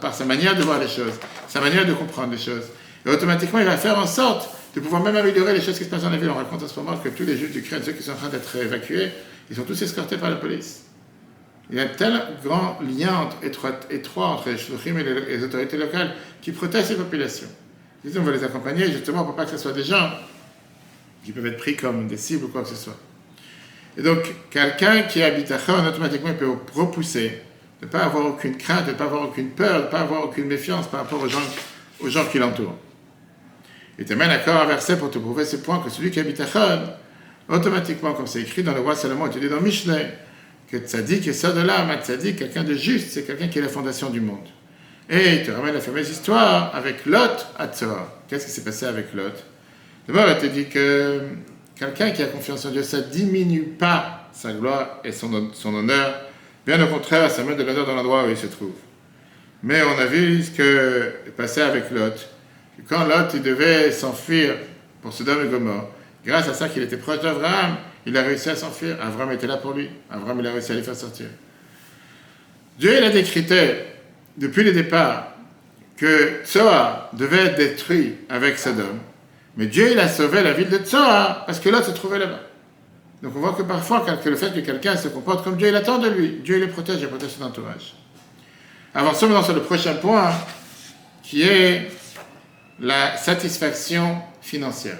par, 0.00 0.14
sa 0.14 0.24
manière 0.24 0.54
de 0.54 0.62
voir 0.62 0.78
les 0.78 0.88
choses, 0.88 1.18
sa 1.48 1.60
manière 1.60 1.86
de 1.86 1.92
comprendre 1.94 2.32
les 2.32 2.38
choses. 2.38 2.64
Et 3.04 3.10
automatiquement, 3.10 3.58
il 3.60 3.66
va 3.66 3.76
faire 3.76 3.98
en 3.98 4.06
sorte 4.06 4.48
de 4.74 4.80
pouvoir 4.80 5.02
même 5.02 5.16
améliorer 5.16 5.52
les 5.52 5.60
choses 5.60 5.78
qui 5.78 5.84
se 5.84 5.90
passent 5.90 6.02
dans 6.02 6.10
la 6.10 6.16
ville. 6.16 6.30
On 6.30 6.34
raconte 6.34 6.62
en 6.62 6.68
ce 6.68 6.80
moment 6.80 6.96
que 6.96 7.08
tous 7.10 7.24
les 7.24 7.36
juifs 7.36 7.52
d'Ukraine, 7.52 7.82
ceux 7.84 7.92
qui 7.92 8.02
sont 8.02 8.12
en 8.12 8.16
train 8.16 8.28
d'être 8.28 8.56
évacués, 8.56 9.10
ils 9.50 9.56
sont 9.56 9.64
tous 9.64 9.80
escortés 9.82 10.16
par 10.16 10.30
la 10.30 10.36
police. 10.36 10.84
Il 11.70 11.76
y 11.76 11.80
a 11.80 11.84
un 11.84 11.88
tel 11.88 12.20
grand 12.44 12.78
lien 12.80 13.28
étroit, 13.42 14.26
entre 14.26 14.48
les 14.48 14.58
shluchim 14.58 14.96
et 14.98 15.04
les, 15.04 15.44
autorités 15.44 15.76
locales 15.76 16.14
qui 16.40 16.52
protègent 16.52 16.86
ces 16.86 16.96
populations. 16.96 17.48
Disons, 18.04 18.20
on 18.20 18.24
va 18.24 18.32
les 18.32 18.44
accompagner 18.44 18.90
justement 18.90 19.24
pour 19.24 19.36
pas 19.36 19.44
que 19.44 19.52
ce 19.52 19.58
soit 19.58 19.72
des 19.72 19.84
gens 19.84 20.10
qui 21.24 21.32
peuvent 21.32 21.46
être 21.46 21.58
pris 21.58 21.76
comme 21.76 22.08
des 22.08 22.16
cibles 22.16 22.46
ou 22.46 22.48
quoi 22.48 22.62
que 22.62 22.68
ce 22.68 22.74
soit. 22.74 22.98
Et 23.96 24.02
donc, 24.02 24.18
quelqu'un 24.50 25.02
qui 25.02 25.22
habite 25.22 25.50
à 25.50 25.58
Chon, 25.58 25.86
automatiquement, 25.86 26.34
peut 26.34 26.50
repousser, 26.74 27.42
ne 27.82 27.86
pas 27.86 28.00
avoir 28.00 28.26
aucune 28.26 28.56
crainte, 28.56 28.88
ne 28.88 28.92
pas 28.94 29.04
avoir 29.04 29.22
aucune 29.22 29.50
peur, 29.50 29.82
ne 29.82 29.86
pas 29.86 30.00
avoir 30.00 30.24
aucune 30.24 30.46
méfiance 30.46 30.88
par 30.88 31.00
rapport 31.00 31.22
aux 31.22 32.08
gens 32.08 32.24
qui 32.30 32.38
l'entourent. 32.38 32.76
Tu 34.04 34.16
mènes 34.16 34.30
encore 34.30 34.62
un 34.62 34.66
verset 34.66 34.96
pour 34.96 35.10
te 35.10 35.18
prouver 35.18 35.44
ce 35.44 35.56
point 35.56 35.80
que 35.80 35.90
celui 35.90 36.10
qui 36.10 36.20
habite 36.20 36.40
à 36.40 36.46
Chon, 36.46 36.82
automatiquement, 37.48 38.14
comme 38.14 38.26
c'est 38.26 38.40
écrit 38.40 38.62
dans 38.62 38.74
le 38.74 38.80
roi 38.80 38.94
Salomon, 38.94 39.28
tu 39.28 39.40
dis 39.40 39.48
dans 39.48 39.60
Mishneh, 39.60 40.06
que 40.70 40.78
tzaddik 40.78 41.26
et 41.26 41.32
ça 41.32 41.52
de 41.52 41.60
là, 41.60 41.86
un 41.86 41.96
tzaddik, 42.00 42.36
quelqu'un 42.36 42.64
de 42.64 42.74
juste, 42.74 43.10
c'est 43.10 43.22
quelqu'un 43.24 43.48
qui 43.48 43.58
est 43.58 43.62
la 43.62 43.68
fondation 43.68 44.10
du 44.10 44.20
monde. 44.20 44.48
Et 45.10 45.34
il 45.34 45.42
te 45.42 45.50
ramène 45.50 45.74
la 45.74 45.80
fameuse 45.80 46.08
histoire 46.08 46.74
avec 46.74 47.04
Lot 47.06 47.46
à 47.58 47.68
Tzor. 47.68 48.08
Qu'est-ce 48.28 48.46
qui 48.46 48.52
s'est 48.52 48.64
passé 48.64 48.86
avec 48.86 49.12
Lot? 49.12 49.44
D'abord, 50.08 50.26
il 50.30 50.38
te 50.38 50.46
dit 50.46 50.66
que 50.66 51.20
quelqu'un 51.74 52.10
qui 52.10 52.22
a 52.22 52.26
confiance 52.26 52.64
en 52.64 52.70
Dieu, 52.70 52.82
ça 52.82 52.98
ne 52.98 53.02
diminue 53.02 53.64
pas 53.78 54.30
sa 54.32 54.52
gloire 54.52 55.00
et 55.04 55.12
son, 55.12 55.50
son 55.52 55.74
honneur. 55.74 56.14
Bien 56.64 56.82
au 56.82 56.86
contraire, 56.86 57.30
ça 57.30 57.42
met 57.42 57.56
de 57.56 57.62
l'honneur 57.62 57.84
dans 57.84 57.94
l'endroit 57.94 58.24
où 58.24 58.30
il 58.30 58.36
se 58.36 58.46
trouve. 58.46 58.72
Mais 59.62 59.82
on 59.82 59.98
a 60.00 60.06
vu 60.06 60.42
ce 60.42 60.50
que 60.50 61.12
passé 61.36 61.60
avec 61.60 61.90
Lot. 61.90 62.14
Quand 62.88 63.04
Lot 63.06 63.36
devait 63.36 63.90
s'enfuir 63.92 64.54
pour 65.00 65.12
Sodome 65.12 65.46
et 65.46 65.48
Gomorre, 65.48 65.88
grâce 66.24 66.48
à 66.48 66.54
ça 66.54 66.68
qu'il 66.68 66.82
était 66.82 66.96
proche 66.96 67.20
d'Abraham, 67.20 67.76
il 68.06 68.16
a 68.16 68.22
réussi 68.22 68.50
à 68.50 68.56
s'enfuir. 68.56 68.96
Abraham 69.00 69.32
était 69.32 69.46
là 69.46 69.56
pour 69.56 69.72
lui. 69.72 69.88
Abraham, 70.10 70.40
il 70.40 70.46
a 70.46 70.52
réussi 70.52 70.72
à 70.72 70.74
les 70.74 70.82
faire 70.82 70.96
sortir. 70.96 71.26
Dieu, 72.78 72.96
il 72.98 73.04
a 73.04 73.10
décrété, 73.10 73.84
depuis 74.36 74.64
le 74.64 74.72
départ, 74.72 75.28
que 75.96 76.42
Tsoa 76.44 77.10
devait 77.12 77.46
être 77.46 77.56
détruit 77.56 78.16
avec 78.28 78.58
Sodome. 78.58 78.98
Mais 79.56 79.66
Dieu, 79.66 79.92
il 79.92 79.98
a 80.00 80.08
sauvé 80.08 80.42
la 80.42 80.52
ville 80.52 80.68
de 80.68 80.78
Tsoa 80.78 81.44
parce 81.46 81.60
que 81.60 81.68
l'autre 81.68 81.86
se 81.86 81.90
trouvait 81.92 82.18
là-bas. 82.18 82.40
Donc 83.22 83.34
on 83.36 83.40
voit 83.40 83.52
que 83.52 83.62
parfois, 83.62 84.04
le 84.24 84.36
fait 84.36 84.52
que 84.52 84.60
quelqu'un 84.60 84.96
se 84.96 85.08
comporte 85.08 85.44
comme 85.44 85.56
Dieu, 85.56 85.68
il 85.68 85.76
attend 85.76 85.98
de 85.98 86.08
lui. 86.08 86.40
Dieu, 86.42 86.56
il 86.56 86.62
le 86.62 86.68
protège, 86.68 87.00
il 87.00 87.08
protège 87.08 87.30
son 87.38 87.44
entourage. 87.44 87.94
Avançons 88.94 89.26
maintenant 89.26 89.44
sur 89.44 89.54
le 89.54 89.62
prochain 89.62 89.94
point, 89.94 90.32
qui 91.22 91.42
est 91.42 91.88
la 92.82 93.16
satisfaction 93.16 94.20
financière. 94.42 94.98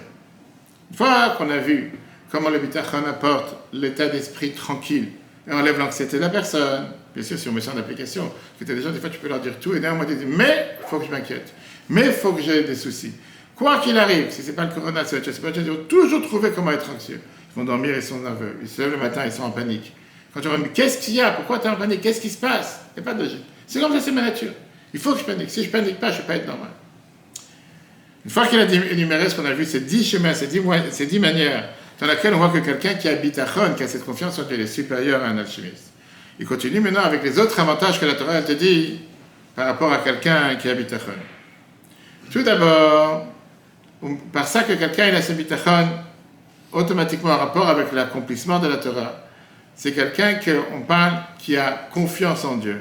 Une 0.90 0.97
fois 0.97 1.35
qu'on 1.37 1.51
a 1.51 1.59
vu 1.59 1.92
comment 2.31 2.49
le 2.49 2.61
bitachon 2.61 3.05
apporte 3.09 3.57
l'état 3.73 4.09
d'esprit 4.09 4.53
tranquille 4.53 5.09
et 5.49 5.53
enlève 5.53 5.79
l'anxiété 5.79 6.16
de 6.16 6.23
la 6.23 6.29
personne. 6.29 6.87
Bien 7.12 7.25
sûr, 7.25 7.38
si 7.38 7.49
on 7.49 7.53
met 7.53 7.61
ça 7.61 7.73
en 7.75 7.79
application, 7.79 8.23
parce 8.23 8.71
que 8.71 8.73
des 8.77 8.81
gens, 8.81 8.90
des 8.90 9.01
fois, 9.01 9.11
tu 9.11 9.18
peux 9.18 9.29
leur 9.29 9.40
dire 9.40 9.59
tout 9.61 9.75
et 9.75 9.81
derrière 9.81 9.97
moi, 9.97 10.07
tu 10.07 10.14
dis, 10.14 10.25
mais 10.25 10.77
il 10.81 10.88
faut 10.88 10.99
que 10.99 11.07
je 11.07 11.11
m'inquiète, 11.11 11.53
mais 11.88 12.07
il 12.07 12.12
faut 12.12 12.33
que 12.33 12.40
j'ai 12.40 12.62
des 12.62 12.77
soucis. 12.77 13.12
Quoi 13.57 13.81
qu'il 13.81 13.99
arrive, 13.99 14.31
si 14.31 14.42
ce 14.42 14.49
n'est 14.49 14.53
pas 14.55 14.64
le 14.64 14.71
corona, 14.73 15.05
c'est 15.05 15.21
pas 15.42 15.49
ils 15.55 15.62
vont 15.64 15.85
toujours 15.88 16.23
trouver 16.23 16.53
comment 16.53 16.71
être 16.71 16.88
anxieux. 16.88 17.21
Ils 17.51 17.59
vont 17.59 17.64
dormir, 17.64 17.97
ils 17.97 18.03
sont 18.03 18.21
nerveux. 18.21 18.57
Ils 18.62 18.68
se 18.68 18.81
lèvent 18.81 18.92
le 18.92 18.97
matin, 18.97 19.23
ils 19.27 19.33
sont 19.33 19.42
en 19.42 19.51
panique. 19.51 19.92
Quand 20.33 20.40
tu 20.40 20.49
leur 20.49 20.57
dis, 20.57 20.71
qu'est-ce 20.73 20.99
qu'il 20.99 21.14
y 21.14 21.21
a? 21.21 21.33
Pourquoi 21.33 21.59
tu 21.59 21.66
es 21.66 21.71
en 21.71 21.77
panique? 21.77 22.01
Qu'est-ce 22.01 22.21
qui 22.21 22.31
se 22.31 22.38
passe? 22.38 22.81
Il 22.97 23.03
n'y 23.03 23.09
a 23.09 23.12
pas 23.12 23.18
de 23.18 23.25
logique. 23.25 23.45
C'est 23.66 23.81
comme 23.81 23.92
ça, 23.92 24.01
c'est 24.01 24.12
ma 24.12 24.23
nature. 24.23 24.53
Il 24.95 25.01
faut 25.01 25.12
que 25.12 25.18
je 25.18 25.25
panique. 25.25 25.51
Si 25.51 25.64
je 25.64 25.68
panique 25.68 25.99
pas, 25.99 26.11
je 26.11 26.16
ne 26.16 26.21
vais 26.23 26.29
pas 26.29 26.37
être 26.37 26.47
normal. 26.47 26.71
Une 28.25 28.31
fois 28.31 28.47
qu'il 28.47 28.61
a 28.61 28.65
énuméré 28.65 29.29
ce 29.29 29.35
qu'on 29.35 29.45
a 29.45 29.53
vu, 29.53 29.65
ces 29.65 29.81
dix 29.81 30.05
chemins, 30.05 30.35
ces 30.35 30.47
dix, 30.47 30.61
ces 30.91 31.07
dix 31.07 31.19
manières 31.19 31.69
dans 32.01 32.07
laquelle 32.07 32.35
on 32.35 32.39
voit 32.39 32.49
que 32.49 32.65
quelqu'un 32.65 32.95
qui 32.95 33.09
habite 33.09 33.39
à 33.39 33.47
Chon, 33.47 33.75
qui 33.77 33.83
a 33.83 33.89
cette 33.89 34.05
confiance 34.05 34.39
en 34.39 34.43
Dieu, 34.43 34.59
est 34.59 34.67
supérieur 34.67 35.23
à 35.23 35.27
un 35.27 35.39
alchimiste. 35.39 35.93
Il 36.39 36.47
continue 36.47 36.81
maintenant 36.81 37.03
avec 37.03 37.23
les 37.23 37.39
autres 37.39 37.59
avantages 37.61 38.01
que 38.01 38.07
la 38.07 38.15
Torah 38.15 38.43
te 38.43 38.53
dit 38.53 39.01
par 39.55 39.67
rapport 39.67 39.93
à 39.93 39.99
quelqu'un 39.99 40.57
qui 40.57 40.69
habite 40.69 40.93
à 40.93 40.99
Chon. 40.99 41.13
Tout 42.33 42.43
d'abord, 42.43 43.27
par 44.33 44.47
ça 44.47 44.63
que 44.63 44.73
quelqu'un 44.73 45.15
a 45.15 45.23
ce 45.23 45.33
bitachon, 45.33 45.89
automatiquement 46.73 47.31
en 47.33 47.39
rapport 47.39 47.69
avec 47.69 47.93
l'accomplissement 47.93 48.59
de 48.59 48.69
la 48.69 48.77
Torah. 48.77 49.27
C'est 49.75 49.93
quelqu'un 49.93 50.35
qu'on 50.35 50.81
parle 50.83 51.15
qui 51.39 51.57
a 51.57 51.89
confiance 51.93 52.45
en 52.45 52.57
Dieu. 52.57 52.79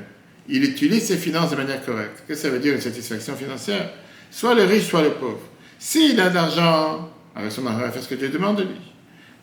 il 0.47 0.63
utilise 0.63 1.05
ses 1.05 1.17
finances 1.17 1.51
de 1.51 1.55
manière 1.55 1.83
correcte. 1.85 2.23
Qu'est-ce 2.27 2.41
que 2.41 2.47
ça 2.47 2.49
veut 2.49 2.59
dire 2.59 2.73
une 2.73 2.81
satisfaction 2.81 3.35
financière? 3.35 3.89
Soit 4.31 4.55
le 4.55 4.63
riche, 4.63 4.87
soit 4.87 5.01
le 5.01 5.11
pauvre. 5.11 5.41
S'il 5.77 6.19
a 6.19 6.29
d'argent, 6.29 7.09
avec 7.35 7.51
son 7.51 7.65
argent, 7.67 7.79
il 7.79 7.85
va 7.85 7.91
faire 7.91 8.01
ce 8.01 8.07
que 8.07 8.15
Dieu 8.15 8.29
demande 8.29 8.57
de 8.57 8.63
lui. 8.63 8.81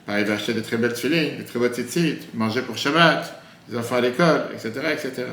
il 0.08 0.24
va 0.24 0.34
acheter 0.34 0.54
des 0.54 0.62
très 0.62 0.78
belles 0.78 0.96
filines, 0.96 1.36
des 1.36 1.44
très 1.44 1.58
beaux 1.58 1.68
tzitzit, 1.68 2.18
manger 2.34 2.62
pour 2.62 2.76
Shabbat, 2.76 3.42
les 3.70 3.76
enfants 3.76 3.96
à 3.96 4.00
l'école, 4.00 4.46
etc., 4.54 4.70
etc. 4.92 5.26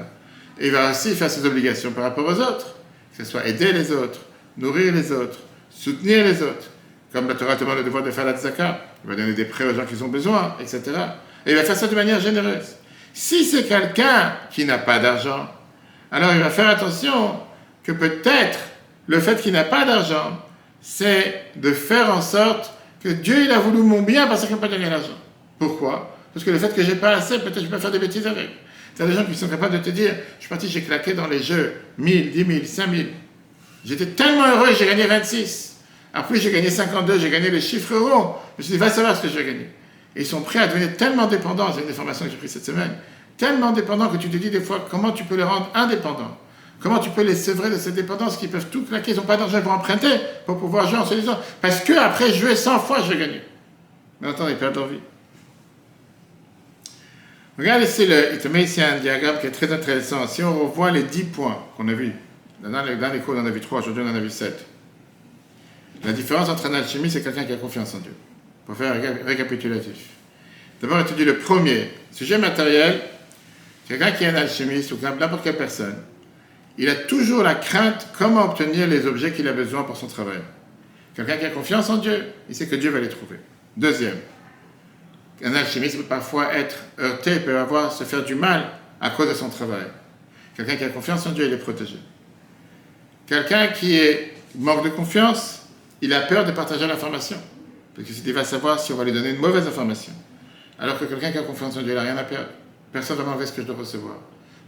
Et 0.60 0.68
il 0.68 0.72
va 0.74 0.92
aussi 0.92 1.16
faire 1.16 1.30
ses 1.30 1.46
obligations 1.46 1.92
par 1.92 2.04
rapport 2.04 2.26
aux 2.26 2.40
autres, 2.40 2.76
que 3.18 3.24
ce 3.24 3.30
soit 3.30 3.46
aider 3.48 3.72
les 3.72 3.92
autres, 3.92 4.20
nourrir 4.58 4.94
les 4.94 5.12
autres, 5.12 5.40
soutenir 5.70 6.26
les 6.26 6.42
autres. 6.42 6.70
Comme 7.14 7.30
la 7.30 7.36
Torah 7.36 7.56
demande 7.56 7.78
le 7.78 7.84
devoir 7.84 8.04
de 8.04 8.12
faire 8.12 8.26
la 8.26 8.38
tzaka, 8.38 8.82
il 9.04 9.10
va 9.10 9.16
donner 9.16 9.34
des 9.34 9.46
prêts 9.46 9.64
aux 9.64 9.74
gens 9.74 9.86
qui 9.86 10.02
ont 10.04 10.10
besoin, 10.10 10.56
etc. 10.60 10.82
Et 11.46 11.52
il 11.52 11.56
va 11.56 11.64
faire 11.64 11.78
ça 11.78 11.88
de 11.88 11.96
manière 11.96 12.20
généreuse. 12.20 12.76
Si 13.14 13.46
c'est 13.46 13.64
quelqu'un 13.64 14.34
qui 14.52 14.66
n'a 14.66 14.78
pas 14.78 15.00
d'argent, 15.00 15.50
alors 16.12 16.34
il 16.34 16.42
va 16.42 16.50
faire 16.50 16.68
attention 16.68 17.40
que 17.84 17.94
peut-être 17.94 18.60
le 19.08 19.20
fait 19.20 19.42
qu'il 19.42 19.54
n'a 19.54 19.64
pas 19.64 19.86
d'argent, 19.86 20.40
c'est 20.82 21.46
de 21.56 21.72
faire 21.72 22.16
en 22.16 22.22
sorte 22.22 22.72
que 23.02 23.10
Dieu 23.10 23.44
il 23.44 23.52
a 23.52 23.60
voulu 23.60 23.80
mon 23.80 24.02
bien 24.02 24.28
parce 24.28 24.42
qu'il 24.46 24.56
n'a 24.56 24.62
pas 24.62 24.68
donné 24.68 24.90
l'argent. 24.90 25.18
Pourquoi? 25.60 26.16
Parce 26.34 26.46
que 26.46 26.52
le 26.52 26.60
fait 26.60 26.74
que 26.74 26.84
j'ai 26.84 26.96
pas 26.96 27.12
assez, 27.12 27.40
peut-être 27.40 27.62
je 27.62 27.68
peux 27.68 27.78
faire 27.78 27.92
des 27.92 28.00
bêtises 28.00 28.28
avec. 28.28 28.50
A 29.00 29.06
des 29.06 29.14
gens 29.14 29.26
qui 29.26 29.36
sont 29.36 29.50
capables 29.50 29.78
de 29.78 29.84
te 29.84 29.90
dire, 29.90 30.14
je 30.38 30.42
suis 30.42 30.50
parti, 30.50 30.70
j'ai 30.70 30.82
claqué 30.82 31.14
dans 31.14 31.28
les 31.28 31.42
jeux 31.42 31.74
1000, 31.98 32.32
10 32.32 32.46
000, 32.46 32.66
5000. 32.66 33.08
J'étais 33.84 34.06
tellement 34.08 34.48
heureux, 34.48 34.70
j'ai 34.78 34.86
gagné 34.86 35.04
26. 35.06 35.78
Après, 36.14 36.40
j'ai 36.40 36.52
gagné 36.52 36.70
52, 36.70 37.20
j'ai 37.20 37.30
gagné 37.30 37.50
les 37.50 37.60
chiffres 37.60 37.96
ronds. 37.98 38.36
Je 38.58 38.62
me 38.62 38.64
suis 38.64 38.72
dit, 38.74 38.78
va 38.78 38.90
savoir 38.90 39.18
ce 39.18 39.24
que 39.24 39.28
j'ai 39.28 39.44
gagné. 39.44 39.70
Et 40.16 40.22
ils 40.22 40.26
sont 40.26 40.42
prêts 40.42 40.60
à 40.60 40.68
devenir 40.68 40.96
tellement 40.96 41.28
dépendants, 41.28 41.74
c'est 41.74 41.82
une 41.82 41.88
des 41.88 41.94
formations 41.94 42.26
que 42.26 42.32
j'ai 42.32 42.38
prises 42.38 42.54
cette 42.54 42.66
semaine, 42.66 42.92
tellement 43.38 43.74
dépendants 43.74 44.08
que 44.08 44.18
tu 44.18 44.30
te 44.30 44.38
dis 44.38 44.50
des 44.50 44.62
fois, 44.62 44.88
comment 44.90 45.12
tu 45.12 45.26
peux 45.26 45.36
les 45.36 45.44
rendre 45.44 45.70
indépendants 45.74 46.38
Comment 46.80 47.00
tu 47.00 47.10
peux 47.10 47.24
les 47.24 47.36
sevrer 47.36 47.70
de 47.70 47.78
cette 47.78 47.96
dépendance 47.96 48.38
qui 48.38 48.48
peuvent 48.48 48.68
tout 48.70 48.84
claquer? 48.84 49.12
Ils 49.12 49.18
n'ont 49.18 49.24
pas 49.24 49.38
d'argent 49.38 49.62
pour 49.62 49.72
emprunter, 49.72 50.20
pour 50.46 50.60
pouvoir 50.60 50.88
jouer 50.88 51.00
en 51.00 51.06
se 51.06 51.16
disant, 51.16 51.40
parce 51.62 51.82
que 51.82 51.94
après 51.94 52.32
jouer 52.34 52.56
100 52.56 52.80
fois, 52.80 53.02
je 53.02 53.14
vais 53.14 53.18
gagner. 53.18 53.42
Mais 54.22 54.30
attends, 54.30 54.48
ils 54.48 54.56
perdent 54.56 54.76
leur 54.76 54.88
vie. 54.88 55.00
Regarde 57.58 57.84
ici, 57.84 58.04
il 58.04 58.38
te 58.38 58.48
met 58.50 58.64
ici 58.64 58.82
un 58.82 59.00
diagramme 59.00 59.40
qui 59.40 59.48
est 59.48 59.52
très 59.52 59.72
intéressant. 59.72 60.28
Si 60.28 60.44
on 60.44 60.68
revoit 60.68 60.92
les 60.92 61.04
10 61.04 61.24
points 61.26 61.58
qu'on 61.78 61.88
a 61.88 61.94
vus, 61.94 62.12
dans 62.62 62.84
les, 62.84 62.96
dans 62.98 63.12
les 63.12 63.20
cours 63.20 63.36
on 63.36 63.40
en 63.40 63.46
a 63.46 63.50
vu 63.50 63.62
3, 63.62 63.80
aujourd'hui 63.80 64.04
on 64.06 64.12
en 64.12 64.16
a 64.16 64.20
vu 64.20 64.30
7. 64.30 64.66
La 66.04 66.12
différence 66.12 66.50
entre 66.50 66.68
un 66.68 66.74
alchimiste 66.74 67.16
et 67.16 67.22
quelqu'un 67.22 67.46
qui 67.46 67.54
a 67.54 67.58
confiance 67.58 67.96
en 67.96 68.00
Dieu. 68.00 68.14
Pour 68.66 68.76
faire 68.76 68.94
un 68.94 69.26
récapitulatif. 69.26 69.96
D'abord, 70.82 71.00
étudier 71.00 71.26
le 71.26 71.38
premier, 71.38 71.90
sujet 72.12 72.38
matériel. 72.38 73.02
Quelqu'un 73.88 74.12
qui 74.12 74.24
est 74.24 74.28
un 74.28 74.36
alchimiste 74.36 74.92
ou 74.92 74.98
n'importe 75.02 75.44
quelle 75.44 75.58
personne, 75.58 75.96
il 76.78 76.90
a 76.90 76.96
toujours 76.96 77.44
la 77.44 77.56
crainte 77.56 78.08
comment 78.18 78.46
obtenir 78.46 78.88
les 78.88 79.06
objets 79.06 79.32
qu'il 79.32 79.48
a 79.48 79.54
besoin 79.54 79.84
pour 79.84 79.98
son 79.98 80.08
travail. 80.08 80.40
Quelqu'un 81.16 81.38
qui 81.38 81.46
a 81.46 81.50
confiance 81.50 81.90
en 81.90 81.98
Dieu, 81.98 82.26
il 82.50 82.56
sait 82.56 82.68
que 82.68 82.76
Dieu 82.76 82.90
va 82.90 83.00
les 83.00 83.10
trouver. 83.10 83.40
Deuxième, 83.78 84.18
un 85.44 85.54
alchimiste 85.54 85.98
peut 85.98 86.04
parfois 86.04 86.54
être 86.54 86.78
heurté, 87.00 87.40
peut 87.40 87.58
avoir, 87.58 87.92
se 87.92 88.04
faire 88.04 88.24
du 88.24 88.36
mal 88.36 88.70
à 89.00 89.10
cause 89.10 89.30
de 89.30 89.34
son 89.34 89.50
travail. 89.50 89.86
Quelqu'un 90.56 90.76
qui 90.76 90.84
a 90.84 90.90
confiance 90.90 91.26
en 91.26 91.32
Dieu, 91.32 91.46
il 91.46 91.54
est 91.54 91.58
protégé. 91.58 91.98
Quelqu'un 93.28 93.68
qui 93.68 93.96
est, 93.98 94.34
manque 94.56 94.84
de 94.84 94.90
confiance, 94.90 95.64
il 96.02 96.14
a 96.14 96.22
peur 96.22 96.46
de 96.46 96.52
partager 96.52 96.88
l'information. 96.88 97.38
Parce 97.96 98.08
qu'il 98.08 98.34
va 98.34 98.44
savoir 98.44 98.80
si 98.80 98.94
on 98.94 98.98
va 98.98 99.04
lui 99.04 99.14
donner 99.14 99.32
une 99.32 99.40
mauvaise 99.40 99.68
information. 99.68 100.14
Alors 100.80 101.00
que 101.00 101.06
quelqu'un 101.06 101.32
qui 101.32 101.38
a 101.38 101.44
confiance 101.44 101.78
en 101.78 101.82
Dieu, 101.82 101.92
il 101.92 101.96
n'a 101.96 102.02
rien 102.02 102.18
à 102.18 102.24
perdre. 102.24 102.50
Personne 102.92 103.18
ne 103.18 103.24
va 103.24 103.30
m'enlever 103.30 103.46
ce 103.46 103.54
que 103.54 103.62
je 103.62 103.68
dois 103.68 103.76
recevoir. 103.78 104.16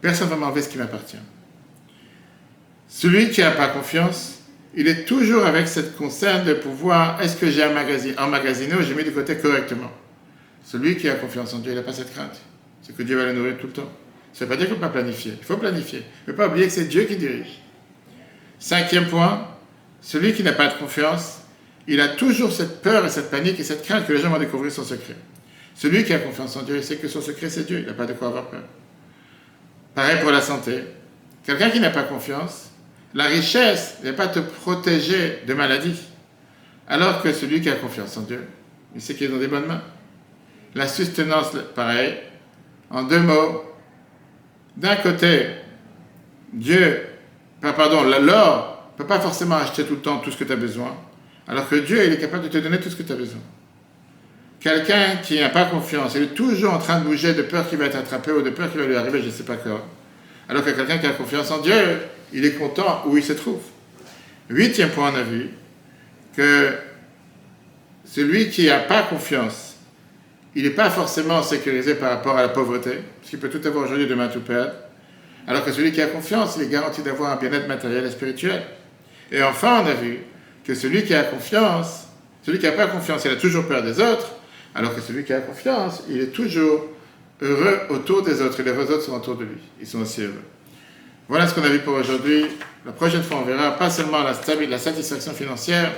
Personne 0.01 0.27
ne 0.27 0.33
va 0.33 0.37
m'enlever 0.37 0.61
ce 0.61 0.69
qui 0.69 0.77
m'appartient. 0.77 1.17
Celui 2.87 3.29
qui 3.29 3.41
n'a 3.41 3.51
pas 3.51 3.67
confiance, 3.67 4.39
il 4.75 4.87
est 4.87 5.05
toujours 5.05 5.45
avec 5.45 5.67
cette 5.67 5.95
concerne 5.95 6.45
de 6.45 6.53
pouvoir, 6.53 7.21
est-ce 7.21 7.35
que 7.35 7.49
j'ai 7.49 7.63
emmagasiné 7.63 8.75
ou 8.75 8.81
j'ai 8.81 8.93
mis 8.93 9.03
de 9.03 9.09
côté 9.09 9.37
correctement? 9.37 9.91
Celui 10.63 10.97
qui 10.97 11.09
a 11.09 11.15
confiance 11.15 11.53
en 11.53 11.59
Dieu, 11.59 11.71
il 11.71 11.75
n'a 11.75 11.81
pas 11.81 11.93
cette 11.93 12.13
crainte. 12.13 12.39
C'est 12.81 12.95
que 12.95 13.03
Dieu 13.03 13.17
va 13.17 13.25
le 13.25 13.33
nourrir 13.33 13.57
tout 13.57 13.67
le 13.67 13.73
temps. 13.73 13.91
Ça 14.33 14.45
ne 14.45 14.49
veut 14.49 14.55
pas 14.55 14.57
dire 14.57 14.67
qu'il 14.67 14.75
ne 14.75 14.81
faut 14.81 14.87
pas 14.87 14.99
planifier. 14.99 15.33
Il 15.37 15.45
faut 15.45 15.57
planifier. 15.57 15.99
Il 15.99 16.29
ne 16.29 16.33
faut 16.33 16.37
pas 16.37 16.47
oublier 16.47 16.67
que 16.67 16.73
c'est 16.73 16.85
Dieu 16.85 17.03
qui 17.03 17.15
dirige. 17.15 17.61
Cinquième 18.59 19.07
point, 19.07 19.47
celui 20.01 20.33
qui 20.33 20.43
n'a 20.43 20.53
pas 20.53 20.67
de 20.67 20.77
confiance, 20.77 21.41
il 21.87 21.99
a 22.01 22.09
toujours 22.09 22.51
cette 22.51 22.81
peur 22.81 23.05
et 23.05 23.09
cette 23.09 23.31
panique 23.31 23.59
et 23.59 23.63
cette 23.63 23.83
crainte 23.83 24.05
que 24.05 24.13
les 24.13 24.19
gens 24.19 24.29
vont 24.29 24.39
découvrir 24.39 24.71
son 24.71 24.83
secret. 24.83 25.15
Celui 25.73 26.03
qui 26.03 26.13
a 26.13 26.19
confiance 26.19 26.55
en 26.55 26.63
Dieu, 26.63 26.77
il 26.77 26.83
sait 26.83 26.97
que 26.97 27.07
son 27.07 27.21
secret 27.21 27.49
c'est 27.49 27.65
Dieu. 27.65 27.79
Il 27.79 27.85
n'a 27.85 27.93
pas 27.93 28.05
de 28.05 28.13
quoi 28.13 28.27
avoir 28.27 28.47
peur. 28.47 28.63
Pareil 29.95 30.19
pour 30.21 30.31
la 30.31 30.41
santé. 30.41 30.83
Quelqu'un 31.43 31.69
qui 31.69 31.79
n'a 31.79 31.89
pas 31.89 32.03
confiance, 32.03 32.71
la 33.13 33.25
richesse 33.25 33.97
ne 34.03 34.11
va 34.11 34.15
pas 34.15 34.27
te 34.27 34.39
protéger 34.39 35.43
de 35.47 35.53
maladies. 35.53 36.01
Alors 36.87 37.21
que 37.21 37.33
celui 37.33 37.61
qui 37.61 37.69
a 37.69 37.75
confiance 37.75 38.15
en 38.17 38.21
Dieu, 38.21 38.47
il 38.95 39.01
sait 39.01 39.15
qu'il 39.15 39.27
est 39.27 39.29
dans 39.29 39.37
des 39.37 39.47
bonnes 39.47 39.65
mains. 39.65 39.81
La 40.75 40.87
sustenance, 40.87 41.51
pareil. 41.75 42.17
En 42.89 43.03
deux 43.03 43.19
mots, 43.19 43.63
d'un 44.77 44.95
côté, 44.95 45.47
Dieu, 46.53 47.01
pardon, 47.61 48.03
l'or 48.03 48.91
ne 48.93 48.97
peut 48.97 49.07
pas 49.07 49.19
forcément 49.19 49.55
acheter 49.55 49.83
tout 49.83 49.95
le 49.95 50.01
temps 50.01 50.19
tout 50.19 50.31
ce 50.31 50.37
que 50.37 50.43
tu 50.43 50.53
as 50.53 50.57
besoin, 50.57 50.95
alors 51.47 51.67
que 51.67 51.75
Dieu, 51.75 52.05
il 52.05 52.13
est 52.13 52.19
capable 52.19 52.43
de 52.43 52.49
te 52.49 52.57
donner 52.57 52.79
tout 52.79 52.89
ce 52.89 52.95
que 52.95 53.03
tu 53.03 53.11
as 53.11 53.15
besoin. 53.15 53.41
Quelqu'un 54.59 55.17
qui 55.23 55.39
n'a 55.39 55.49
pas 55.49 55.65
confiance, 55.65 56.13
il 56.15 56.23
est 56.23 56.35
toujours 56.35 56.73
en 56.73 56.79
train 56.79 56.99
de 56.99 57.05
bouger 57.05 57.33
de 57.33 57.41
peur 57.43 57.67
qu'il 57.67 57.77
va 57.77 57.85
être 57.85 57.97
attrapé 57.97 58.31
ou 58.31 58.41
de 58.41 58.49
peur 58.49 58.71
qu'il 58.71 58.79
va 58.79 58.87
lui 58.87 58.95
arriver, 58.95 59.21
je 59.21 59.27
ne 59.27 59.31
sais 59.31 59.43
pas 59.43 59.55
quoi. 59.55 59.85
Alors 60.49 60.63
que 60.63 60.71
quelqu'un 60.71 60.97
qui 60.97 61.05
a 61.05 61.11
confiance 61.11 61.51
en 61.51 61.59
Dieu, 61.59 61.99
il 62.33 62.45
est 62.45 62.53
content 62.53 63.03
où 63.05 63.17
il 63.17 63.23
se 63.23 63.33
trouve. 63.33 63.61
Huitième 64.49 64.89
point, 64.89 65.11
on 65.13 65.15
a 65.15 65.23
vu 65.23 65.49
que 66.35 66.71
celui 68.05 68.49
qui 68.49 68.67
n'a 68.67 68.79
pas 68.79 69.03
confiance, 69.03 69.75
il 70.55 70.63
n'est 70.63 70.69
pas 70.69 70.89
forcément 70.89 71.43
sécurisé 71.43 71.95
par 71.95 72.09
rapport 72.11 72.37
à 72.37 72.41
la 72.41 72.49
pauvreté, 72.49 72.91
parce 73.19 73.29
qu'il 73.29 73.39
peut 73.39 73.49
tout 73.49 73.65
avoir 73.67 73.85
aujourd'hui, 73.85 74.07
demain 74.07 74.27
tout 74.27 74.39
perdre. 74.39 74.71
Alors 75.47 75.63
que 75.63 75.71
celui 75.71 75.91
qui 75.91 76.01
a 76.01 76.07
confiance, 76.07 76.55
il 76.57 76.63
est 76.63 76.69
garanti 76.69 77.01
d'avoir 77.01 77.31
un 77.31 77.35
bien-être 77.35 77.67
matériel 77.67 78.05
et 78.05 78.11
spirituel. 78.11 78.63
Et 79.31 79.41
enfin, 79.43 79.83
on 79.83 79.87
a 79.87 79.93
vu 79.93 80.19
que 80.65 80.73
celui 80.73 81.03
qui 81.03 81.13
a 81.13 81.23
confiance, 81.23 82.07
celui 82.43 82.59
qui 82.59 82.65
n'a 82.65 82.71
pas 82.71 82.87
confiance, 82.87 83.23
il 83.25 83.31
a 83.31 83.35
toujours 83.35 83.65
peur 83.65 83.83
des 83.83 83.99
autres, 83.99 84.35
alors 84.75 84.95
que 84.95 85.01
celui 85.01 85.23
qui 85.23 85.33
a 85.33 85.39
confiance, 85.39 86.03
il 86.09 86.21
est 86.21 86.33
toujours 86.33 86.85
heureux 87.41 87.79
autour 87.89 88.23
des 88.23 88.41
autres, 88.41 88.59
et 88.59 88.63
les 88.63 88.71
autres 88.71 89.01
sont 89.01 89.15
autour 89.15 89.35
de 89.35 89.43
lui. 89.43 89.59
Ils 89.79 89.87
sont 89.87 90.01
aussi 90.01 90.21
heureux. 90.21 90.43
Voilà 91.29 91.45
ce 91.45 91.53
qu'on 91.53 91.63
a 91.63 91.67
vu 91.69 91.79
pour 91.79 91.95
aujourd'hui. 91.95 92.45
La 92.85 92.93
prochaine 92.93 93.21
fois, 93.21 93.39
on 93.41 93.45
verra 93.45 93.77
pas 93.77 93.89
seulement 93.89 94.23
la, 94.23 94.33
satisfaction 94.33 95.33
financière, 95.33 95.91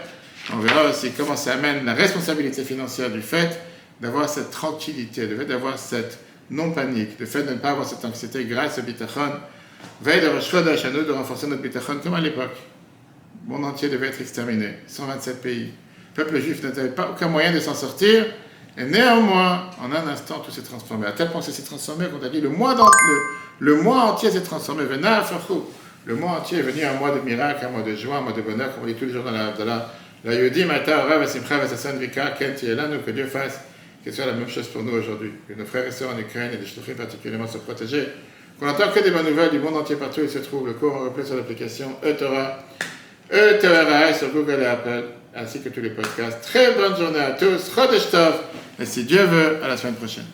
on 0.51 0.57
verra 0.57 0.89
aussi 0.89 1.11
comment 1.11 1.35
ça 1.35 1.53
amène 1.53 1.85
la 1.85 1.93
responsabilité 1.93 2.63
financière 2.63 3.11
du 3.11 3.21
fait 3.21 3.59
d'avoir 4.01 4.27
cette 4.27 4.49
tranquillité, 4.49 5.27
le 5.27 5.37
fait 5.37 5.45
d'avoir 5.45 5.77
cette 5.77 6.17
non-panique, 6.49 7.19
le 7.19 7.27
fait 7.27 7.43
de 7.43 7.51
ne 7.51 7.57
pas 7.57 7.71
avoir 7.71 7.85
cette 7.85 8.03
anxiété 8.05 8.43
grâce 8.45 8.79
au 8.79 8.81
bitachon, 8.81 9.33
veille 10.01 10.21
de 10.21 10.29
Rosh 10.29 10.51
à 10.55 10.89
nous 10.89 11.03
de 11.03 11.11
renforcer 11.11 11.45
notre 11.45 11.61
bitachon 11.61 11.99
comme 12.01 12.15
à 12.15 12.21
l'époque. 12.21 12.57
Le 13.47 13.53
monde 13.53 13.65
entier 13.65 13.87
devait 13.89 14.07
être 14.07 14.21
exterminé, 14.21 14.79
127 14.87 15.43
pays. 15.43 15.73
Le 16.17 16.23
peuple 16.23 16.41
juif 16.41 16.63
n'avait 16.63 16.89
pas 16.89 17.11
aucun 17.11 17.27
moyen 17.27 17.53
de 17.53 17.59
s'en 17.59 17.75
sortir, 17.75 18.25
et 18.79 18.85
néanmoins, 18.85 19.69
en 19.81 19.91
un 19.91 20.07
instant, 20.07 20.39
tout 20.39 20.51
s'est 20.51 20.61
transformé. 20.61 21.05
À 21.05 21.11
tel 21.11 21.29
point 21.29 21.41
que 21.41 21.47
ça 21.47 21.51
s'est 21.51 21.63
transformé 21.63 22.05
qu'on 22.07 22.25
a 22.25 22.29
dit 22.29 22.39
le 22.39 22.47
mois, 22.49 22.73
le, 22.75 22.85
le 23.59 23.81
mois 23.81 24.03
entier 24.03 24.31
s'est 24.31 24.41
transformé. 24.41 24.83
Le 26.05 26.15
mois 26.15 26.29
entier 26.31 26.59
est 26.59 26.61
venu 26.61 26.85
un 26.85 26.93
mois 26.93 27.11
de 27.11 27.19
miracle, 27.19 27.65
un 27.65 27.69
mois 27.69 27.81
de 27.81 27.93
joie, 27.93 28.17
un 28.17 28.21
mois 28.21 28.31
de 28.31 28.41
bonheur, 28.41 28.73
comme 28.73 28.83
on 28.83 28.87
dit 28.87 28.95
tous 28.95 29.05
les 29.05 29.11
jours 29.11 29.25
dans 29.25 29.31
la, 29.31 29.51
dans 29.51 29.65
la, 29.65 29.91
la 30.23 30.33
que 30.33 30.49
Dieu 33.11 33.25
fasse 33.25 33.59
que 34.03 34.11
soit 34.11 34.25
la 34.25 34.31
même 34.33 34.47
chose 34.47 34.67
pour 34.69 34.81
nous 34.81 34.93
aujourd'hui. 34.93 35.33
Que 35.47 35.53
nos 35.53 35.65
frères 35.65 35.85
et 35.85 35.91
sœurs 35.91 36.11
en 36.15 36.19
Ukraine 36.19 36.51
et 36.53 36.57
les 36.57 36.65
chauffeurs 36.65 36.95
particulièrement 36.95 37.47
soient 37.47 37.59
protégés. 37.59 38.07
Qu'on 38.57 38.65
n'entend 38.65 38.89
que 38.91 39.01
des 39.01 39.11
bonnes 39.11 39.27
nouvelles 39.27 39.51
du 39.51 39.59
monde 39.59 39.75
entier 39.75 39.97
partout 39.97 40.21
où 40.21 40.23
il 40.23 40.29
se 40.29 40.39
trouve. 40.39 40.67
Le 40.67 40.73
cours 40.73 40.95
en 40.95 40.99
replay 41.01 41.25
sur 41.25 41.35
l'application 41.35 41.97
eTorah 42.01 42.59
sur 44.13 44.29
Google 44.29 44.61
et 44.61 44.65
Apple, 44.65 45.03
ainsi 45.35 45.61
que 45.61 45.69
tous 45.69 45.81
les 45.81 45.91
podcasts. 45.91 46.41
Très 46.41 46.73
bonne 46.73 46.95
journée 46.95 47.19
à 47.19 47.31
tous. 47.31 47.71
Chodesh 47.73 48.09
Tov. 48.09 48.35
Et 48.79 48.85
si 48.85 49.03
Dieu 49.03 49.23
veut, 49.23 49.63
à 49.63 49.67
la 49.67 49.77
semaine 49.77 49.95
prochaine. 49.95 50.25